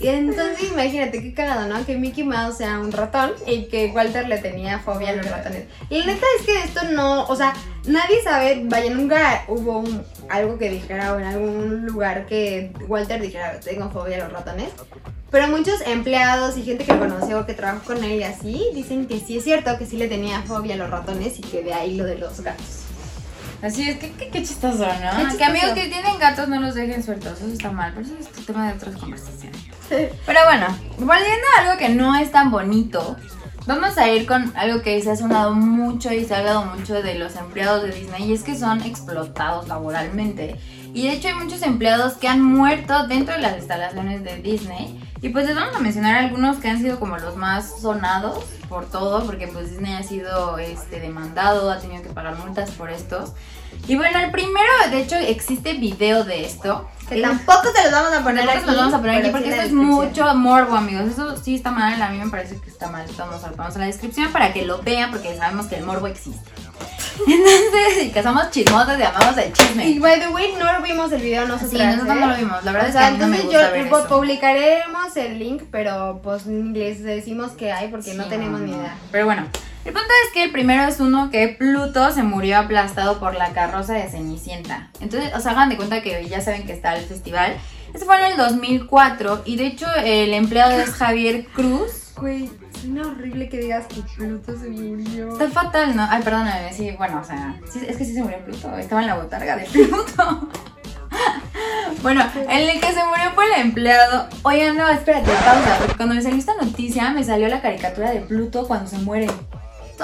Y 0.00 0.08
entonces 0.08 0.70
imagínate 0.70 1.22
qué 1.22 1.34
cagado, 1.34 1.66
¿no? 1.66 1.84
Que 1.86 1.96
Mickey 1.96 2.24
Mouse 2.24 2.58
sea 2.58 2.78
un 2.78 2.92
ratón 2.92 3.32
y 3.46 3.64
que 3.66 3.90
Walter 3.94 4.28
le 4.28 4.38
tenía 4.38 4.78
fobia 4.80 5.10
a 5.10 5.12
los 5.16 5.28
ratones. 5.30 5.64
Y 5.90 5.98
la 6.00 6.06
neta 6.06 6.26
es 6.38 6.46
que 6.46 6.58
esto 6.60 6.82
no, 6.92 7.24
o 7.26 7.36
sea, 7.36 7.54
nadie 7.86 8.22
sabe, 8.22 8.62
vaya, 8.64 8.90
nunca 8.92 9.44
hubo 9.48 9.78
un- 9.78 10.04
algo 10.28 10.58
que 10.58 10.70
dijera 10.70 11.14
o 11.14 11.18
en 11.18 11.24
algún 11.24 11.86
lugar 11.86 12.26
que 12.26 12.72
Walter 12.88 13.20
dijera, 13.20 13.58
tengo 13.60 13.90
fobia 13.90 14.16
a 14.16 14.20
los 14.28 14.32
ratones. 14.32 14.68
Pero 15.34 15.48
muchos 15.48 15.80
empleados 15.84 16.56
y 16.56 16.62
gente 16.62 16.84
que 16.84 16.96
conoció 16.96 17.40
o 17.40 17.44
que 17.44 17.54
trabajó 17.54 17.86
con 17.86 18.04
él 18.04 18.20
y 18.20 18.22
así, 18.22 18.66
dicen 18.72 19.08
que 19.08 19.18
sí 19.18 19.38
es 19.38 19.42
cierto, 19.42 19.76
que 19.78 19.84
sí 19.84 19.96
le 19.96 20.06
tenía 20.06 20.40
fobia 20.42 20.76
a 20.76 20.78
los 20.78 20.88
ratones 20.88 21.40
y 21.40 21.42
que 21.42 21.64
de 21.64 21.74
ahí 21.74 21.96
lo 21.96 22.04
de 22.04 22.18
los 22.18 22.40
gatos. 22.40 22.84
Así 23.60 23.88
es, 23.88 23.98
que 23.98 24.12
qué, 24.12 24.28
qué 24.28 24.44
chistoso, 24.44 24.86
¿no? 24.86 24.86
Qué 24.86 25.22
chistoso. 25.22 25.38
Que 25.38 25.44
amigos 25.44 25.70
que 25.72 25.88
tienen 25.88 26.20
gatos 26.20 26.46
no 26.46 26.60
los 26.60 26.76
dejen 26.76 27.02
sueltos, 27.02 27.40
eso 27.40 27.52
está 27.52 27.72
mal, 27.72 27.90
pero 27.96 28.06
eso 28.06 28.14
es 28.16 28.46
tema 28.46 28.68
de 28.68 28.74
otras 28.74 28.94
conversaciones. 28.94 29.60
Pero 29.88 30.40
bueno, 30.44 30.66
volviendo 30.98 31.46
a 31.56 31.62
algo 31.62 31.78
que 31.80 31.88
no 31.88 32.14
es 32.14 32.30
tan 32.30 32.52
bonito, 32.52 33.16
vamos 33.66 33.98
a 33.98 34.08
ir 34.08 34.26
con 34.26 34.56
algo 34.56 34.82
que 34.82 35.02
se 35.02 35.10
ha 35.10 35.16
sonado 35.16 35.52
mucho 35.52 36.12
y 36.12 36.24
se 36.24 36.32
ha 36.32 36.38
hablado 36.38 36.64
mucho 36.64 37.02
de 37.02 37.18
los 37.18 37.34
empleados 37.34 37.82
de 37.82 37.90
Disney 37.90 38.30
y 38.30 38.34
es 38.34 38.44
que 38.44 38.56
son 38.56 38.82
explotados 38.82 39.66
laboralmente. 39.66 40.60
Y 40.94 41.08
de 41.08 41.14
hecho 41.14 41.26
hay 41.26 41.34
muchos 41.34 41.62
empleados 41.62 42.12
que 42.12 42.28
han 42.28 42.40
muerto 42.40 43.08
dentro 43.08 43.34
de 43.34 43.40
las 43.40 43.56
instalaciones 43.56 44.22
de 44.22 44.36
Disney. 44.36 45.00
Y 45.24 45.30
pues 45.30 45.46
les 45.46 45.56
vamos 45.56 45.74
a 45.74 45.78
mencionar 45.78 46.16
algunos 46.16 46.58
que 46.58 46.68
han 46.68 46.78
sido 46.78 47.00
como 47.00 47.16
los 47.16 47.34
más 47.34 47.80
sonados 47.80 48.44
por 48.68 48.84
todo, 48.84 49.24
porque 49.24 49.48
pues 49.48 49.70
Disney 49.70 49.94
ha 49.94 50.02
sido 50.02 50.58
este, 50.58 51.00
demandado, 51.00 51.70
ha 51.70 51.78
tenido 51.78 52.02
que 52.02 52.10
pagar 52.10 52.36
multas 52.36 52.70
por 52.72 52.90
estos. 52.90 53.32
Y 53.88 53.96
bueno, 53.96 54.18
el 54.18 54.30
primero, 54.30 54.70
de 54.90 55.00
hecho, 55.00 55.16
existe 55.16 55.72
video 55.72 56.24
de 56.24 56.44
esto. 56.44 56.86
Que 57.08 57.22
tampoco 57.22 57.72
te 57.74 57.84
los 57.84 57.92
vamos 57.92 58.12
a 58.12 58.22
poner 58.22 58.50
aquí. 58.50 58.66
los 58.66 58.76
vamos 58.76 58.92
a 58.92 58.98
poner 58.98 59.16
aquí 59.22 59.30
porque 59.30 59.48
esto 59.48 59.62
es 59.62 59.72
mucho 59.72 60.34
morbo, 60.34 60.76
amigos. 60.76 61.06
Eso 61.06 61.38
sí 61.38 61.54
está 61.54 61.70
mal, 61.70 62.02
a 62.02 62.10
mí 62.10 62.18
me 62.18 62.28
parece 62.28 62.60
que 62.60 62.68
está 62.68 62.90
mal. 62.90 63.06
Vamos 63.16 63.42
a 63.44 63.48
lo 63.48 63.56
ponemos 63.56 63.76
en 63.76 63.80
la 63.80 63.86
descripción 63.86 64.30
para 64.30 64.52
que 64.52 64.66
lo 64.66 64.82
vean 64.82 65.10
porque 65.10 65.34
sabemos 65.38 65.68
que 65.68 65.76
el 65.76 65.84
morbo 65.86 66.06
existe. 66.06 66.50
Entonces, 67.26 68.04
y 68.04 68.10
que 68.10 68.22
somos 68.22 68.50
chismosos 68.50 68.98
y 68.98 69.02
amamos 69.02 69.36
el 69.38 69.48
Y 69.48 69.52
chisme. 69.52 69.98
by 70.00 70.20
the 70.20 70.28
way, 70.28 70.54
no 70.58 70.82
vimos 70.82 71.12
el 71.12 71.20
video 71.22 71.46
nosotros. 71.46 71.70
Sí, 71.70 71.78
nosotros 71.78 72.16
no 72.16 72.26
lo 72.26 72.36
vimos. 72.36 72.64
La 72.64 72.72
verdad 72.72 72.86
O 72.86 72.90
es 72.90 72.96
que 72.96 73.04
a 73.04 73.10
mí 73.10 73.18
no 73.18 73.26
me 73.28 73.38
gusta 73.40 73.52
yo 73.66 73.72
ver 73.72 73.88
pu- 73.90 73.98
eso. 74.00 74.08
publicaremos 74.08 75.16
el 75.16 75.38
link, 75.38 75.62
pero 75.70 76.20
pues 76.22 76.46
les 76.46 77.02
decimos 77.02 77.52
que 77.52 77.72
hay 77.72 77.88
porque 77.88 78.14
no 78.14 78.24
tenemos 78.26 78.60
ni 78.60 78.72
idea. 78.72 78.94
Pero 79.12 79.26
bueno, 79.26 79.46
el 79.84 79.92
punto 79.92 80.08
es 80.26 80.32
que 80.32 80.44
el 80.44 80.50
primero 80.52 80.82
es 80.84 80.98
uno 81.00 81.30
que 81.30 81.48
Pluto 81.48 82.10
se 82.12 82.22
murió 82.22 82.58
aplastado 82.58 83.18
por 83.20 83.34
la 83.34 83.50
carroza 83.50 83.92
de 83.94 84.08
Cenicienta. 84.08 84.88
Entonces, 85.00 85.32
o 85.34 85.40
sea, 85.40 85.52
hagan 85.52 85.68
de 85.68 85.76
cuenta 85.76 86.02
que 86.02 86.26
ya 86.28 86.40
saben 86.40 86.64
que 86.66 86.72
está 86.72 86.96
el 86.96 87.04
festival. 87.04 87.54
Este 87.92 88.04
fue 88.06 88.18
en 88.18 88.32
el 88.32 88.36
2004 88.36 89.42
y 89.44 89.56
de 89.56 89.66
hecho 89.66 89.86
el 90.04 90.34
empleado 90.34 90.72
es 90.72 90.90
Javier 90.90 91.46
Cruz. 91.54 92.03
Güey, 92.16 92.48
suena 92.80 93.08
horrible 93.08 93.48
que 93.48 93.58
digas 93.58 93.86
que 93.86 94.00
Pluto 94.16 94.56
se 94.56 94.70
murió. 94.70 95.32
Está 95.32 95.48
fatal, 95.48 95.96
¿no? 95.96 96.06
Ay, 96.08 96.22
perdóname, 96.22 96.72
sí, 96.72 96.92
bueno, 96.96 97.20
o 97.20 97.24
sea, 97.24 97.60
sí, 97.68 97.80
es 97.86 97.96
que 97.96 98.04
sí 98.04 98.14
se 98.14 98.22
murió 98.22 98.38
Pluto, 98.44 98.76
estaba 98.78 99.00
en 99.00 99.08
la 99.08 99.16
botarga 99.16 99.56
de 99.56 99.64
Pluto. 99.64 100.48
bueno, 102.02 102.22
en 102.34 102.68
el 102.68 102.80
que 102.80 102.92
se 102.92 103.04
murió 103.04 103.32
fue 103.34 103.46
el 103.46 103.60
empleado. 103.60 104.28
Oigan, 104.44 104.76
no, 104.76 104.88
espérate, 104.88 105.30
pausa, 105.44 105.76
porque 105.78 105.96
cuando 105.96 106.14
me 106.14 106.22
salió 106.22 106.38
esta 106.38 106.54
noticia 106.54 107.10
me 107.10 107.24
salió 107.24 107.48
la 107.48 107.60
caricatura 107.60 108.12
de 108.12 108.20
Pluto 108.20 108.66
cuando 108.68 108.88
se 108.88 108.98
muere. 108.98 109.26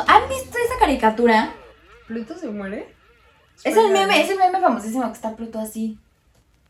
¿Han 0.07 0.29
visto 0.29 0.59
esa 0.59 0.79
caricatura? 0.81 1.53
¿Pluto 2.09 2.37
se 2.37 2.49
muere? 2.49 2.93
Es 3.63 3.77
el 3.77 3.93
meme, 3.93 4.21
es 4.21 4.31
el 4.31 4.39
meme 4.39 4.61
famosísimo 4.61 5.07
que 5.07 5.13
está 5.13 5.37
Pluto 5.37 5.61
así. 5.61 5.99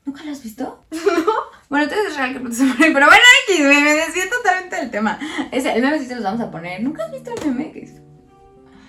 ¿Nunca 0.04 0.24
lo 0.24 0.32
has 0.32 0.42
visto? 0.42 0.84
No. 0.90 1.00
Bueno, 1.70 1.84
entonces 1.84 2.10
es 2.10 2.16
real 2.16 2.32
que 2.32 2.52
se 2.52 2.64
muere, 2.64 2.90
pero 2.92 3.06
bueno, 3.06 3.22
X, 3.48 3.60
me, 3.60 3.80
me 3.80 3.94
desvié 3.94 4.26
totalmente 4.26 4.74
del 4.74 4.90
tema. 4.90 5.20
Ese, 5.52 5.72
el 5.72 5.80
meme 5.80 6.00
sí 6.00 6.06
se 6.06 6.16
los 6.16 6.24
vamos 6.24 6.40
a 6.40 6.50
poner. 6.50 6.82
¿Nunca 6.82 7.04
has 7.04 7.12
visto 7.12 7.30
el 7.32 7.54
meme? 7.54 7.88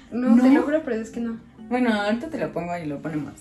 No, 0.09 0.35
¿No? 0.35 0.41
te 0.41 0.49
lo 0.49 0.63
juro, 0.63 0.81
pero 0.83 0.99
es 0.99 1.11
que 1.11 1.19
no. 1.19 1.37
Bueno, 1.69 1.93
ahorita 1.93 2.29
te 2.31 2.39
lo 2.39 2.51
pongo 2.51 2.75
y 2.75 2.87
lo 2.87 2.99
ponemos. 2.99 3.33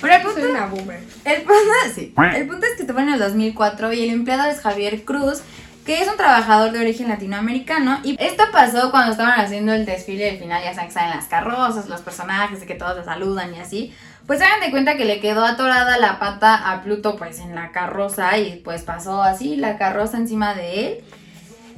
Pero 0.00 0.14
el 0.14 0.22
punto, 0.22 0.40
Soy 0.40 0.50
una 0.50 0.66
boomer. 0.66 1.00
el 1.24 1.42
punto, 1.42 1.56
sí, 1.94 2.14
el 2.36 2.46
punto 2.46 2.66
es 2.66 2.76
que 2.76 2.84
te 2.84 2.92
fue 2.92 3.02
en 3.02 3.08
el 3.08 3.18
2004 3.18 3.92
y 3.94 4.04
el 4.04 4.10
empleado 4.10 4.48
es 4.48 4.60
Javier 4.60 5.04
Cruz, 5.04 5.40
que 5.84 6.00
es 6.00 6.08
un 6.08 6.16
trabajador 6.16 6.70
de 6.70 6.78
origen 6.78 7.08
latinoamericano. 7.08 7.98
Y 8.04 8.16
esto 8.22 8.44
pasó 8.52 8.92
cuando 8.92 9.10
estaban 9.10 9.40
haciendo 9.40 9.72
el 9.72 9.86
desfile 9.86 10.26
del 10.26 10.38
final, 10.38 10.62
ya 10.62 10.72
saben 10.72 10.86
que 10.86 10.94
salen 10.94 11.16
las 11.16 11.26
carrozas, 11.26 11.88
los 11.88 12.00
personajes, 12.02 12.62
y 12.62 12.66
que 12.66 12.76
todos 12.76 12.96
le 12.96 13.04
saludan 13.04 13.52
y 13.56 13.58
así. 13.58 13.92
Pues 14.28 14.40
hagan 14.42 14.60
de 14.60 14.70
cuenta 14.70 14.96
que 14.96 15.04
le 15.06 15.18
quedó 15.18 15.44
atorada 15.44 15.98
la 15.98 16.20
pata 16.20 16.70
a 16.70 16.82
Pluto 16.82 17.16
pues 17.16 17.40
en 17.40 17.54
la 17.56 17.72
carroza 17.72 18.38
y 18.38 18.60
pues 18.62 18.82
pasó 18.82 19.22
así 19.22 19.56
la 19.56 19.76
carroza 19.78 20.18
encima 20.18 20.54
de 20.54 20.86
él. 20.86 20.98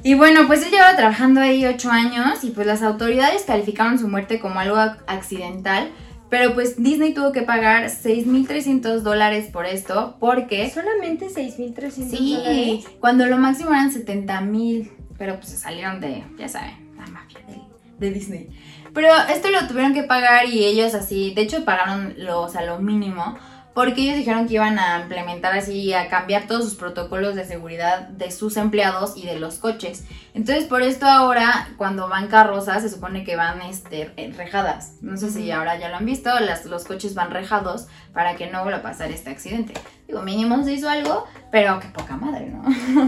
Y 0.03 0.13
bueno, 0.15 0.47
pues 0.47 0.63
él 0.63 0.71
llevaba 0.71 0.95
trabajando 0.95 1.41
ahí 1.41 1.65
ocho 1.65 1.89
años 1.91 2.43
y 2.43 2.49
pues 2.51 2.67
las 2.67 2.83
autoridades 2.83 3.43
calificaron 3.43 3.97
su 3.97 4.07
muerte 4.07 4.39
como 4.39 4.59
algo 4.59 4.75
ac- 4.75 4.97
accidental. 5.07 5.89
Pero 6.29 6.53
pues 6.53 6.81
Disney 6.81 7.13
tuvo 7.13 7.31
que 7.31 7.41
pagar 7.41 7.85
6.300 7.89 8.99
dólares 9.01 9.47
por 9.51 9.65
esto 9.65 10.15
porque... 10.19 10.69
Solamente 10.71 11.27
6.300 11.27 11.91
Sí, 11.91 12.35
dólares. 12.35 12.85
cuando 12.99 13.25
lo 13.27 13.37
máximo 13.37 13.71
eran 13.71 13.91
70.000. 13.93 14.91
Pero 15.17 15.35
pues 15.37 15.49
se 15.49 15.57
salieron 15.57 15.99
de, 15.99 16.23
ya 16.37 16.47
saben, 16.47 16.95
la 16.97 17.05
mafia 17.07 17.39
de, 17.47 17.59
de 18.07 18.13
Disney. 18.13 18.49
Pero 18.93 19.07
esto 19.29 19.49
lo 19.49 19.67
tuvieron 19.67 19.93
que 19.93 20.03
pagar 20.03 20.47
y 20.47 20.65
ellos 20.65 20.93
así, 20.93 21.33
de 21.33 21.43
hecho 21.43 21.63
pagaron 21.63 22.13
lo, 22.17 22.41
o 22.41 22.49
sea, 22.49 22.63
lo 22.63 22.79
mínimo. 22.79 23.37
Porque 23.73 24.01
ellos 24.01 24.17
dijeron 24.17 24.49
que 24.49 24.55
iban 24.55 24.77
a 24.77 24.99
implementar 24.99 25.53
así, 25.53 25.93
a 25.93 26.09
cambiar 26.09 26.45
todos 26.45 26.65
sus 26.65 26.75
protocolos 26.75 27.35
de 27.35 27.45
seguridad 27.45 28.09
de 28.09 28.29
sus 28.29 28.57
empleados 28.57 29.15
y 29.15 29.25
de 29.25 29.39
los 29.39 29.59
coches. 29.59 30.03
Entonces, 30.33 30.65
por 30.65 30.81
esto 30.81 31.05
ahora, 31.05 31.69
cuando 31.77 32.09
van 32.09 32.27
carrozas, 32.27 32.81
se 32.81 32.89
supone 32.89 33.23
que 33.23 33.37
van 33.37 33.61
este, 33.61 34.11
rejadas. 34.35 34.95
No 34.99 35.15
sé 35.15 35.31
si 35.31 35.51
ahora 35.51 35.79
ya 35.79 35.87
lo 35.87 35.95
han 35.95 36.05
visto, 36.05 36.37
las, 36.41 36.65
los 36.65 36.83
coches 36.83 37.15
van 37.15 37.31
rejados 37.31 37.87
para 38.13 38.35
que 38.35 38.51
no 38.51 38.63
vuelva 38.63 38.79
a 38.79 38.83
pasar 38.83 39.09
este 39.09 39.29
accidente. 39.29 39.73
Digo, 40.05 40.21
mínimo 40.21 40.61
se 40.65 40.73
hizo 40.73 40.89
algo, 40.89 41.25
pero 41.49 41.79
qué 41.79 41.87
poca 41.87 42.17
madre, 42.17 42.47
¿no? 42.47 42.63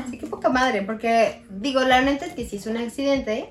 Sí, 0.10 0.18
qué 0.18 0.28
poca 0.28 0.48
madre, 0.48 0.82
porque 0.84 1.44
digo, 1.50 1.82
la 1.82 2.00
neta 2.00 2.26
es 2.26 2.34
que 2.34 2.48
sí 2.48 2.56
es 2.56 2.68
un 2.68 2.78
accidente, 2.78 3.50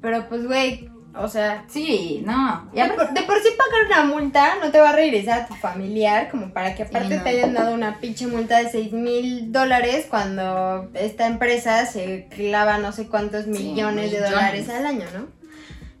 pero 0.00 0.28
pues, 0.28 0.44
güey, 0.44 0.90
o 1.14 1.28
sea, 1.28 1.64
Sí, 1.68 2.22
no. 2.26 2.68
de 2.72 2.78
Ya 2.78 2.94
por, 2.94 3.12
de 3.12 3.22
por 3.22 3.38
sí 3.40 3.48
pagar 3.56 3.86
una 4.04 4.14
multa 4.14 4.54
no 4.62 4.70
te 4.70 4.80
va 4.80 4.90
a 4.90 4.96
regresar 4.96 5.40
a 5.42 5.46
tu 5.46 5.54
familiar, 5.54 6.30
como 6.30 6.52
para 6.52 6.74
que 6.74 6.82
aparte 6.84 7.16
no. 7.18 7.22
te 7.22 7.28
hayan 7.30 7.54
dado 7.54 7.74
una 7.74 7.98
pinche 8.00 8.26
multa 8.26 8.58
de 8.58 8.70
6 8.70 8.92
mil 8.92 9.52
dólares 9.52 10.06
cuando 10.08 10.90
esta 10.94 11.26
empresa 11.26 11.84
se 11.86 12.26
clava 12.30 12.78
no 12.78 12.92
sé 12.92 13.06
cuántos 13.08 13.46
millones 13.46 14.10
de 14.10 14.18
millones. 14.18 14.30
dólares 14.30 14.68
al 14.70 14.86
año, 14.86 15.04
¿no? 15.14 15.26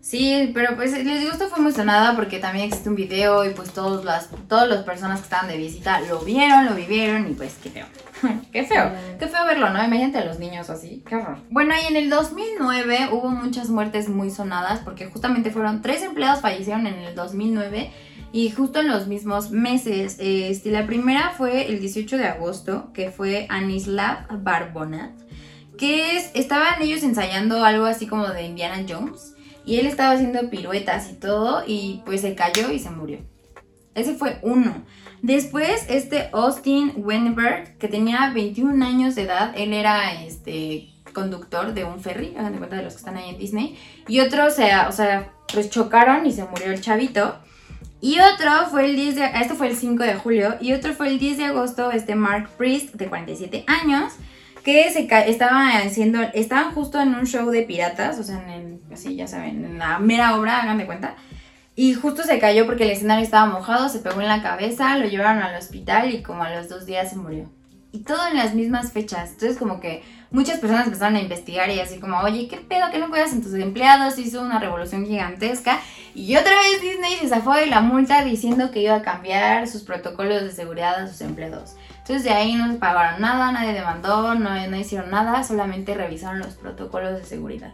Sí, 0.00 0.50
pero 0.52 0.74
pues 0.74 0.92
les 0.92 1.20
digo, 1.20 1.30
esto 1.32 1.48
fue 1.48 1.60
muy 1.60 1.72
sonada 1.72 2.16
porque 2.16 2.40
también 2.40 2.66
existe 2.66 2.88
un 2.88 2.96
video 2.96 3.44
y 3.44 3.50
pues 3.50 3.70
todos 3.72 4.04
las, 4.04 4.30
todas 4.48 4.68
las 4.68 4.82
personas 4.82 5.20
que 5.20 5.24
estaban 5.24 5.46
de 5.46 5.56
visita 5.56 6.00
lo 6.00 6.18
vieron, 6.20 6.64
lo 6.66 6.74
vivieron 6.74 7.30
y 7.30 7.34
pues 7.34 7.54
qué 7.62 7.70
feo. 7.70 7.86
qué 8.52 8.64
feo. 8.64 8.92
Qué 9.18 9.26
feo 9.26 9.44
verlo, 9.46 9.70
¿no? 9.70 9.84
Imagínate 9.84 10.18
a 10.18 10.24
los 10.24 10.38
niños 10.38 10.70
así. 10.70 11.02
Qué 11.06 11.16
horror. 11.16 11.38
Bueno, 11.50 11.74
y 11.82 11.86
en 11.88 11.96
el 11.96 12.10
2009 12.10 13.08
hubo 13.12 13.28
muchas 13.28 13.68
muertes 13.68 14.08
muy 14.08 14.30
sonadas 14.30 14.80
porque 14.80 15.06
justamente 15.06 15.50
fueron 15.50 15.82
tres 15.82 16.02
empleados 16.02 16.40
fallecieron 16.40 16.86
en 16.86 16.94
el 16.94 17.14
2009 17.14 17.90
y 18.32 18.50
justo 18.50 18.80
en 18.80 18.88
los 18.88 19.06
mismos 19.06 19.50
meses. 19.50 20.16
Este, 20.18 20.70
la 20.70 20.86
primera 20.86 21.30
fue 21.36 21.68
el 21.68 21.80
18 21.80 22.16
de 22.16 22.26
agosto, 22.26 22.92
que 22.92 23.10
fue 23.10 23.46
Anislav 23.48 24.26
Barbonat, 24.42 25.12
que 25.76 26.16
es, 26.16 26.30
estaban 26.34 26.80
ellos 26.80 27.02
ensayando 27.02 27.64
algo 27.64 27.84
así 27.84 28.06
como 28.06 28.28
de 28.28 28.42
Indiana 28.44 28.84
Jones 28.88 29.34
y 29.64 29.76
él 29.76 29.86
estaba 29.86 30.12
haciendo 30.12 30.50
piruetas 30.50 31.10
y 31.10 31.14
todo 31.14 31.62
y 31.66 32.02
pues 32.04 32.22
se 32.22 32.34
cayó 32.34 32.72
y 32.72 32.78
se 32.78 32.90
murió. 32.90 33.18
Ese 33.94 34.14
fue 34.14 34.38
uno. 34.42 34.82
Después, 35.22 35.86
este 35.88 36.30
Austin 36.32 36.92
Wenberg, 36.96 37.76
que 37.78 37.88
tenía 37.88 38.30
21 38.34 38.84
años 38.84 39.14
de 39.14 39.22
edad, 39.22 39.52
él 39.56 39.72
era 39.72 40.22
este 40.22 40.88
conductor 41.12 41.74
de 41.74 41.84
un 41.84 42.00
ferry, 42.00 42.34
hagan 42.36 42.52
de 42.52 42.58
cuenta 42.58 42.76
de 42.76 42.82
los 42.82 42.94
que 42.94 42.98
están 42.98 43.16
ahí 43.16 43.30
en 43.30 43.38
Disney, 43.38 43.78
y 44.08 44.20
otro, 44.20 44.46
o 44.46 44.50
sea, 44.50 44.88
o 44.88 44.92
sea, 44.92 45.30
pues 45.52 45.70
chocaron 45.70 46.26
y 46.26 46.32
se 46.32 46.44
murió 46.44 46.72
el 46.72 46.80
chavito. 46.80 47.36
Y 48.00 48.18
otro 48.18 48.66
fue 48.68 48.86
el 48.86 48.96
10 48.96 49.14
de, 49.14 49.24
este 49.40 49.54
fue 49.54 49.68
el 49.68 49.76
5 49.76 50.02
de 50.02 50.14
julio, 50.14 50.56
y 50.60 50.72
otro 50.72 50.92
fue 50.92 51.08
el 51.08 51.20
10 51.20 51.38
de 51.38 51.44
agosto, 51.44 51.92
este 51.92 52.16
Mark 52.16 52.48
Priest, 52.56 52.94
de 52.94 53.06
47 53.06 53.64
años, 53.68 54.14
que 54.64 54.90
se 54.90 55.08
estaba 55.30 55.68
haciendo, 55.78 56.20
estaban 56.34 56.72
justo 56.72 57.00
en 57.00 57.14
un 57.14 57.26
show 57.26 57.48
de 57.50 57.62
piratas, 57.62 58.18
o 58.18 58.24
sea, 58.24 58.42
en 58.52 58.80
así 58.92 59.16
ya 59.16 59.26
saben, 59.26 59.64
en 59.64 59.78
la 59.78 59.98
mera 59.98 60.36
obra, 60.36 60.60
hagan 60.62 60.78
de 60.78 60.86
cuenta. 60.86 61.16
Y 61.74 61.94
justo 61.94 62.22
se 62.22 62.38
cayó 62.38 62.66
porque 62.66 62.84
el 62.84 62.90
escenario 62.90 63.24
estaba 63.24 63.46
mojado, 63.46 63.88
se 63.88 64.00
pegó 64.00 64.20
en 64.20 64.28
la 64.28 64.42
cabeza, 64.42 64.98
lo 64.98 65.06
llevaron 65.06 65.42
al 65.42 65.56
hospital 65.56 66.12
y 66.12 66.22
como 66.22 66.42
a 66.42 66.50
los 66.50 66.68
dos 66.68 66.84
días 66.84 67.10
se 67.10 67.16
murió. 67.16 67.50
Y 67.92 68.00
todo 68.00 68.26
en 68.26 68.36
las 68.36 68.54
mismas 68.54 68.92
fechas. 68.92 69.30
Entonces 69.30 69.56
como 69.56 69.80
que 69.80 70.02
muchas 70.30 70.58
personas 70.58 70.86
empezaron 70.86 71.16
a 71.16 71.20
investigar 71.20 71.70
y 71.70 71.80
así 71.80 71.98
como, 71.98 72.18
oye, 72.18 72.46
¿qué 72.48 72.58
pedo? 72.58 72.90
¿Qué 72.90 72.98
no 72.98 73.08
cuidas 73.08 73.32
en 73.32 73.42
tus 73.42 73.54
empleados? 73.54 74.18
Hizo 74.18 74.42
una 74.42 74.58
revolución 74.58 75.06
gigantesca. 75.06 75.78
Y 76.14 76.36
otra 76.36 76.52
vez 76.60 76.82
Disney 76.82 77.16
se 77.16 77.28
zafó 77.28 77.54
de 77.54 77.66
la 77.66 77.80
multa 77.80 78.22
diciendo 78.22 78.70
que 78.70 78.80
iba 78.80 78.96
a 78.96 79.02
cambiar 79.02 79.66
sus 79.66 79.82
protocolos 79.82 80.42
de 80.42 80.52
seguridad 80.52 81.02
a 81.02 81.08
sus 81.08 81.22
empleados. 81.22 81.76
Entonces 81.98 82.24
de 82.24 82.30
ahí 82.30 82.54
no 82.54 82.70
se 82.70 82.78
pagaron 82.78 83.20
nada, 83.20 83.50
nadie 83.52 83.72
demandó, 83.72 84.34
no, 84.34 84.66
no 84.66 84.76
hicieron 84.76 85.10
nada, 85.10 85.42
solamente 85.42 85.94
revisaron 85.94 86.40
los 86.40 86.54
protocolos 86.54 87.18
de 87.18 87.24
seguridad. 87.24 87.72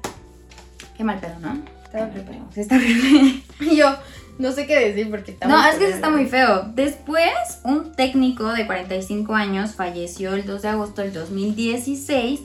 Qué 0.97 1.03
mal 1.03 1.19
pedo, 1.19 1.39
¿no? 1.41 1.78
Está 1.89 2.05
horrible. 2.05 2.41
Está 2.55 2.76
horrible. 2.76 3.43
Y 3.61 3.76
yo 3.76 3.97
no 4.39 4.53
sé 4.53 4.66
qué 4.66 4.78
decir 4.78 5.11
porque 5.11 5.32
está 5.32 5.49
No, 5.49 5.59
muy 5.59 5.68
es 5.68 5.76
que 5.76 5.84
eso 5.86 5.95
está 5.95 6.11
muy 6.11 6.26
feo. 6.26 6.70
Después, 6.74 7.61
un 7.64 7.93
técnico 7.93 8.53
de 8.53 8.66
45 8.66 9.34
años 9.34 9.74
falleció 9.74 10.34
el 10.34 10.47
2 10.47 10.62
de 10.62 10.68
agosto 10.68 11.03
del 11.03 11.12
2016, 11.12 12.41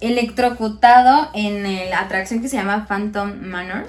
electrocutado 0.00 1.30
en 1.34 1.90
la 1.90 2.00
atracción 2.00 2.42
que 2.42 2.48
se 2.48 2.56
llama 2.56 2.86
Phantom 2.88 3.40
Manor. 3.42 3.86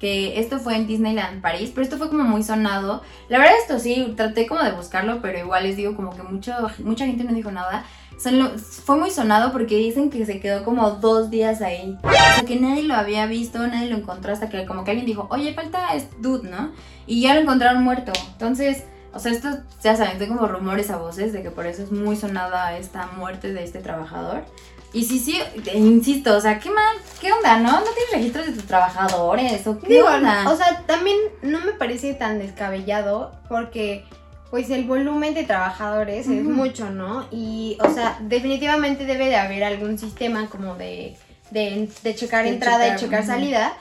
Que 0.00 0.40
esto 0.40 0.58
fue 0.58 0.76
en 0.76 0.86
Disneyland 0.86 1.42
París, 1.42 1.72
pero 1.74 1.84
esto 1.84 1.98
fue 1.98 2.08
como 2.08 2.24
muy 2.24 2.42
sonado. 2.42 3.02
La 3.28 3.38
verdad, 3.38 3.54
esto 3.60 3.78
sí, 3.78 4.14
traté 4.16 4.46
como 4.46 4.62
de 4.62 4.72
buscarlo, 4.72 5.20
pero 5.20 5.38
igual 5.38 5.64
les 5.64 5.76
digo 5.76 5.94
como 5.94 6.16
que 6.16 6.22
mucho, 6.22 6.54
mucha 6.78 7.06
gente 7.06 7.22
no 7.22 7.34
dijo 7.34 7.52
nada. 7.52 7.84
Solo- 8.22 8.58
fue 8.58 8.96
muy 8.96 9.10
sonado 9.10 9.50
porque 9.52 9.76
dicen 9.76 10.10
que 10.10 10.26
se 10.26 10.40
quedó 10.40 10.62
como 10.64 10.90
dos 10.90 11.30
días 11.30 11.62
ahí. 11.62 11.96
O 12.02 12.10
sea, 12.10 12.44
que 12.46 12.56
nadie 12.60 12.82
lo 12.82 12.94
había 12.94 13.24
visto, 13.26 13.66
nadie 13.66 13.88
lo 13.88 13.96
encontró 13.96 14.32
hasta 14.32 14.48
que 14.50 14.66
como 14.66 14.84
que 14.84 14.90
alguien 14.90 15.06
dijo, 15.06 15.26
oye, 15.30 15.54
falta 15.54 15.88
dude, 16.18 16.48
¿no? 16.50 16.72
Y 17.06 17.22
ya 17.22 17.34
lo 17.34 17.40
encontraron 17.40 17.82
muerto. 17.82 18.12
Entonces, 18.32 18.84
o 19.14 19.18
sea, 19.18 19.32
esto 19.32 19.48
ya 19.82 19.96
saben, 19.96 20.18
tengo 20.18 20.36
como 20.36 20.48
rumores 20.48 20.90
a 20.90 20.96
voces 20.98 21.32
de 21.32 21.42
que 21.42 21.50
por 21.50 21.66
eso 21.66 21.82
es 21.82 21.90
muy 21.92 22.14
sonada 22.16 22.76
esta 22.76 23.06
muerte 23.16 23.52
de 23.54 23.64
este 23.64 23.78
trabajador. 23.80 24.44
Y 24.92 25.04
sí, 25.04 25.18
sí, 25.20 25.38
te- 25.64 25.78
insisto, 25.78 26.36
o 26.36 26.40
sea, 26.40 26.58
qué 26.58 26.68
mal, 26.68 26.96
qué 27.20 27.32
onda, 27.32 27.58
¿no? 27.58 27.70
¿No 27.72 27.86
tienes 27.86 28.12
registros 28.12 28.46
de 28.46 28.52
tus 28.52 28.64
trabajadores 28.64 29.66
o 29.66 29.78
qué 29.78 29.86
Digo, 29.86 30.06
onda? 30.08 30.50
o 30.50 30.56
sea, 30.56 30.82
también 30.86 31.16
no 31.42 31.60
me 31.60 31.72
parece 31.72 32.12
tan 32.14 32.38
descabellado 32.38 33.32
porque 33.48 34.04
pues 34.50 34.68
el 34.70 34.84
volumen 34.84 35.34
de 35.34 35.44
trabajadores 35.44 36.26
es 36.26 36.42
mucho, 36.44 36.90
¿no? 36.90 37.26
Y, 37.30 37.78
o 37.80 37.92
sea, 37.94 38.18
definitivamente 38.20 39.04
debe 39.06 39.26
de 39.26 39.36
haber 39.36 39.62
algún 39.64 39.98
sistema 39.98 40.46
como 40.48 40.74
de, 40.74 41.16
de, 41.50 41.88
de 42.02 42.14
checar 42.14 42.44
De 42.44 42.50
entrada 42.50 42.84
checar, 42.84 42.96
y 42.98 43.00
checar 43.00 43.24
salida. 43.26 43.72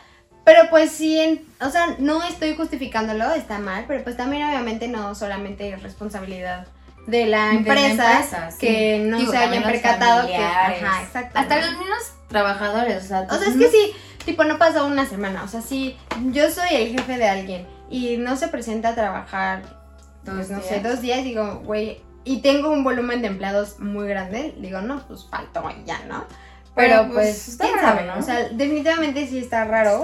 Pero 0.46 0.70
pues 0.70 0.92
sí, 0.92 1.20
en- 1.20 1.42
o 1.62 1.70
sea, 1.70 1.96
no 2.00 2.24
estoy 2.24 2.56
justificándolo, 2.56 3.34
está 3.34 3.60
mal, 3.60 3.86
pero 3.88 4.04
pues 4.04 4.16
también 4.18 4.48
obviamente 4.48 4.88
no 4.88 5.14
solamente 5.16 5.70
es 5.74 5.82
responsabilidad 5.84 6.68
de 7.08 7.26
la 7.26 7.48
De 7.48 7.54
la 7.54 7.58
empresa, 7.60 8.52
sí. 8.52 8.58
que 8.60 9.00
no 9.00 9.18
Digo, 9.18 9.32
se 9.32 9.38
hayan 9.38 9.64
percatado 9.64 10.28
que... 10.28 10.36
Ajá, 10.36 11.04
exacto. 11.04 11.40
Hasta 11.40 11.56
los 11.62 11.72
mismos 11.80 12.14
trabajadores, 12.28 13.04
o 13.04 13.08
sea, 13.08 13.28
O 13.32 13.38
sea, 13.38 13.48
es 13.50 13.56
que 13.56 13.70
sí, 13.70 13.92
tipo, 14.26 14.44
no 14.44 14.58
pasó 14.60 14.86
una 14.86 15.06
semana. 15.08 15.44
O 15.44 15.48
sea, 15.48 15.62
si 15.62 15.98
yo 16.32 16.50
soy 16.52 16.70
el 16.76 16.90
jefe 16.92 17.18
de 17.18 17.28
alguien 17.28 17.68
y 17.90 18.18
no 18.18 18.36
se 18.36 18.48
presenta 18.50 18.90
a 18.90 18.96
trabajar, 18.96 19.79
pues 20.26 20.50
no 20.50 20.62
sé, 20.62 20.80
dos 20.82 21.02
días, 21.02 21.24
digo, 21.24 21.62
güey, 21.66 22.02
y 22.24 22.42
tengo 22.42 22.70
un 22.72 22.84
volumen 22.84 23.22
de 23.22 23.28
empleados 23.28 23.80
muy 23.80 24.08
grande, 24.08 24.56
digo, 24.60 24.82
no, 24.82 25.00
pues 25.08 25.28
faltó 25.30 25.64
ya, 25.86 26.00
¿no? 26.08 26.26
Pero, 26.76 27.02
Pero, 27.02 27.04
pues, 27.14 27.16
pues, 27.16 27.48
está 27.50 27.64
quién 27.66 27.76
raro, 27.78 27.88
sabe, 27.88 28.08
¿no? 28.08 28.18
O 28.20 28.22
sea, 28.22 28.50
definitivamente 28.50 29.28
sí 29.28 29.40
está 29.40 29.66
raro. 29.66 30.02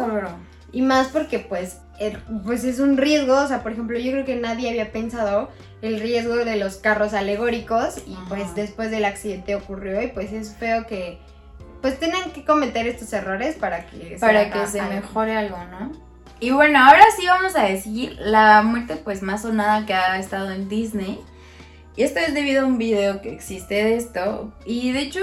Y 0.71 0.81
más 0.81 1.07
porque, 1.07 1.39
pues, 1.39 1.77
el- 1.99 2.17
pues 2.45 2.65
es 2.65 2.79
un 2.79 2.97
riesgo. 2.97 3.35
O 3.39 3.47
sea, 3.47 3.63
por 3.63 3.71
ejemplo, 3.71 3.97
yo 3.97 4.11
creo 4.11 4.25
que 4.25 4.35
nadie 4.35 4.69
había 4.69 4.91
pensado 4.91 5.49
el 5.81 6.01
riesgo 6.01 6.35
de 6.35 6.57
los 6.57 6.75
carros 6.77 7.13
alegóricos 7.13 7.99
y 8.05 8.13
Ajá. 8.15 8.25
pues 8.27 8.55
después 8.55 8.91
del 8.91 9.05
accidente 9.05 9.55
ocurrió 9.55 10.01
y 10.01 10.07
pues 10.07 10.33
es 10.33 10.53
feo 10.53 10.85
que 10.87 11.19
pues 11.81 11.97
tengan 11.99 12.31
que 12.31 12.43
cometer 12.43 12.87
estos 12.87 13.13
errores 13.13 13.55
para 13.55 13.85
que 13.85 14.17
para 14.19 14.41
haga 14.41 14.63
que 14.63 14.67
se 14.67 14.79
algo. 14.81 14.95
mejore 14.95 15.37
algo, 15.37 15.57
¿no? 15.65 15.91
Y 16.39 16.51
bueno, 16.51 16.79
ahora 16.79 17.03
sí 17.17 17.25
vamos 17.27 17.55
a 17.55 17.63
decir 17.63 18.17
la 18.19 18.61
muerte 18.61 18.95
pues 18.97 19.21
más 19.21 19.41
sonada 19.43 19.85
que 19.85 19.93
ha 19.93 20.19
estado 20.19 20.51
en 20.51 20.67
Disney. 20.69 21.19
Y 21.95 22.03
esto 22.03 22.19
es 22.19 22.33
debido 22.33 22.63
a 22.63 22.65
un 22.65 22.77
video 22.77 23.21
que 23.21 23.31
existe 23.33 23.75
de 23.75 23.95
esto. 23.95 24.53
Y 24.65 24.91
de 24.91 24.99
hecho, 24.99 25.21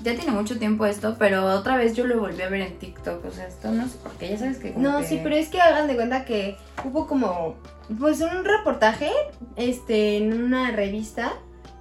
ya 0.00 0.14
tiene 0.14 0.30
mucho 0.32 0.58
tiempo 0.58 0.86
esto, 0.86 1.16
pero 1.18 1.44
otra 1.44 1.76
vez 1.76 1.94
yo 1.94 2.06
lo 2.06 2.18
volví 2.18 2.40
a 2.42 2.48
ver 2.48 2.62
en 2.62 2.78
TikTok. 2.78 3.22
O 3.26 3.30
sea, 3.30 3.46
esto 3.46 3.70
no 3.70 3.86
sé 3.86 3.98
por 3.98 4.12
qué, 4.12 4.30
ya 4.30 4.38
sabes 4.38 4.56
que... 4.58 4.72
como 4.72 4.88
No, 4.88 5.00
que- 5.00 5.06
sí, 5.06 5.20
pero 5.22 5.36
es 5.36 5.48
que 5.48 5.60
hagan 5.60 5.86
de 5.88 5.94
cuenta 5.96 6.24
que 6.24 6.56
hubo 6.84 7.06
como, 7.06 7.56
pues 7.98 8.22
un 8.22 8.44
reportaje, 8.46 9.10
este, 9.56 10.16
en 10.16 10.32
una 10.42 10.70
revista, 10.70 11.34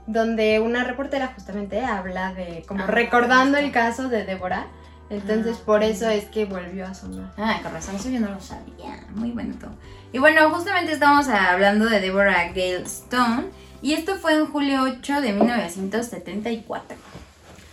donde 0.06 0.60
una 0.60 0.84
reportera 0.84 1.28
justamente 1.34 1.80
habla 1.86 2.34
de, 2.34 2.64
como 2.68 2.84
Ah, 2.84 2.88
recordando 2.88 3.58
el 3.58 3.72
caso 3.72 4.10
de 4.10 4.26
Débora. 4.26 4.68
Entonces, 5.10 5.58
Ah, 5.60 5.64
por 5.66 5.84
eso 5.84 6.08
es 6.10 6.26
que 6.26 6.46
volvió 6.46 6.86
a 6.86 6.94
sonar. 6.94 7.32
Ah, 7.38 7.60
con 7.64 7.74
razón, 7.74 7.96
eso 7.96 8.10
yo 8.10 8.20
no 8.20 8.30
lo 8.30 8.40
sabía. 8.40 9.06
Muy 9.16 9.32
bonito. 9.32 9.68
Y 10.14 10.20
bueno, 10.20 10.50
justamente 10.52 10.94
estamos 10.94 11.28
hablando 11.28 11.86
de 11.86 12.00
Deborah 12.00 12.50
Gale 12.50 12.84
Stone. 12.84 13.46
Y 13.82 13.94
esto 13.94 14.18
fue 14.18 14.34
en 14.34 14.46
julio 14.46 14.84
8 14.84 15.22
de 15.22 15.34
1974. 15.34 16.98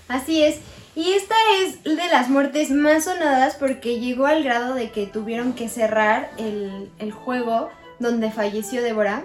Así 0.09 0.43
es. 0.43 0.61
Y 0.95 1.13
esta 1.13 1.35
es 1.61 1.85
de 1.85 2.09
las 2.11 2.31
muertes 2.31 2.71
más 2.71 3.05
sonadas 3.05 3.57
porque 3.57 4.01
llegó 4.01 4.27
al 4.27 4.43
grado 4.43 4.75
de 4.75 4.91
que 4.91 5.07
tuvieron 5.07 5.53
que 5.53 5.69
cerrar 5.69 6.31
el, 6.39 6.91
el 6.99 7.13
juego 7.13 7.69
donde 7.99 8.31
falleció 8.31 8.83
Débora. 8.83 9.25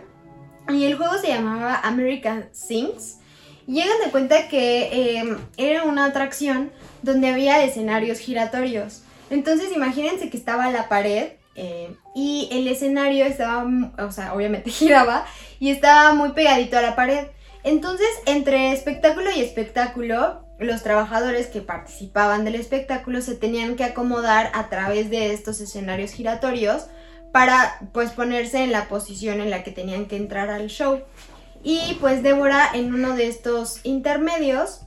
Y 0.67 0.83
el 0.83 0.97
juego 0.97 1.17
se 1.17 1.29
llamaba 1.29 1.79
American 1.81 2.49
Sings. 2.51 3.19
Y 3.67 3.79
hagan 3.79 3.99
de 4.03 4.11
cuenta 4.11 4.47
que 4.49 5.19
eh, 5.19 5.37
era 5.55 5.83
una 5.83 6.05
atracción 6.05 6.71
donde 7.01 7.29
había 7.29 7.63
escenarios 7.63 8.19
giratorios. 8.19 9.03
Entonces 9.29 9.71
imagínense 9.73 10.29
que 10.29 10.37
estaba 10.37 10.69
la 10.71 10.89
pared 10.89 11.33
eh, 11.55 11.95
y 12.15 12.49
el 12.51 12.67
escenario 12.67 13.25
estaba, 13.25 13.65
o 13.99 14.11
sea, 14.11 14.33
obviamente 14.33 14.69
giraba 14.71 15.25
y 15.59 15.69
estaba 15.69 16.13
muy 16.13 16.31
pegadito 16.31 16.77
a 16.77 16.81
la 16.81 16.95
pared. 16.95 17.27
Entonces, 17.63 18.07
entre 18.25 18.71
espectáculo 18.71 19.29
y 19.35 19.41
espectáculo, 19.41 20.45
los 20.59 20.83
trabajadores 20.83 21.47
que 21.47 21.61
participaban 21.61 22.43
del 22.43 22.55
espectáculo 22.55 23.21
se 23.21 23.35
tenían 23.35 23.75
que 23.75 23.83
acomodar 23.83 24.51
a 24.53 24.69
través 24.69 25.09
de 25.09 25.33
estos 25.33 25.59
escenarios 25.61 26.11
giratorios 26.11 26.87
para 27.31 27.79
pues 27.93 28.11
ponerse 28.11 28.63
en 28.63 28.71
la 28.71 28.87
posición 28.87 29.41
en 29.41 29.49
la 29.49 29.63
que 29.63 29.71
tenían 29.71 30.07
que 30.07 30.17
entrar 30.17 30.49
al 30.49 30.67
show. 30.67 31.01
Y 31.63 31.97
pues 31.99 32.23
Débora 32.23 32.69
en 32.73 32.93
uno 32.93 33.15
de 33.15 33.27
estos 33.27 33.79
intermedios 33.83 34.81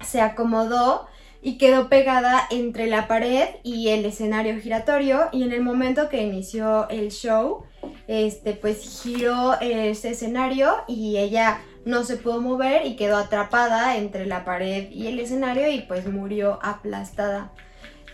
se 0.00 0.20
acomodó 0.20 1.06
y 1.42 1.58
quedó 1.58 1.88
pegada 1.88 2.46
entre 2.50 2.86
la 2.86 3.08
pared 3.08 3.48
y 3.64 3.88
el 3.88 4.04
escenario 4.04 4.60
giratorio 4.60 5.28
y 5.32 5.42
en 5.42 5.52
el 5.52 5.60
momento 5.60 6.08
que 6.08 6.22
inició 6.22 6.88
el 6.88 7.10
show, 7.10 7.64
este 8.06 8.54
pues 8.54 9.02
giró 9.02 9.60
ese 9.60 10.10
escenario 10.10 10.72
y 10.86 11.18
ella 11.18 11.60
no 11.84 12.04
se 12.04 12.16
pudo 12.16 12.40
mover 12.40 12.86
y 12.86 12.94
quedó 12.94 13.16
atrapada 13.16 13.96
entre 13.96 14.24
la 14.24 14.44
pared 14.44 14.88
y 14.90 15.08
el 15.08 15.18
escenario 15.18 15.68
y 15.68 15.80
pues 15.80 16.06
murió 16.06 16.60
aplastada. 16.62 17.50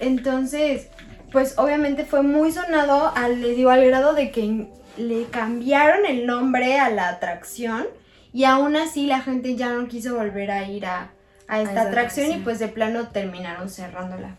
Entonces, 0.01 0.89
pues 1.31 1.59
obviamente 1.59 2.07
fue 2.07 2.23
muy 2.23 2.51
sonado, 2.51 3.13
al, 3.15 3.43
le 3.43 3.55
dio 3.55 3.69
al 3.69 3.85
grado 3.85 4.15
de 4.15 4.31
que 4.31 4.69
le 4.97 5.25
cambiaron 5.25 6.07
el 6.07 6.25
nombre 6.25 6.79
a 6.79 6.89
la 6.89 7.11
atracción 7.11 7.87
y 8.33 8.45
aún 8.45 8.77
así 8.77 9.07
la 9.07 9.21
gente 9.21 9.55
ya 9.55 9.75
no 9.75 9.87
quiso 9.87 10.17
volver 10.17 10.51
a 10.51 10.67
ir 10.67 10.87
a, 10.87 11.11
a 11.49 11.61
esta 11.61 11.73
esa 11.73 11.83
atracción 11.83 12.27
y 12.27 12.29
atracción. 12.29 12.45
pues 12.45 12.59
de 12.59 12.69
plano 12.69 13.09
terminaron 13.09 13.69
cerrándola. 13.69 14.37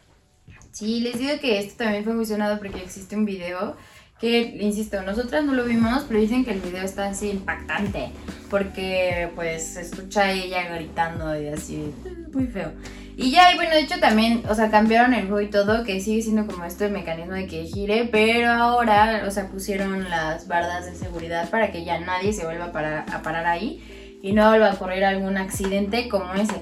Sí, 0.71 1.01
les 1.01 1.19
digo 1.19 1.39
que 1.41 1.59
esto 1.59 1.83
también 1.83 2.03
fue 2.03 2.13
muy 2.13 2.25
sonado 2.25 2.57
porque 2.59 2.79
existe 2.79 3.15
un 3.15 3.25
video 3.25 3.75
Que, 4.19 4.57
insisto, 4.59 5.01
nosotras 5.01 5.45
no 5.45 5.53
lo 5.53 5.63
vimos, 5.63 6.03
pero 6.07 6.19
dicen 6.19 6.43
que 6.43 6.51
el 6.51 6.59
video 6.59 6.83
está 6.83 7.07
así 7.07 7.29
impactante. 7.29 8.11
Porque, 8.49 9.29
pues, 9.33 9.65
se 9.75 9.81
escucha 9.81 10.23
a 10.23 10.31
ella 10.33 10.75
gritando 10.75 11.39
y 11.41 11.47
así, 11.47 11.93
muy 12.33 12.47
feo. 12.47 12.73
Y 13.15 13.31
ya, 13.31 13.53
y 13.53 13.55
bueno, 13.55 13.71
de 13.71 13.81
hecho 13.81 13.99
también, 13.99 14.43
o 14.49 14.55
sea, 14.55 14.69
cambiaron 14.69 15.13
el 15.13 15.27
juego 15.27 15.41
y 15.41 15.49
todo, 15.49 15.85
que 15.85 16.01
sigue 16.01 16.21
siendo 16.21 16.47
como 16.47 16.65
este 16.65 16.89
mecanismo 16.89 17.33
de 17.33 17.47
que 17.47 17.63
gire, 17.65 18.09
pero 18.11 18.49
ahora, 18.51 19.23
o 19.25 19.31
sea, 19.31 19.47
pusieron 19.47 20.09
las 20.09 20.47
bardas 20.47 20.85
de 20.85 20.95
seguridad 20.95 21.49
para 21.49 21.71
que 21.71 21.85
ya 21.85 21.99
nadie 21.99 22.33
se 22.33 22.43
vuelva 22.43 22.65
a 22.65 22.71
parar, 22.73 23.05
a 23.11 23.21
parar 23.21 23.45
ahí 23.45 24.19
y 24.21 24.33
no 24.33 24.49
vuelva 24.49 24.71
a 24.71 24.73
ocurrir 24.73 25.05
algún 25.05 25.37
accidente 25.37 26.09
como 26.09 26.33
ese. 26.33 26.55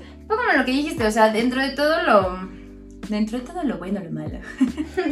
Como 0.47 0.59
lo 0.59 0.65
que 0.65 0.71
dijiste, 0.71 1.05
o 1.05 1.11
sea, 1.11 1.29
dentro 1.33 1.61
de 1.61 1.71
todo 1.71 2.03
lo... 2.03 2.49
Dentro 3.09 3.37
de 3.37 3.45
todo 3.45 3.63
lo 3.63 3.77
bueno, 3.79 3.99
lo 4.01 4.11
malo. 4.11 4.39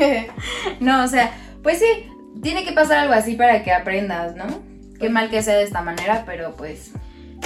no, 0.79 1.03
o 1.03 1.07
sea, 1.09 1.31
pues 1.61 1.79
sí, 1.79 2.09
tiene 2.41 2.63
que 2.63 2.71
pasar 2.71 2.99
algo 2.99 3.13
así 3.13 3.36
para 3.36 3.61
que 3.61 3.73
aprendas, 3.73 4.36
¿no? 4.38 4.45
Qué 4.97 5.09
mal 5.09 5.29
que 5.29 5.43
sea 5.43 5.55
de 5.55 5.63
esta 5.63 5.81
manera, 5.81 6.23
pero 6.25 6.55
pues 6.55 6.93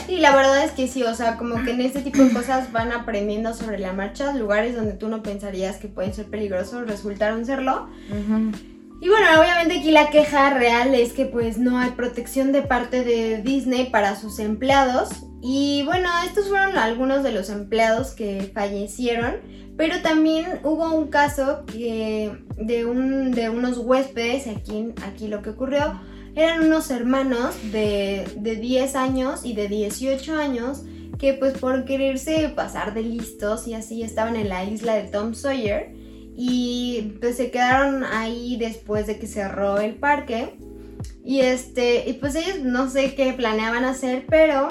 Sí, 0.05 0.17
la 0.17 0.35
verdad 0.35 0.63
es 0.63 0.71
que 0.71 0.87
sí, 0.87 1.03
o 1.03 1.15
sea, 1.15 1.37
como 1.37 1.63
que 1.63 1.71
en 1.71 1.81
este 1.81 2.01
tipo 2.01 2.21
de 2.21 2.31
cosas 2.31 2.71
van 2.71 2.91
aprendiendo 2.91 3.53
sobre 3.53 3.79
la 3.79 3.93
marcha, 3.93 4.33
lugares 4.33 4.75
donde 4.75 4.93
tú 4.93 5.07
no 5.07 5.23
pensarías 5.23 5.77
que 5.77 5.87
pueden 5.87 6.13
ser 6.13 6.25
peligrosos 6.25 6.87
resultaron 6.87 7.45
serlo. 7.45 7.89
Y 9.01 9.07
bueno, 9.07 9.27
obviamente 9.39 9.79
aquí 9.79 9.91
la 9.91 10.09
queja 10.09 10.49
real 10.49 10.93
es 10.93 11.13
que 11.13 11.25
pues 11.25 11.57
no 11.57 11.77
hay 11.77 11.91
protección 11.91 12.51
de 12.51 12.61
parte 12.61 13.03
de 13.03 13.41
Disney 13.41 13.89
para 13.89 14.17
sus 14.17 14.39
empleados. 14.39 15.09
Y 15.41 15.83
bueno, 15.85 16.09
estos 16.25 16.49
fueron 16.49 16.77
algunos 16.77 17.23
de 17.23 17.31
los 17.31 17.49
empleados 17.49 18.11
que 18.11 18.51
fallecieron, 18.53 19.37
pero 19.77 20.01
también 20.01 20.59
hubo 20.63 20.93
un 20.93 21.07
caso 21.07 21.65
que 21.65 22.37
de, 22.57 22.85
un, 22.85 23.31
de 23.31 23.49
unos 23.49 23.77
huéspedes, 23.77 24.47
aquí, 24.47 24.93
aquí 25.01 25.29
lo 25.29 25.41
que 25.41 25.51
ocurrió 25.51 26.01
eran 26.35 26.65
unos 26.65 26.91
hermanos 26.91 27.55
de, 27.71 28.25
de 28.37 28.55
10 28.57 28.95
años 28.95 29.45
y 29.45 29.53
de 29.53 29.69
18 29.69 30.35
años 30.35 30.83
que 31.17 31.33
pues 31.33 31.57
por 31.57 31.85
quererse 31.85 32.49
pasar 32.49 32.93
de 32.93 33.01
listos 33.01 33.67
y 33.67 33.73
así 33.73 34.03
estaban 34.03 34.35
en 34.35 34.49
la 34.49 34.63
isla 34.63 34.95
de 34.95 35.03
Tom 35.03 35.33
Sawyer 35.33 35.98
y 36.41 37.17
pues 37.19 37.35
se 37.35 37.51
quedaron 37.51 38.05
ahí 38.05 38.55
después 38.57 39.07
de 39.07 39.19
que 39.19 39.27
cerró 39.27 39.77
el 39.79 39.95
parque 39.95 40.55
y 41.25 41.41
este 41.41 42.09
y 42.09 42.13
pues 42.13 42.35
ellos 42.35 42.59
no 42.61 42.89
sé 42.89 43.13
qué 43.13 43.33
planeaban 43.33 43.83
hacer 43.83 44.25
pero 44.29 44.69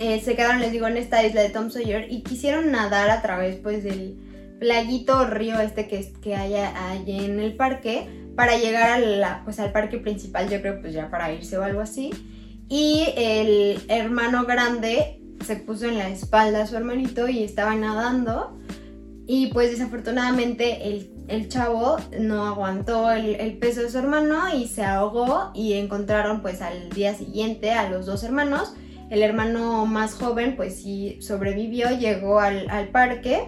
eh, 0.00 0.20
se 0.20 0.34
quedaron 0.34 0.60
les 0.60 0.72
digo 0.72 0.88
en 0.88 0.96
esta 0.96 1.24
isla 1.24 1.42
de 1.42 1.50
Tom 1.50 1.70
Sawyer 1.70 2.10
y 2.10 2.22
quisieron 2.22 2.72
nadar 2.72 3.10
a 3.10 3.22
través 3.22 3.56
pues 3.56 3.84
del 3.84 4.18
playito 4.58 5.18
o 5.18 5.26
río 5.26 5.60
este 5.60 5.86
que, 5.86 6.12
que 6.20 6.34
en 6.34 7.38
el 7.38 7.54
parque 7.54 8.08
para 8.36 8.58
llegar 8.58 8.90
a 8.90 8.98
la, 8.98 9.40
pues, 9.44 9.58
al 9.58 9.72
parque 9.72 9.98
principal, 9.98 10.48
yo 10.48 10.60
creo 10.60 10.80
pues 10.80 10.92
ya 10.92 11.10
para 11.10 11.32
irse 11.32 11.56
o 11.56 11.62
algo 11.62 11.80
así. 11.80 12.10
Y 12.68 13.06
el 13.16 13.80
hermano 13.88 14.44
grande 14.44 15.22
se 15.44 15.56
puso 15.56 15.86
en 15.86 15.98
la 15.98 16.10
espalda 16.10 16.62
a 16.62 16.66
su 16.66 16.76
hermanito 16.76 17.28
y 17.28 17.42
estaba 17.42 17.74
nadando. 17.74 18.58
Y 19.26 19.48
pues 19.48 19.72
desafortunadamente 19.72 20.88
el, 20.88 21.10
el 21.28 21.48
chavo 21.48 21.96
no 22.20 22.46
aguantó 22.46 23.10
el, 23.10 23.34
el, 23.34 23.58
peso 23.58 23.82
de 23.82 23.90
su 23.90 23.98
hermano 23.98 24.54
y 24.54 24.68
se 24.68 24.84
ahogó 24.84 25.50
y 25.52 25.72
encontraron 25.72 26.42
pues 26.42 26.62
al 26.62 26.90
día 26.90 27.14
siguiente 27.14 27.72
a 27.72 27.88
los 27.88 28.06
dos 28.06 28.22
hermanos. 28.22 28.74
El 29.10 29.22
hermano 29.22 29.86
más 29.86 30.14
joven 30.14 30.56
pues 30.56 30.76
sí 30.76 31.18
sobrevivió, 31.20 31.90
llegó 31.98 32.38
al, 32.38 32.70
al 32.70 32.88
parque, 32.88 33.46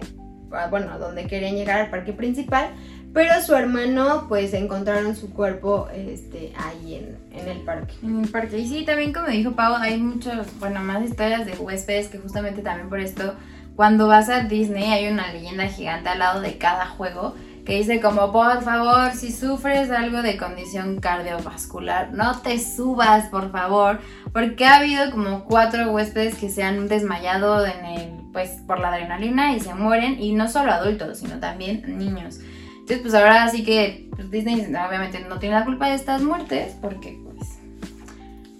bueno, 0.69 0.99
donde 0.99 1.27
querían 1.27 1.55
llegar 1.55 1.79
al 1.81 1.89
parque 1.89 2.13
principal, 2.13 2.71
pero 3.13 3.41
su 3.41 3.55
hermano, 3.55 4.25
pues 4.29 4.53
encontraron 4.53 5.15
su 5.15 5.33
cuerpo 5.33 5.87
este, 5.93 6.53
ahí 6.55 6.95
en, 6.95 7.47
el 7.47 7.61
parque. 7.61 7.93
En 8.03 8.23
el 8.23 8.29
parque. 8.29 8.59
Y 8.59 8.67
sí, 8.67 8.85
también 8.85 9.13
como 9.13 9.27
dijo 9.27 9.53
Pau, 9.53 9.75
hay 9.75 9.97
muchos, 9.97 10.47
bueno, 10.59 10.81
más 10.81 11.03
historias 11.03 11.45
de 11.45 11.53
huéspedes 11.53 12.07
que 12.07 12.19
justamente 12.19 12.61
también 12.61 12.87
por 12.87 12.99
esto, 12.99 13.33
cuando 13.79 14.09
vas 14.09 14.27
a 14.27 14.41
Disney 14.41 14.91
hay 14.91 15.07
una 15.07 15.31
leyenda 15.31 15.65
gigante 15.67 16.09
al 16.09 16.19
lado 16.19 16.41
de 16.41 16.57
cada 16.57 16.85
juego 16.85 17.33
que 17.65 17.77
dice 17.77 18.01
como, 18.01 18.29
por 18.33 18.61
favor, 18.61 19.13
si 19.13 19.31
sufres 19.31 19.89
algo 19.89 20.21
de 20.21 20.35
condición 20.35 20.99
cardiovascular, 20.99 22.11
no 22.11 22.41
te 22.41 22.59
subas, 22.59 23.27
por 23.27 23.53
favor, 23.53 24.01
porque 24.33 24.65
ha 24.65 24.79
habido 24.79 25.09
como 25.11 25.45
cuatro 25.45 25.91
huéspedes 25.91 26.35
que 26.35 26.49
se 26.49 26.61
han 26.61 26.89
desmayado 26.89 27.65
en 27.65 27.85
el, 27.85 28.11
pues, 28.33 28.49
por 28.67 28.81
la 28.81 28.89
adrenalina 28.89 29.55
y 29.55 29.61
se 29.61 29.73
mueren, 29.73 30.21
y 30.21 30.33
no 30.33 30.49
solo 30.49 30.73
adultos, 30.73 31.19
sino 31.19 31.39
también 31.39 31.97
niños. 31.97 32.41
Entonces, 32.81 32.99
pues 32.99 33.13
ahora 33.13 33.47
sí 33.47 33.63
que 33.63 34.09
pues, 34.11 34.29
Disney 34.29 34.59
obviamente 34.75 35.21
no 35.21 35.39
tiene 35.39 35.55
la 35.55 35.63
culpa 35.63 35.87
de 35.87 35.95
estas 35.95 36.21
muertes 36.21 36.75
porque, 36.81 37.17
pues, 37.23 37.47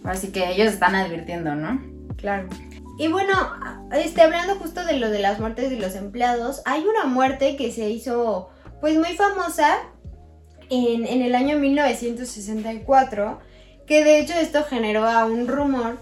ahora 0.02 0.16
sí 0.16 0.32
que 0.32 0.50
ellos 0.50 0.68
están 0.72 0.96
advirtiendo, 0.96 1.56
¿no? 1.56 1.82
Claro. 2.16 2.48
Y 3.00 3.08
bueno, 3.08 3.34
este, 3.94 4.22
hablando 4.22 4.56
justo 4.56 4.86
de 4.86 5.00
lo 5.00 5.10
de 5.10 5.20
las 5.20 5.40
muertes 5.40 5.70
de 5.70 5.78
los 5.78 5.96
empleados, 5.96 6.62
hay 6.66 6.84
una 6.84 7.06
muerte 7.06 7.56
que 7.56 7.72
se 7.72 7.90
hizo, 7.90 8.50
pues, 8.82 8.98
muy 8.98 9.16
famosa 9.16 9.78
en, 10.70 11.08
en 11.08 11.22
el 11.22 11.34
año 11.34 11.58
1964, 11.58 13.40
que 13.88 14.04
de 14.04 14.20
hecho 14.20 14.34
esto 14.34 14.66
generó 14.66 15.06
a 15.06 15.24
un 15.24 15.48
rumor 15.48 15.98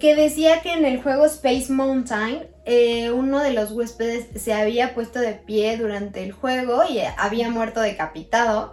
que 0.00 0.16
decía 0.16 0.60
que 0.60 0.72
en 0.72 0.84
el 0.84 1.00
juego 1.00 1.24
Space 1.24 1.72
Mountain 1.72 2.48
eh, 2.64 3.12
uno 3.12 3.38
de 3.38 3.52
los 3.52 3.70
huéspedes 3.70 4.26
se 4.42 4.52
había 4.52 4.94
puesto 4.94 5.20
de 5.20 5.34
pie 5.34 5.76
durante 5.76 6.24
el 6.24 6.32
juego 6.32 6.82
y 6.90 7.00
había 7.16 7.48
muerto 7.48 7.80
decapitado. 7.80 8.72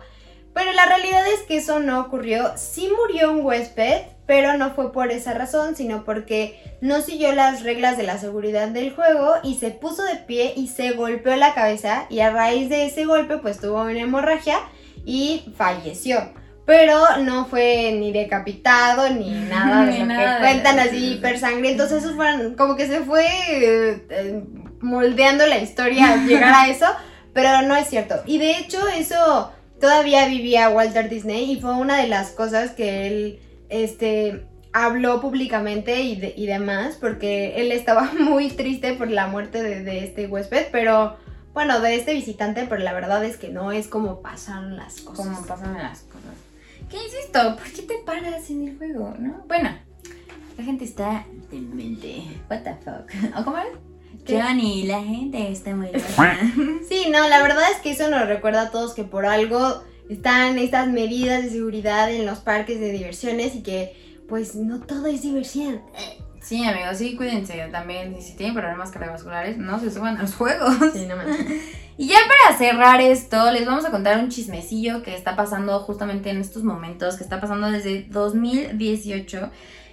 Pero 0.55 0.71
la 0.73 0.85
realidad 0.87 1.21
es 1.27 1.41
que 1.43 1.57
eso 1.57 1.79
no 1.79 2.01
ocurrió. 2.01 2.53
Sí 2.57 2.89
murió 2.97 3.31
un 3.31 3.45
huésped, 3.45 4.01
pero 4.25 4.57
no 4.57 4.71
fue 4.73 4.91
por 4.91 5.11
esa 5.11 5.33
razón, 5.33 5.75
sino 5.75 6.03
porque 6.03 6.59
no 6.81 7.01
siguió 7.01 7.33
las 7.33 7.63
reglas 7.63 7.97
de 7.97 8.03
la 8.03 8.17
seguridad 8.17 8.69
del 8.69 8.93
juego 8.93 9.35
y 9.43 9.55
se 9.55 9.71
puso 9.71 10.03
de 10.03 10.15
pie 10.15 10.53
y 10.55 10.67
se 10.67 10.91
golpeó 10.91 11.35
la 11.35 11.53
cabeza 11.53 12.05
y 12.09 12.19
a 12.21 12.31
raíz 12.31 12.69
de 12.69 12.85
ese 12.85 13.05
golpe 13.05 13.37
pues 13.37 13.59
tuvo 13.59 13.81
una 13.81 13.99
hemorragia 13.99 14.57
y 15.05 15.53
falleció 15.55 16.31
pero 16.65 17.17
no 17.19 17.45
fue 17.45 17.91
ni 17.93 18.11
decapitado 18.11 19.09
ni 19.09 19.29
nada 19.49 19.85
de 19.85 19.99
lo 19.99 20.07
que 20.07 20.39
cuentan 20.39 20.79
así 20.79 21.13
hiper 21.13 21.39
Entonces 21.63 22.03
eso 22.03 22.15
fueron, 22.15 22.55
como 22.55 22.75
que 22.75 22.87
se 22.87 23.01
fue 23.01 23.25
eh, 23.49 24.43
moldeando 24.81 25.45
la 25.45 25.59
historia 25.59 26.13
al 26.13 26.27
llegar 26.27 26.53
a 26.53 26.67
eso, 26.69 26.87
pero 27.33 27.61
no 27.61 27.75
es 27.75 27.87
cierto. 27.87 28.15
Y 28.25 28.39
de 28.39 28.51
hecho 28.57 28.79
eso 28.87 29.51
todavía 29.79 30.27
vivía 30.27 30.69
Walter 30.69 31.09
Disney 31.09 31.51
y 31.51 31.61
fue 31.61 31.73
una 31.73 31.97
de 31.97 32.07
las 32.07 32.31
cosas 32.31 32.71
que 32.71 33.07
él 33.07 33.39
este 33.69 34.47
habló 34.73 35.21
públicamente 35.21 36.01
y, 36.01 36.33
y 36.35 36.45
demás, 36.47 36.97
porque 36.99 37.61
él 37.61 37.71
estaba 37.71 38.11
muy 38.19 38.49
triste 38.49 38.93
por 38.93 39.09
la 39.09 39.27
muerte 39.27 39.63
de, 39.63 39.83
de 39.83 40.03
este 40.03 40.27
huésped, 40.27 40.67
pero 40.71 41.17
bueno, 41.53 41.79
de 41.79 41.95
este 41.95 42.13
visitante, 42.13 42.65
pero 42.67 42.81
la 42.83 42.91
verdad 42.91 43.23
es 43.23 43.37
que 43.37 43.47
no 43.47 43.71
es 43.71 43.87
como 43.87 44.21
pasan 44.21 44.75
las 44.75 44.99
cosas. 44.99 45.25
Como 45.25 45.47
pasan 45.47 45.73
las 45.77 46.01
cosas. 46.01 46.35
¿Qué 46.89 46.97
insisto? 46.97 47.55
¿Por 47.55 47.71
qué 47.71 47.81
te 47.83 47.95
paras 48.05 48.49
en 48.49 48.67
el 48.67 48.77
juego, 48.77 49.13
no? 49.17 49.45
Bueno, 49.47 49.69
la 50.57 50.63
gente 50.63 50.83
está 50.83 51.25
demente. 51.49 52.23
What 52.49 52.63
the 52.63 52.75
fuck? 52.83 53.39
¿O 53.39 53.45
cómo 53.45 53.57
es? 53.57 53.67
Johnny, 54.27 54.83
la 54.83 55.01
gente 55.01 55.51
está 55.51 55.75
muy 55.75 55.87
loca. 55.93 56.39
sí, 56.89 57.07
no, 57.09 57.27
la 57.29 57.41
verdad 57.41 57.63
es 57.71 57.79
que 57.79 57.91
eso 57.91 58.09
nos 58.09 58.27
recuerda 58.27 58.63
a 58.63 58.71
todos 58.71 58.93
que 58.93 59.03
por 59.03 59.25
algo 59.25 59.83
están 60.09 60.57
estas 60.57 60.87
medidas 60.87 61.43
de 61.43 61.49
seguridad 61.49 62.11
en 62.11 62.25
los 62.25 62.39
parques 62.39 62.79
de 62.79 62.91
diversiones 62.91 63.55
y 63.55 63.63
que 63.63 63.95
pues 64.27 64.55
no 64.55 64.81
todo 64.81 65.07
es 65.07 65.21
diversión. 65.21 65.81
Sí, 66.41 66.63
amigos, 66.63 66.97
sí, 66.97 67.15
cuídense 67.15 67.57
también. 67.71 68.21
Si 68.21 68.35
tienen 68.35 68.55
problemas 68.55 68.91
cardiovasculares, 68.91 69.57
no 69.57 69.79
se 69.79 69.89
suban 69.89 70.17
a 70.17 70.21
los 70.21 70.35
juegos. 70.35 70.75
Sí, 70.93 71.07
no 71.07 71.15
Y 71.97 72.07
ya 72.07 72.17
para 72.27 72.57
cerrar 72.57 72.99
esto, 73.01 73.51
les 73.51 73.65
vamos 73.65 73.85
a 73.85 73.91
contar 73.91 74.19
un 74.19 74.29
chismecillo 74.29 75.01
que 75.01 75.15
está 75.15 75.35
pasando 75.35 75.79
justamente 75.79 76.29
en 76.29 76.41
estos 76.41 76.63
momentos, 76.63 77.15
que 77.15 77.23
está 77.23 77.39
pasando 77.39 77.71
desde 77.71 78.03
2018. 78.09 79.49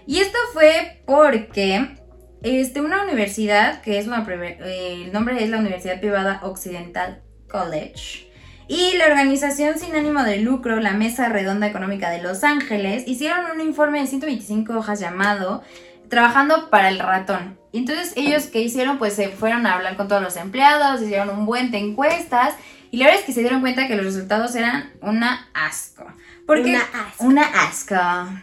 Y 0.06 0.18
esto 0.18 0.36
fue 0.52 1.00
porque 1.06 1.96
este, 2.42 2.80
una 2.80 3.04
universidad, 3.04 3.80
que 3.82 3.98
es 3.98 4.08
una, 4.08 4.26
eh, 4.28 5.04
el 5.04 5.12
nombre 5.12 5.42
es 5.42 5.48
la 5.48 5.58
Universidad 5.58 6.00
Privada 6.00 6.40
Occidental 6.42 7.22
College, 7.48 8.31
y 8.72 8.96
la 8.96 9.04
organización 9.04 9.78
sin 9.78 9.94
ánimo 9.94 10.22
de 10.22 10.38
lucro, 10.38 10.80
la 10.80 10.94
Mesa 10.94 11.28
Redonda 11.28 11.66
Económica 11.66 12.08
de 12.08 12.22
Los 12.22 12.42
Ángeles, 12.42 13.04
hicieron 13.06 13.50
un 13.50 13.60
informe 13.60 14.00
de 14.00 14.06
125 14.06 14.72
hojas 14.72 14.98
llamado 14.98 15.62
trabajando 16.08 16.70
para 16.70 16.88
el 16.88 16.98
ratón. 16.98 17.58
Y 17.70 17.80
entonces 17.80 18.14
ellos 18.16 18.44
que 18.46 18.62
hicieron, 18.62 18.96
pues 18.96 19.12
se 19.12 19.28
fueron 19.28 19.66
a 19.66 19.74
hablar 19.74 19.98
con 19.98 20.08
todos 20.08 20.22
los 20.22 20.38
empleados, 20.38 21.02
hicieron 21.02 21.28
un 21.28 21.44
buen 21.44 21.70
de 21.70 21.80
encuestas 21.80 22.54
y 22.90 22.96
la 22.96 23.04
verdad 23.04 23.20
es 23.20 23.26
que 23.26 23.34
se 23.34 23.40
dieron 23.40 23.60
cuenta 23.60 23.88
que 23.88 23.94
los 23.94 24.06
resultados 24.06 24.54
eran 24.54 24.90
una 25.02 25.50
asco. 25.52 26.06
Porque, 26.46 26.70
una 26.70 26.80
asco. 26.80 27.24
Una 27.26 27.42
asco. 27.42 28.42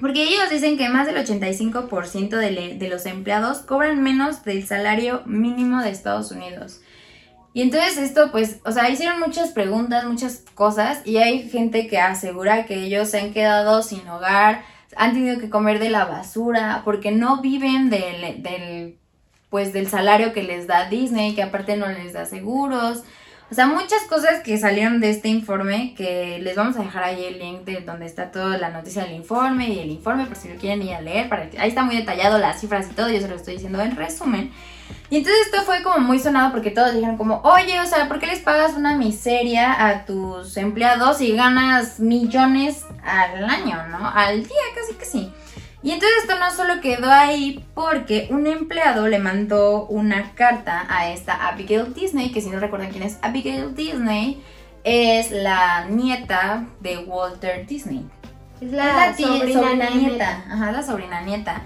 Porque 0.00 0.22
ellos 0.22 0.50
dicen 0.50 0.78
que 0.78 0.88
más 0.88 1.08
del 1.08 1.16
85% 1.16 2.28
de, 2.28 2.76
de 2.78 2.88
los 2.88 3.06
empleados 3.06 3.58
cobran 3.58 4.04
menos 4.04 4.44
del 4.44 4.64
salario 4.64 5.22
mínimo 5.26 5.82
de 5.82 5.90
Estados 5.90 6.30
Unidos. 6.30 6.80
Y 7.58 7.62
entonces 7.62 7.98
esto, 7.98 8.30
pues, 8.30 8.60
o 8.64 8.70
sea, 8.70 8.88
hicieron 8.88 9.18
muchas 9.18 9.50
preguntas, 9.50 10.04
muchas 10.04 10.44
cosas, 10.54 11.04
y 11.04 11.16
hay 11.16 11.50
gente 11.50 11.88
que 11.88 11.98
asegura 11.98 12.66
que 12.66 12.84
ellos 12.84 13.08
se 13.08 13.18
han 13.18 13.32
quedado 13.32 13.82
sin 13.82 14.06
hogar, 14.06 14.62
han 14.94 15.12
tenido 15.12 15.40
que 15.40 15.50
comer 15.50 15.80
de 15.80 15.90
la 15.90 16.04
basura, 16.04 16.82
porque 16.84 17.10
no 17.10 17.42
viven 17.42 17.90
del, 17.90 18.44
del 18.44 18.96
pues, 19.50 19.72
del 19.72 19.88
salario 19.88 20.32
que 20.32 20.44
les 20.44 20.68
da 20.68 20.88
Disney, 20.88 21.34
que 21.34 21.42
aparte 21.42 21.76
no 21.76 21.88
les 21.88 22.12
da 22.12 22.26
seguros. 22.26 23.02
O 23.50 23.54
sea, 23.56 23.66
muchas 23.66 24.04
cosas 24.04 24.40
que 24.44 24.56
salieron 24.56 25.00
de 25.00 25.10
este 25.10 25.26
informe, 25.26 25.94
que 25.96 26.38
les 26.38 26.54
vamos 26.54 26.76
a 26.76 26.84
dejar 26.84 27.02
ahí 27.02 27.24
el 27.24 27.40
link 27.40 27.62
de 27.62 27.80
donde 27.80 28.06
está 28.06 28.30
toda 28.30 28.56
la 28.56 28.70
noticia 28.70 29.02
del 29.02 29.14
informe 29.16 29.68
y 29.70 29.80
el 29.80 29.90
informe, 29.90 30.26
por 30.26 30.36
si 30.36 30.48
lo 30.48 30.54
quieren 30.60 30.80
ir 30.82 30.94
a 30.94 31.00
leer, 31.00 31.28
para 31.28 31.50
ahí 31.58 31.70
está 31.70 31.82
muy 31.82 31.96
detallado 31.96 32.38
las 32.38 32.60
cifras 32.60 32.86
y 32.88 32.94
todo, 32.94 33.10
yo 33.10 33.20
se 33.20 33.26
lo 33.26 33.34
estoy 33.34 33.54
diciendo 33.54 33.82
en 33.82 33.96
resumen. 33.96 34.52
Y 35.10 35.16
entonces 35.16 35.46
esto 35.46 35.62
fue 35.62 35.82
como 35.82 36.00
muy 36.00 36.18
sonado 36.18 36.52
porque 36.52 36.70
todos 36.70 36.92
dijeron 36.92 37.16
como, 37.16 37.40
oye, 37.42 37.80
o 37.80 37.86
sea, 37.86 38.08
¿por 38.08 38.18
qué 38.18 38.26
les 38.26 38.40
pagas 38.40 38.74
una 38.74 38.96
miseria 38.96 39.86
a 39.86 40.04
tus 40.04 40.56
empleados 40.56 41.20
y 41.22 41.34
ganas 41.34 41.98
millones 41.98 42.84
al 43.02 43.44
año, 43.44 43.86
¿no? 43.88 44.06
Al 44.06 44.42
día, 44.42 44.62
casi 44.74 44.94
que 44.94 45.04
sí. 45.06 45.32
Y 45.82 45.92
entonces 45.92 46.18
esto 46.22 46.38
no 46.38 46.50
solo 46.50 46.80
quedó 46.80 47.10
ahí 47.10 47.64
porque 47.74 48.28
un 48.30 48.46
empleado 48.46 49.08
le 49.08 49.18
mandó 49.18 49.86
una 49.86 50.32
carta 50.34 50.84
a 50.88 51.10
esta 51.10 51.48
Abigail 51.48 51.94
Disney, 51.94 52.30
que 52.30 52.40
si 52.40 52.50
no 52.50 52.58
recuerdan 52.58 52.90
quién 52.90 53.04
es 53.04 53.18
Abigail 53.22 53.74
Disney, 53.74 54.42
es 54.84 55.30
la 55.30 55.86
nieta 55.86 56.66
de 56.80 56.98
Walter 56.98 57.66
Disney. 57.66 58.04
Es 58.60 58.72
la, 58.72 59.16
sobrina, 59.16 59.90
nieta. 59.90 60.44
Ajá, 60.50 60.72
la 60.72 60.82
sobrina 60.82 61.20
nieta. 61.20 61.62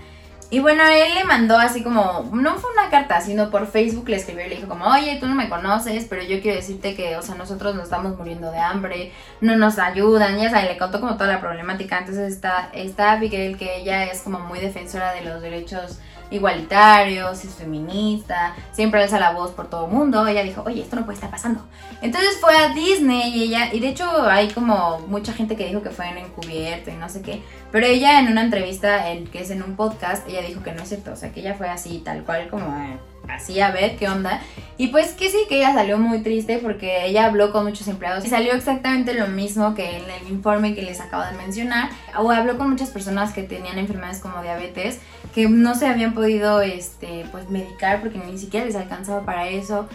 Y 0.52 0.60
bueno, 0.60 0.84
él 0.86 1.14
le 1.14 1.24
mandó 1.24 1.56
así 1.56 1.82
como, 1.82 2.28
no 2.30 2.56
fue 2.56 2.70
una 2.72 2.90
carta, 2.90 3.22
sino 3.22 3.48
por 3.48 3.66
Facebook 3.68 4.10
le 4.10 4.16
escribió 4.16 4.44
y 4.44 4.50
le 4.50 4.56
dijo 4.56 4.68
como, 4.68 4.84
oye, 4.84 5.16
tú 5.18 5.26
no 5.26 5.34
me 5.34 5.48
conoces, 5.48 6.04
pero 6.10 6.22
yo 6.22 6.42
quiero 6.42 6.58
decirte 6.58 6.94
que, 6.94 7.16
o 7.16 7.22
sea, 7.22 7.36
nosotros 7.36 7.74
nos 7.74 7.84
estamos 7.84 8.18
muriendo 8.18 8.52
de 8.52 8.58
hambre, 8.58 9.12
no 9.40 9.56
nos 9.56 9.78
ayudan, 9.78 10.36
ya 10.36 10.50
sabes, 10.50 10.68
le 10.68 10.76
contó 10.76 11.00
como 11.00 11.14
toda 11.16 11.32
la 11.32 11.40
problemática. 11.40 12.00
Entonces 12.00 12.34
está, 12.34 12.68
está 12.74 13.12
Abigail, 13.12 13.56
que 13.56 13.76
ella 13.76 14.04
es 14.04 14.20
como 14.20 14.40
muy 14.40 14.60
defensora 14.60 15.14
de 15.14 15.22
los 15.22 15.40
derechos 15.40 15.98
igualitarios, 16.32 17.44
es 17.44 17.54
feminista, 17.54 18.54
siempre 18.72 19.02
alza 19.02 19.20
la 19.20 19.32
voz 19.32 19.50
por 19.52 19.68
todo 19.68 19.86
el 19.86 19.92
mundo. 19.92 20.26
Ella 20.26 20.42
dijo, 20.42 20.62
oye, 20.66 20.82
esto 20.82 20.96
no 20.96 21.04
puede 21.04 21.16
estar 21.16 21.30
pasando. 21.30 21.66
Entonces 22.00 22.38
fue 22.40 22.56
a 22.56 22.70
Disney 22.70 23.30
y 23.36 23.42
ella, 23.44 23.72
y 23.72 23.80
de 23.80 23.88
hecho 23.88 24.10
hay 24.22 24.48
como 24.48 25.00
mucha 25.08 25.32
gente 25.32 25.56
que 25.56 25.66
dijo 25.66 25.82
que 25.82 25.90
fue 25.90 26.08
en 26.08 26.18
encubierto 26.18 26.90
y 26.90 26.94
no 26.94 27.08
sé 27.08 27.22
qué, 27.22 27.42
pero 27.70 27.86
ella 27.86 28.18
en 28.18 28.28
una 28.28 28.42
entrevista 28.42 29.10
en, 29.10 29.26
que 29.26 29.42
es 29.42 29.50
en 29.50 29.62
un 29.62 29.76
podcast, 29.76 30.26
ella 30.28 30.42
dijo 30.42 30.62
que 30.62 30.72
no 30.72 30.82
es 30.82 30.88
cierto, 30.88 31.12
o 31.12 31.16
sea 31.16 31.32
que 31.32 31.40
ella 31.40 31.54
fue 31.54 31.68
así, 31.68 32.02
tal 32.04 32.24
cual 32.24 32.48
como 32.48 32.66
eh, 32.82 32.98
así 33.28 33.60
a 33.60 33.70
ver 33.70 33.96
qué 33.96 34.08
onda. 34.08 34.40
Y 34.78 34.88
pues 34.88 35.12
que 35.12 35.30
sí, 35.30 35.38
que 35.48 35.58
ella 35.58 35.72
salió 35.74 35.98
muy 35.98 36.22
triste 36.22 36.58
porque 36.58 37.06
ella 37.06 37.26
habló 37.26 37.52
con 37.52 37.64
muchos 37.64 37.86
empleados 37.88 38.24
y 38.24 38.28
salió 38.28 38.54
exactamente 38.54 39.14
lo 39.14 39.28
mismo 39.28 39.74
que 39.74 39.98
en 39.98 40.10
el 40.10 40.28
informe 40.30 40.74
que 40.74 40.82
les 40.82 41.00
acabo 41.00 41.24
de 41.24 41.36
mencionar. 41.36 41.90
O 42.18 42.30
habló 42.30 42.58
con 42.58 42.70
muchas 42.70 42.90
personas 42.90 43.32
que 43.32 43.42
tenían 43.42 43.78
enfermedades 43.78 44.20
como 44.20 44.42
diabetes 44.42 44.98
que 45.34 45.48
no 45.48 45.74
se 45.74 45.86
habían 45.86 46.14
podido 46.14 46.60
este, 46.60 47.26
pues 47.30 47.48
medicar 47.50 48.00
porque 48.00 48.18
ni 48.18 48.38
siquiera 48.38 48.66
les 48.66 48.76
alcanzaba 48.76 49.24
para 49.24 49.48
eso. 49.48 49.88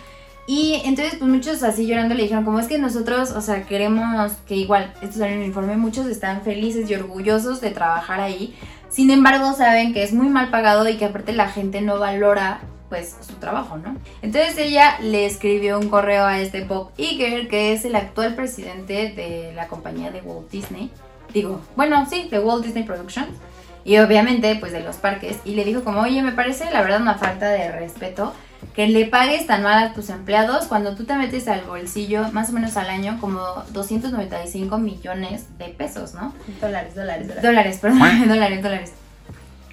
Y 0.49 0.81
entonces, 0.85 1.15
pues 1.19 1.29
muchos 1.29 1.61
así 1.61 1.85
llorando 1.85 2.15
le 2.15 2.23
dijeron, 2.23 2.45
como 2.45 2.59
es 2.59 2.67
que 2.67 2.79
nosotros, 2.79 3.31
o 3.31 3.41
sea, 3.41 3.63
queremos 3.63 4.31
que 4.47 4.55
igual, 4.55 4.93
esto 5.01 5.19
sale 5.19 5.33
en 5.33 5.41
el 5.41 5.47
informe, 5.47 5.75
muchos 5.75 6.05
están 6.05 6.41
felices 6.41 6.89
y 6.89 6.95
orgullosos 6.95 7.59
de 7.59 7.71
trabajar 7.71 8.21
ahí. 8.21 8.55
Sin 8.89 9.11
embargo, 9.11 9.53
saben 9.53 9.93
que 9.93 10.03
es 10.03 10.13
muy 10.13 10.29
mal 10.29 10.49
pagado 10.49 10.87
y 10.87 10.95
que 10.95 11.03
aparte 11.03 11.33
la 11.33 11.49
gente 11.49 11.81
no 11.81 11.99
valora 11.99 12.61
pues 12.89 13.15
su 13.21 13.33
trabajo, 13.35 13.77
¿no? 13.77 13.95
Entonces 14.21 14.57
ella 14.57 14.97
le 15.01 15.25
escribió 15.25 15.79
un 15.79 15.89
correo 15.89 16.25
a 16.25 16.39
este 16.39 16.63
Bob 16.63 16.91
Iger, 16.97 17.47
que 17.47 17.73
es 17.73 17.85
el 17.85 17.95
actual 17.95 18.35
presidente 18.35 19.11
de 19.15 19.53
la 19.53 19.67
compañía 19.67 20.11
de 20.11 20.21
Walt 20.21 20.49
Disney. 20.49 20.91
Digo, 21.33 21.61
bueno, 21.75 22.05
sí, 22.09 22.27
de 22.29 22.39
Walt 22.39 22.65
Disney 22.65 22.83
Productions. 22.83 23.35
Y 23.83 23.97
obviamente, 23.99 24.55
pues 24.59 24.73
de 24.73 24.81
los 24.81 24.97
parques. 24.97 25.39
Y 25.45 25.55
le 25.55 25.63
dijo 25.63 25.83
como, 25.83 26.01
oye, 26.01 26.21
me 26.21 26.33
parece 26.33 26.69
la 26.71 26.81
verdad 26.81 27.01
una 27.01 27.15
falta 27.15 27.47
de 27.49 27.71
respeto 27.71 28.33
que 28.75 28.87
le 28.87 29.05
pagues 29.05 29.47
tan 29.47 29.63
mal 29.63 29.83
a 29.83 29.93
tus 29.93 30.09
empleados 30.09 30.65
cuando 30.65 30.95
tú 30.95 31.05
te 31.05 31.15
metes 31.15 31.47
al 31.47 31.61
bolsillo 31.61 32.31
más 32.31 32.49
o 32.49 32.53
menos 32.53 32.77
al 32.77 32.89
año 32.89 33.17
como 33.19 33.39
295 33.71 34.77
millones 34.77 35.57
de 35.57 35.69
pesos, 35.69 36.13
¿no? 36.13 36.33
Dólares, 36.59 36.95
dólares, 36.95 37.27
dólares. 37.27 37.43
Dólares, 37.43 37.79
perdón, 37.81 38.27
dólares, 38.27 38.61
dólares. 38.61 38.93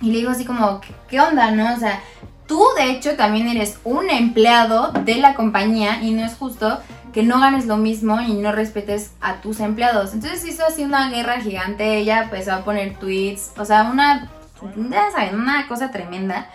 Y 0.00 0.10
le 0.10 0.18
digo 0.18 0.30
así 0.30 0.44
como, 0.44 0.80
¿qué, 0.80 0.94
qué 1.08 1.20
onda, 1.20 1.50
no? 1.50 1.74
O 1.74 1.78
sea, 1.78 2.00
tú 2.47 2.62
de 2.76 2.90
hecho 2.90 3.16
también 3.16 3.49
eres 3.49 3.78
un 3.84 4.11
empleado 4.11 4.92
de 5.05 5.16
la 5.16 5.34
compañía 5.34 6.03
y 6.03 6.12
no 6.12 6.24
es 6.24 6.34
justo 6.34 6.80
que 7.12 7.22
no 7.22 7.40
ganes 7.40 7.66
lo 7.66 7.76
mismo 7.76 8.20
y 8.20 8.34
no 8.34 8.51
respetes 8.51 9.12
a 9.20 9.36
tus 9.36 9.61
empleados. 9.61 10.14
Entonces 10.14 10.45
hizo 10.45 10.66
así 10.66 10.84
una 10.84 11.11
guerra 11.11 11.40
gigante, 11.40 11.97
ella 11.97 12.24
empezó 12.24 12.53
a 12.53 12.64
poner 12.64 12.97
tweets, 12.97 13.53
o 13.57 13.64
sea, 13.64 13.84
una, 13.84 14.28
ya 14.90 15.11
saben, 15.12 15.36
una 15.38 15.68
cosa 15.68 15.92
tremenda. 15.92 16.51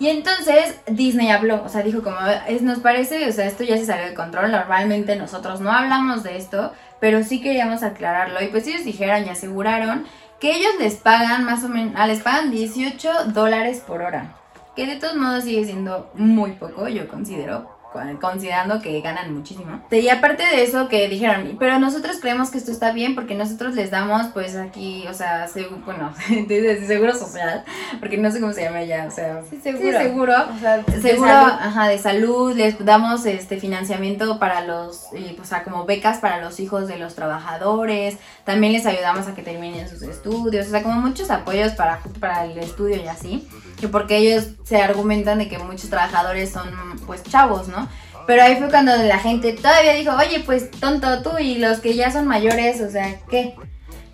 Y 0.00 0.08
entonces 0.08 0.80
Disney 0.86 1.30
habló, 1.30 1.62
o 1.62 1.68
sea, 1.68 1.82
dijo 1.82 2.02
como, 2.02 2.16
nos 2.62 2.78
parece, 2.80 3.28
o 3.28 3.32
sea, 3.32 3.46
esto 3.46 3.62
ya 3.62 3.76
se 3.76 3.84
salió 3.84 4.06
de 4.06 4.14
control, 4.14 4.50
normalmente 4.50 5.14
nosotros 5.14 5.60
no 5.60 5.70
hablamos 5.70 6.22
de 6.24 6.38
esto, 6.38 6.72
pero 7.00 7.22
sí 7.22 7.40
queríamos 7.40 7.82
aclararlo. 7.82 8.42
Y 8.42 8.48
pues 8.48 8.66
ellos 8.66 8.84
dijeron 8.84 9.26
y 9.26 9.28
aseguraron 9.28 10.06
que 10.40 10.56
ellos 10.56 10.72
les 10.80 10.94
pagan 10.94 11.44
más 11.44 11.62
o 11.64 11.68
menos, 11.68 11.94
ah, 11.96 12.06
les 12.06 12.20
pagan 12.20 12.50
18 12.50 13.26
dólares 13.26 13.82
por 13.86 14.00
hora, 14.02 14.34
que 14.76 14.86
de 14.86 14.96
todos 14.96 15.16
modos 15.16 15.44
sigue 15.44 15.64
siendo 15.64 16.10
muy 16.14 16.52
poco, 16.52 16.88
yo 16.88 17.08
considero, 17.08 17.68
con- 17.92 18.18
considerando 18.18 18.80
que 18.80 19.00
ganan 19.00 19.34
muchísimo. 19.34 19.82
Y 19.90 20.08
aparte 20.10 20.44
de 20.44 20.62
eso 20.62 20.88
que 20.88 21.08
dijeron, 21.08 21.56
pero 21.58 21.80
nosotros 21.80 22.18
creemos 22.20 22.48
que 22.50 22.58
esto 22.58 22.70
está 22.70 22.92
bien 22.92 23.16
porque 23.16 23.34
nosotros 23.34 23.74
les 23.74 23.90
damos 23.90 24.28
pues 24.28 24.54
aquí, 24.54 25.04
o 25.08 25.12
sea, 25.14 25.48
segu- 25.48 25.84
bueno, 25.84 26.14
de 26.48 26.86
seguro 26.86 27.12
social, 27.16 27.64
porque 27.98 28.16
no 28.16 28.30
sé 28.30 28.40
cómo 28.40 28.52
se 28.52 28.62
llama 28.62 28.84
ya, 28.84 29.06
o 29.06 29.10
sea, 29.10 29.42
Sí, 29.50 29.58
seguro. 29.60 29.98
Sí, 29.98 30.04
seguro. 30.04 30.34
O 30.54 30.58
sea, 30.60 30.78
de 30.78 31.00
Seguro, 31.02 31.28
salud. 31.30 31.52
ajá, 31.60 31.88
de 31.88 31.98
salud, 31.98 32.52
les 32.56 32.84
damos 32.84 33.26
este 33.26 33.58
financiamiento 33.58 34.38
para 34.38 34.60
los, 34.60 35.08
y, 35.12 35.36
o 35.40 35.44
sea, 35.44 35.64
como 35.64 35.84
becas 35.84 36.18
para 36.18 36.40
los 36.40 36.60
hijos 36.60 36.86
de 36.86 36.96
los 36.96 37.16
trabajadores, 37.16 38.18
también 38.44 38.72
les 38.72 38.86
ayudamos 38.86 39.26
a 39.26 39.34
que 39.34 39.42
terminen 39.42 39.88
sus 39.88 40.02
estudios, 40.02 40.68
o 40.68 40.70
sea, 40.70 40.84
como 40.84 41.00
muchos 41.00 41.28
apoyos 41.32 41.72
para, 41.72 41.98
para 42.20 42.44
el 42.44 42.56
estudio 42.58 43.02
y 43.02 43.08
así, 43.08 43.48
que 43.80 43.88
porque 43.88 44.18
ellos 44.18 44.48
se 44.64 44.80
argumentan 44.80 45.38
de 45.38 45.48
que 45.48 45.58
muchos 45.58 45.90
trabajadores 45.90 46.50
son 46.50 46.70
pues 47.06 47.22
chavos, 47.24 47.68
¿no? 47.68 47.88
Pero 48.26 48.42
ahí 48.42 48.56
fue 48.56 48.68
cuando 48.68 48.96
la 48.96 49.18
gente 49.18 49.52
todavía 49.54 49.94
dijo, 49.94 50.12
oye, 50.14 50.40
pues 50.40 50.70
tonto 50.70 51.22
tú 51.22 51.38
y 51.38 51.56
los 51.56 51.78
que 51.80 51.94
ya 51.94 52.12
son 52.12 52.26
mayores, 52.26 52.80
o 52.80 52.90
sea, 52.90 53.18
¿qué? 53.28 53.56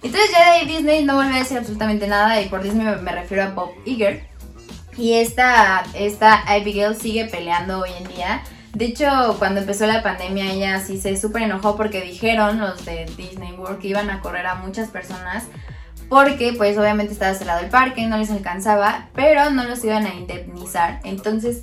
Entonces 0.02 0.30
ya 0.30 0.58
de 0.58 0.66
Disney 0.66 1.04
no 1.04 1.16
volvió 1.16 1.34
a 1.34 1.38
decir 1.38 1.58
absolutamente 1.58 2.06
nada 2.06 2.40
y 2.40 2.48
por 2.48 2.62
Disney 2.62 2.86
me, 2.86 2.96
me 2.96 3.12
refiero 3.12 3.42
a 3.42 3.50
Bob 3.50 3.72
Iger. 3.84 4.24
Y 4.96 5.14
esta, 5.14 5.84
esta 5.94 6.42
Abigail 6.46 6.96
sigue 6.96 7.26
peleando 7.26 7.80
hoy 7.80 7.90
en 7.98 8.08
día. 8.08 8.42
De 8.72 8.86
hecho, 8.86 9.36
cuando 9.38 9.60
empezó 9.60 9.86
la 9.86 10.02
pandemia, 10.02 10.52
ella 10.52 10.80
sí 10.80 10.98
se 10.98 11.16
súper 11.16 11.42
enojó 11.42 11.76
porque 11.76 12.00
dijeron 12.00 12.58
los 12.60 12.84
de 12.84 13.06
Disney 13.16 13.52
World 13.52 13.78
que 13.78 13.88
iban 13.88 14.10
a 14.10 14.20
correr 14.20 14.46
a 14.46 14.54
muchas 14.54 14.88
personas 14.88 15.44
porque 16.08 16.54
pues 16.56 16.76
obviamente 16.78 17.12
estaba 17.12 17.34
cerrado 17.34 17.60
el 17.60 17.70
parque, 17.70 18.06
no 18.06 18.18
les 18.18 18.30
alcanzaba, 18.30 19.08
pero 19.14 19.50
no 19.50 19.64
los 19.64 19.82
iban 19.84 20.06
a 20.06 20.14
indemnizar. 20.14 21.00
Entonces 21.04 21.62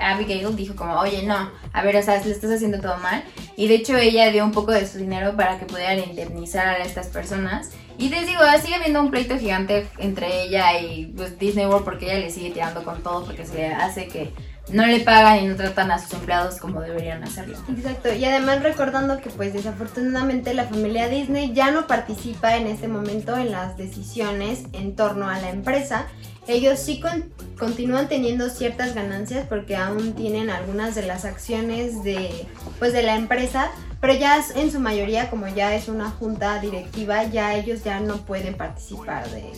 Abigail, 0.00 0.56
dijo 0.56 0.74
como, 0.76 0.98
oye, 0.98 1.22
no, 1.24 1.50
a 1.72 1.82
ver, 1.82 1.96
o 1.96 2.02
sea, 2.02 2.22
le 2.24 2.30
estás 2.30 2.50
haciendo 2.50 2.80
todo 2.80 2.96
mal. 2.98 3.22
Y 3.56 3.68
de 3.68 3.76
hecho 3.76 3.96
ella 3.96 4.30
dio 4.30 4.44
un 4.44 4.52
poco 4.52 4.72
de 4.72 4.86
su 4.86 4.98
dinero 4.98 5.36
para 5.36 5.58
que 5.58 5.66
pudieran 5.66 5.98
indemnizar 5.98 6.68
a 6.68 6.78
estas 6.78 7.08
personas. 7.08 7.70
Y 7.98 8.08
les 8.08 8.26
digo, 8.26 8.40
sigue 8.60 8.74
habiendo 8.74 9.00
un 9.00 9.10
pleito 9.10 9.38
gigante 9.38 9.86
entre 9.98 10.44
ella 10.44 10.80
y 10.80 11.12
pues, 11.14 11.38
Disney 11.38 11.66
World 11.66 11.84
porque 11.84 12.06
ella 12.06 12.18
le 12.18 12.30
sigue 12.30 12.50
tirando 12.50 12.82
con 12.84 13.02
todo 13.02 13.24
porque 13.24 13.44
se 13.44 13.54
le 13.54 13.66
hace 13.66 14.08
que 14.08 14.32
no 14.70 14.86
le 14.86 15.00
pagan 15.00 15.38
y 15.42 15.46
no 15.48 15.56
tratan 15.56 15.90
a 15.90 15.98
sus 15.98 16.14
empleados 16.14 16.56
como 16.56 16.80
deberían 16.80 17.22
hacerlo. 17.24 17.58
Exacto, 17.68 18.12
y 18.14 18.24
además 18.24 18.62
recordando 18.62 19.18
que 19.18 19.28
pues 19.30 19.52
desafortunadamente 19.52 20.54
la 20.54 20.64
familia 20.64 21.08
Disney 21.08 21.52
ya 21.52 21.70
no 21.70 21.86
participa 21.86 22.56
en 22.56 22.66
este 22.68 22.88
momento 22.88 23.36
en 23.36 23.50
las 23.50 23.76
decisiones 23.76 24.64
en 24.72 24.94
torno 24.96 25.28
a 25.28 25.38
la 25.40 25.50
empresa. 25.50 26.06
Ellos 26.48 26.78
sí 26.80 27.00
con- 27.00 27.32
continúan 27.58 28.08
teniendo 28.08 28.48
ciertas 28.50 28.94
ganancias 28.94 29.46
porque 29.48 29.76
aún 29.76 30.14
tienen 30.14 30.50
algunas 30.50 30.94
de 30.96 31.02
las 31.02 31.24
acciones 31.24 32.02
de 32.02 32.46
pues 32.80 32.92
de 32.92 33.02
la 33.02 33.14
empresa, 33.14 33.70
pero 34.00 34.14
ya 34.14 34.42
en 34.56 34.72
su 34.72 34.80
mayoría 34.80 35.30
como 35.30 35.46
ya 35.46 35.72
es 35.74 35.86
una 35.88 36.10
junta 36.10 36.58
directiva, 36.60 37.22
ya 37.24 37.54
ellos 37.54 37.84
ya 37.84 38.00
no 38.00 38.16
pueden 38.18 38.56
participar 38.56 39.28
de 39.30 39.52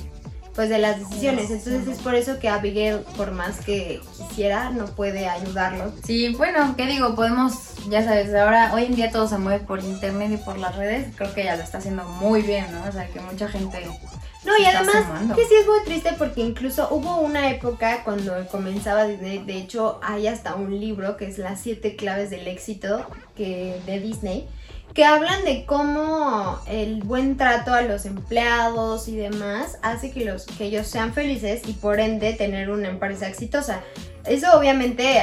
pues 0.54 0.68
de 0.68 0.78
las 0.78 0.98
decisiones. 0.98 1.50
Entonces 1.50 1.86
es 1.88 1.98
por 1.98 2.14
eso 2.14 2.38
que 2.38 2.48
Abigail 2.48 3.00
por 3.16 3.32
más 3.32 3.58
que 3.60 4.00
quisiera 4.28 4.70
no 4.70 4.86
puede 4.86 5.28
ayudarlos 5.28 5.92
Sí, 6.04 6.34
bueno, 6.36 6.74
¿qué 6.76 6.86
digo? 6.86 7.14
Podemos, 7.14 7.52
ya 7.88 8.04
sabes, 8.04 8.32
ahora, 8.34 8.72
hoy 8.72 8.84
en 8.84 8.94
día 8.94 9.10
todo 9.10 9.26
se 9.28 9.38
mueve 9.38 9.64
por 9.64 9.82
internet 9.82 10.30
y 10.32 10.36
por 10.36 10.58
las 10.58 10.76
redes. 10.76 11.14
Creo 11.16 11.34
que 11.34 11.42
ella 11.42 11.56
lo 11.56 11.62
está 11.62 11.78
haciendo 11.78 12.04
muy 12.04 12.42
bien, 12.42 12.66
¿no? 12.72 12.88
O 12.88 12.92
sea, 12.92 13.06
que 13.08 13.20
mucha 13.20 13.48
gente 13.48 13.84
No, 14.44 14.56
y 14.58 14.64
además 14.64 15.04
sumando. 15.06 15.34
que 15.34 15.44
sí 15.46 15.54
es 15.60 15.66
muy 15.66 15.82
triste 15.84 16.12
porque 16.18 16.40
incluso 16.42 16.88
hubo 16.90 17.16
una 17.20 17.50
época 17.50 18.04
cuando 18.04 18.46
comenzaba 18.48 19.04
Disney, 19.06 19.38
de 19.44 19.56
hecho 19.56 19.98
hay 20.02 20.28
hasta 20.28 20.54
un 20.54 20.78
libro 20.78 21.16
que 21.16 21.26
es 21.26 21.38
Las 21.38 21.60
siete 21.60 21.96
claves 21.96 22.30
del 22.30 22.46
éxito 22.46 23.06
que, 23.36 23.80
de 23.86 23.98
Disney, 24.00 24.46
que 24.94 25.04
hablan 25.04 25.44
de 25.44 25.66
cómo 25.66 26.60
el 26.68 27.02
buen 27.02 27.36
trato 27.36 27.74
a 27.74 27.82
los 27.82 28.06
empleados 28.06 29.08
y 29.08 29.16
demás 29.16 29.76
hace 29.82 30.12
que, 30.12 30.24
los, 30.24 30.46
que 30.46 30.66
ellos 30.66 30.86
sean 30.86 31.12
felices 31.12 31.62
y 31.66 31.72
por 31.72 31.98
ende 31.98 32.32
tener 32.32 32.70
una 32.70 32.88
empresa 32.88 33.26
exitosa. 33.26 33.82
Eso 34.24 34.56
obviamente 34.56 35.20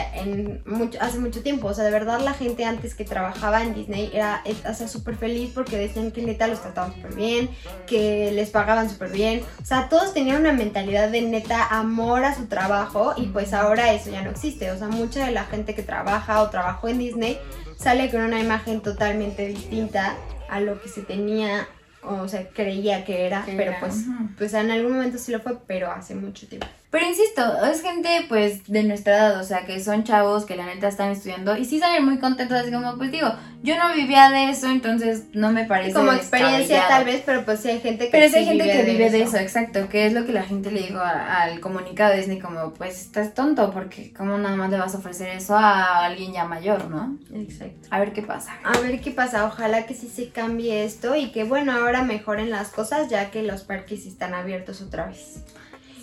hace 0.99 1.17
mucho 1.17 1.41
tiempo, 1.41 1.69
o 1.69 1.73
sea, 1.73 1.83
de 1.83 1.89
verdad 1.89 2.19
la 2.19 2.33
gente 2.33 2.65
antes 2.65 2.93
que 2.93 3.03
trabajaba 3.03 3.63
en 3.63 3.73
Disney 3.73 4.11
era 4.13 4.43
o 4.69 4.73
sea, 4.75 4.87
súper 4.87 5.15
feliz 5.15 5.51
porque 5.55 5.75
decían 5.75 6.11
que 6.11 6.21
neta 6.21 6.45
los 6.47 6.61
trataban 6.61 6.93
súper 6.93 7.15
bien, 7.15 7.49
que 7.87 8.31
les 8.31 8.51
pagaban 8.51 8.91
súper 8.91 9.09
bien, 9.09 9.41
o 9.59 9.65
sea, 9.65 9.89
todos 9.89 10.13
tenían 10.13 10.41
una 10.41 10.51
mentalidad 10.51 11.09
de 11.09 11.21
neta 11.23 11.65
amor 11.65 12.25
a 12.25 12.35
su 12.35 12.45
trabajo 12.45 13.13
y 13.17 13.25
pues 13.27 13.53
ahora 13.53 13.91
eso 13.91 14.11
ya 14.11 14.21
no 14.21 14.29
existe, 14.29 14.69
o 14.69 14.77
sea, 14.77 14.87
mucha 14.89 15.25
de 15.25 15.31
la 15.31 15.45
gente 15.45 15.73
que 15.73 15.81
trabaja 15.81 16.43
o 16.43 16.51
trabajó 16.51 16.87
en 16.87 16.99
Disney 16.99 17.39
sale 17.81 18.11
con 18.11 18.21
una 18.21 18.39
imagen 18.39 18.81
totalmente 18.81 19.47
distinta 19.47 20.15
a 20.49 20.59
lo 20.59 20.81
que 20.81 20.87
se 20.87 21.01
tenía, 21.01 21.67
o 22.03 22.27
sea, 22.27 22.47
creía 22.49 23.03
que 23.05 23.25
era, 23.25 23.43
Que 23.43 23.53
pero 23.53 23.71
era, 23.71 23.79
pues, 23.79 24.05
pues 24.37 24.53
en 24.53 24.69
algún 24.69 24.93
momento 24.93 25.17
sí 25.17 25.31
lo 25.31 25.39
fue, 25.39 25.57
pero 25.65 25.91
hace 25.91 26.13
mucho 26.13 26.47
tiempo. 26.47 26.67
Pero 26.91 27.07
insisto, 27.07 27.41
es 27.65 27.81
gente 27.81 28.25
pues 28.27 28.65
de 28.67 28.83
nuestra 28.83 29.15
edad, 29.15 29.39
o 29.39 29.43
sea, 29.45 29.65
que 29.65 29.81
son 29.81 30.03
chavos 30.03 30.43
que 30.45 30.57
la 30.57 30.65
neta 30.65 30.89
están 30.89 31.11
estudiando 31.11 31.55
y 31.55 31.63
sí 31.63 31.79
salen 31.79 32.03
muy 32.03 32.19
contentos, 32.19 32.57
así 32.59 32.69
como, 32.69 32.97
pues 32.97 33.11
digo, 33.13 33.29
yo 33.63 33.77
no 33.77 33.93
vivía 33.95 34.29
de 34.29 34.49
eso, 34.49 34.67
entonces 34.69 35.23
no 35.31 35.53
me 35.53 35.63
parece 35.63 35.93
Como 35.93 36.11
experiencia 36.11 36.85
tal 36.89 37.05
vez, 37.05 37.23
pero 37.25 37.45
pues 37.45 37.61
sí 37.61 37.69
hay 37.69 37.79
gente 37.79 38.05
que 38.05 38.11
Pero 38.11 38.27
sí 38.29 38.35
hay 38.39 38.45
gente 38.45 38.65
que 38.69 38.83
vive 38.83 39.09
de 39.09 39.21
eso, 39.21 39.37
exacto, 39.37 39.87
que 39.87 40.05
es 40.07 40.11
lo 40.11 40.25
que 40.25 40.33
la 40.33 40.43
gente 40.43 40.69
le 40.69 40.81
dijo 40.81 40.99
a- 40.99 41.43
al 41.43 41.61
comunicado 41.61 42.11
de 42.11 42.17
Disney, 42.17 42.39
como, 42.39 42.73
pues 42.73 42.99
estás 42.99 43.33
tonto, 43.33 43.71
porque 43.71 44.11
cómo 44.11 44.37
nada 44.37 44.57
más 44.57 44.69
le 44.69 44.77
vas 44.77 44.93
a 44.93 44.97
ofrecer 44.97 45.29
eso 45.29 45.55
a 45.55 46.03
alguien 46.05 46.33
ya 46.33 46.43
mayor, 46.43 46.89
¿no? 46.89 47.17
Exacto. 47.33 47.87
A 47.89 47.99
ver 47.99 48.11
qué 48.11 48.21
pasa. 48.21 48.51
A 48.65 48.77
ver 48.79 48.99
qué 48.99 49.11
pasa, 49.11 49.45
ojalá 49.45 49.85
que 49.85 49.93
sí 49.93 50.09
se 50.09 50.29
cambie 50.31 50.83
esto 50.83 51.15
y 51.15 51.31
que 51.31 51.45
bueno, 51.45 51.71
ahora 51.71 52.03
mejoren 52.03 52.49
las 52.49 52.67
cosas 52.67 53.07
ya 53.09 53.31
que 53.31 53.43
los 53.43 53.61
parques 53.61 54.05
están 54.05 54.33
abiertos 54.33 54.81
otra 54.81 55.05
vez. 55.05 55.43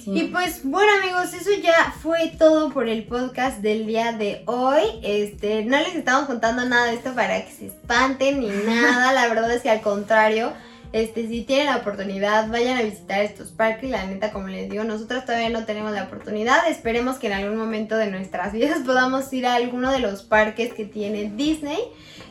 Sí. 0.08 0.20
Y 0.20 0.24
pues 0.28 0.62
bueno 0.64 0.90
amigos, 1.02 1.34
eso 1.34 1.50
ya 1.62 1.92
fue 2.00 2.32
todo 2.38 2.70
por 2.70 2.88
el 2.88 3.04
podcast 3.04 3.60
del 3.60 3.86
día 3.86 4.12
de 4.12 4.42
hoy. 4.46 4.82
Este, 5.02 5.64
no 5.66 5.76
les 5.78 5.94
estamos 5.94 6.26
contando 6.26 6.64
nada 6.64 6.86
de 6.86 6.94
esto 6.94 7.14
para 7.14 7.44
que 7.44 7.52
se 7.52 7.66
espanten 7.66 8.40
ni 8.40 8.48
nada, 8.66 9.12
la 9.12 9.28
verdad 9.28 9.52
es 9.52 9.60
que 9.60 9.68
al 9.68 9.82
contrario, 9.82 10.54
este, 10.94 11.28
si 11.28 11.42
tienen 11.42 11.66
la 11.66 11.76
oportunidad, 11.76 12.48
vayan 12.48 12.78
a 12.78 12.82
visitar 12.82 13.22
estos 13.22 13.50
parques. 13.50 13.90
La 13.90 14.06
neta, 14.06 14.32
como 14.32 14.48
les 14.48 14.70
digo, 14.70 14.84
nosotros 14.84 15.26
todavía 15.26 15.50
no 15.50 15.66
tenemos 15.66 15.92
la 15.92 16.04
oportunidad. 16.04 16.66
Esperemos 16.68 17.18
que 17.18 17.26
en 17.26 17.34
algún 17.34 17.58
momento 17.58 17.98
de 17.98 18.10
nuestras 18.10 18.52
vidas 18.54 18.78
podamos 18.86 19.30
ir 19.34 19.46
a 19.46 19.56
alguno 19.56 19.92
de 19.92 19.98
los 19.98 20.22
parques 20.22 20.72
que 20.72 20.86
tiene 20.86 21.32
Disney. 21.36 21.80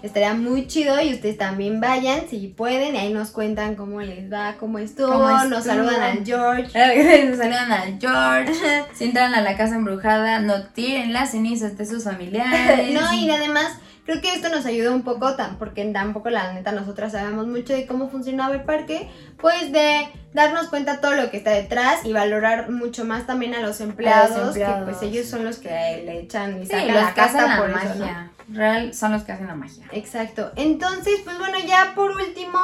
Estaría 0.03 0.33
muy 0.33 0.67
chido 0.67 0.99
y 1.01 1.13
ustedes 1.13 1.37
también 1.37 1.79
vayan 1.79 2.27
si 2.29 2.47
pueden. 2.47 2.95
Y 2.95 2.97
ahí 2.97 3.13
nos 3.13 3.31
cuentan 3.31 3.75
cómo 3.75 4.01
les 4.01 4.31
va, 4.31 4.55
cómo 4.59 4.79
estuvo. 4.79 5.11
¿Cómo 5.11 5.45
Nos 5.45 5.63
saludan 5.63 6.01
al 6.01 6.25
George. 6.25 7.25
Nos 7.29 7.37
saludan 7.37 7.71
al 7.71 7.99
George. 7.99 8.53
Si 8.93 9.05
entran 9.05 9.33
a 9.33 9.41
la 9.41 9.57
casa 9.57 9.75
embrujada, 9.75 10.39
no 10.39 10.63
tiren 10.67 11.13
las 11.13 11.31
cenizas 11.31 11.77
de 11.77 11.85
sus 11.85 12.03
familiares. 12.03 12.87
No, 12.97 13.13
y 13.13 13.29
además 13.29 13.77
creo 14.05 14.21
que 14.21 14.33
esto 14.33 14.49
nos 14.49 14.65
ayudó 14.65 14.93
un 14.93 15.03
poco, 15.03 15.35
tan, 15.35 15.57
porque 15.57 15.83
tampoco 15.85 16.29
la 16.29 16.53
neta 16.53 16.71
nosotras 16.71 17.11
sabemos 17.11 17.45
mucho 17.45 17.73
de 17.73 17.85
cómo 17.85 18.09
funcionaba 18.09 18.55
el 18.55 18.61
parque, 18.61 19.09
pues 19.37 19.71
de 19.71 20.07
darnos 20.33 20.67
cuenta 20.67 21.01
todo 21.01 21.13
lo 21.13 21.29
que 21.29 21.37
está 21.37 21.51
detrás 21.51 22.05
y 22.05 22.13
valorar 22.13 22.71
mucho 22.71 23.03
más 23.03 23.27
también 23.27 23.53
a 23.53 23.59
los 23.59 23.81
empleados, 23.81 24.47
empleados. 24.47 24.85
que 24.85 24.91
pues 24.91 25.01
ellos 25.03 25.27
son 25.27 25.43
los 25.43 25.57
que 25.57 25.69
le 25.69 26.21
echan 26.21 26.61
y 26.61 26.65
Sí, 26.65 26.71
sacan 26.71 27.33
la 27.33 27.47
la 27.47 27.57
por 27.57 27.69
eso, 27.69 27.95
¿no? 27.95 28.36
Real 28.49 28.93
son 28.93 29.11
los 29.11 29.23
que 29.23 29.31
hacen 29.31 29.47
la 29.47 29.55
magia. 29.55 29.85
Exacto. 29.91 30.51
Entonces, 30.55 31.19
pues 31.23 31.37
bueno, 31.37 31.57
ya 31.65 31.93
por 31.95 32.11
último, 32.11 32.59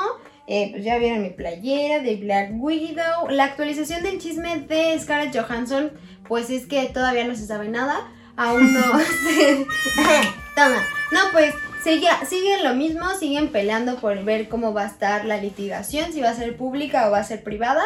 eh, 0.48 0.70
pues 0.72 0.84
ya 0.84 0.98
vieron 0.98 1.22
mi 1.22 1.30
playera 1.30 2.00
de 2.00 2.16
Black 2.16 2.52
Widow. 2.54 3.30
La 3.30 3.46
actualización 3.46 4.04
del 4.04 4.20
chisme 4.20 4.60
de 4.60 4.98
Scarlett 5.00 5.36
Johansson, 5.36 5.92
pues 6.28 6.50
es 6.50 6.66
que 6.66 6.86
todavía 6.88 7.26
no 7.26 7.36
se 7.36 7.46
sabe 7.46 7.68
nada. 7.68 8.08
Aún 8.36 8.74
no. 8.74 8.82
Toma. 10.56 10.82
No, 11.12 11.20
pues 11.32 11.54
sigue, 11.84 12.08
siguen 12.28 12.64
lo 12.64 12.74
mismo, 12.74 13.10
siguen 13.20 13.50
peleando 13.50 13.98
por 13.98 14.24
ver 14.24 14.50
cómo 14.50 14.74
va 14.74 14.84
a 14.84 14.88
estar 14.88 15.26
la 15.26 15.38
litigación, 15.38 16.12
si 16.12 16.22
va 16.22 16.30
a 16.30 16.36
ser 16.36 16.58
pública 16.58 17.08
o 17.08 17.12
va 17.12 17.20
a 17.20 17.24
ser 17.24 17.44
privada. 17.44 17.84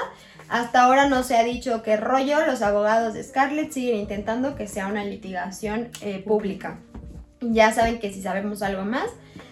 Hasta 0.49 0.83
ahora 0.83 1.09
no 1.09 1.23
se 1.23 1.35
ha 1.35 1.43
dicho 1.43 1.83
qué 1.83 1.97
rollo. 1.97 2.45
Los 2.45 2.61
abogados 2.61 3.13
de 3.13 3.23
Scarlett 3.23 3.71
siguen 3.71 3.97
intentando 3.97 4.55
que 4.55 4.67
sea 4.67 4.87
una 4.87 5.03
litigación 5.03 5.89
eh, 6.01 6.23
pública. 6.25 6.79
Ya 7.41 7.71
saben 7.71 7.99
que 7.99 8.11
si 8.11 8.21
sabemos 8.21 8.61
algo 8.61 8.83
más, 8.83 9.09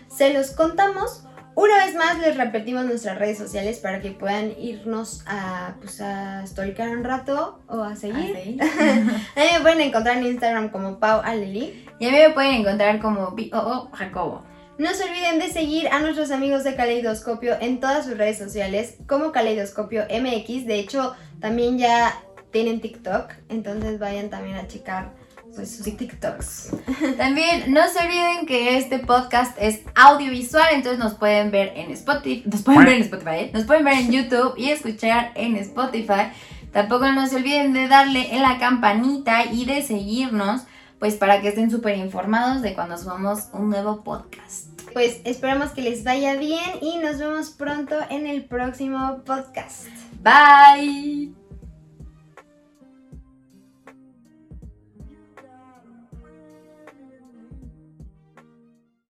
se 0.07 0.33
los 0.33 0.51
contamos. 0.51 1.23
Una 1.55 1.85
vez 1.85 1.95
más 1.95 2.19
les 2.19 2.35
repetimos 2.35 2.85
nuestras 2.85 3.17
redes 3.17 3.37
sociales 3.37 3.79
para 3.79 4.01
que 4.01 4.11
puedan 4.11 4.51
irnos 4.59 5.23
a, 5.25 5.75
pues, 5.79 6.01
a 6.01 6.45
stalkear 6.45 6.89
un 6.89 7.05
rato 7.05 7.61
o 7.67 7.81
a 7.81 7.95
seguir. 7.95 8.35
Así. 8.35 8.57
A 9.35 9.39
mí 9.39 9.47
me 9.53 9.61
pueden 9.61 9.81
encontrar 9.81 10.17
en 10.17 10.25
Instagram 10.25 10.69
como 10.69 10.99
Pau 10.99 11.21
Aleli. 11.23 11.85
Y 11.97 12.07
a 12.07 12.11
mí 12.11 12.17
me 12.17 12.31
pueden 12.31 12.55
encontrar 12.55 12.99
como 12.99 13.31
B.O.O. 13.31 13.89
Jacobo. 13.93 14.43
No 14.77 14.93
se 14.93 15.05
olviden 15.05 15.39
de 15.39 15.49
seguir 15.49 15.87
a 15.87 15.99
nuestros 16.01 16.31
amigos 16.31 16.65
de 16.65 16.75
Caleidoscopio 16.75 17.55
en 17.61 17.79
todas 17.79 18.05
sus 18.05 18.17
redes 18.17 18.37
sociales 18.37 18.97
como 19.07 19.31
Caleidoscopio 19.31 20.03
MX. 20.09 20.65
De 20.65 20.79
hecho, 20.79 21.15
también 21.39 21.77
ya 21.77 22.21
tienen 22.51 22.81
TikTok, 22.81 23.31
entonces 23.47 23.99
vayan 23.99 24.29
también 24.29 24.57
a 24.57 24.67
checar 24.67 25.13
pues, 25.55 25.77
sus 25.77 25.85
TikToks. 25.97 26.69
También 27.17 27.73
no 27.73 27.81
se 27.87 27.99
olviden 28.05 28.45
que 28.45 28.77
este 28.77 28.99
podcast 28.99 29.57
es 29.59 29.81
audiovisual, 29.95 30.67
entonces 30.73 30.99
nos 30.99 31.15
pueden 31.15 31.51
ver 31.51 31.73
en 31.75 31.91
Spotify, 31.91 32.43
nos 32.45 32.61
pueden 32.61 32.85
ver 32.85 32.93
en 32.95 33.01
Spotify, 33.01 33.35
¿eh? 33.35 33.51
nos 33.53 33.63
pueden 33.63 33.83
ver 33.83 33.93
en 33.95 34.11
YouTube 34.11 34.53
y 34.57 34.69
escuchar 34.69 35.31
en 35.35 35.55
Spotify. 35.55 36.31
Tampoco 36.71 37.09
no 37.11 37.25
se 37.27 37.37
olviden 37.37 37.71
de 37.71 37.87
darle 37.87 38.35
en 38.35 38.41
la 38.41 38.57
campanita 38.57 39.45
y 39.45 39.65
de 39.65 39.81
seguirnos, 39.81 40.63
pues 40.99 41.15
para 41.15 41.41
que 41.41 41.47
estén 41.47 41.71
súper 41.71 41.97
informados 41.97 42.61
de 42.61 42.73
cuando 42.73 42.97
subamos 42.97 43.45
un 43.53 43.69
nuevo 43.69 44.03
podcast. 44.03 44.67
Pues 44.91 45.21
esperamos 45.23 45.71
que 45.71 45.81
les 45.81 46.03
vaya 46.03 46.35
bien 46.35 46.79
y 46.81 46.97
nos 46.97 47.17
vemos 47.17 47.49
pronto 47.51 47.95
en 48.09 48.27
el 48.27 48.45
próximo 48.45 49.21
podcast. 49.25 49.87
Bye. 50.21 51.44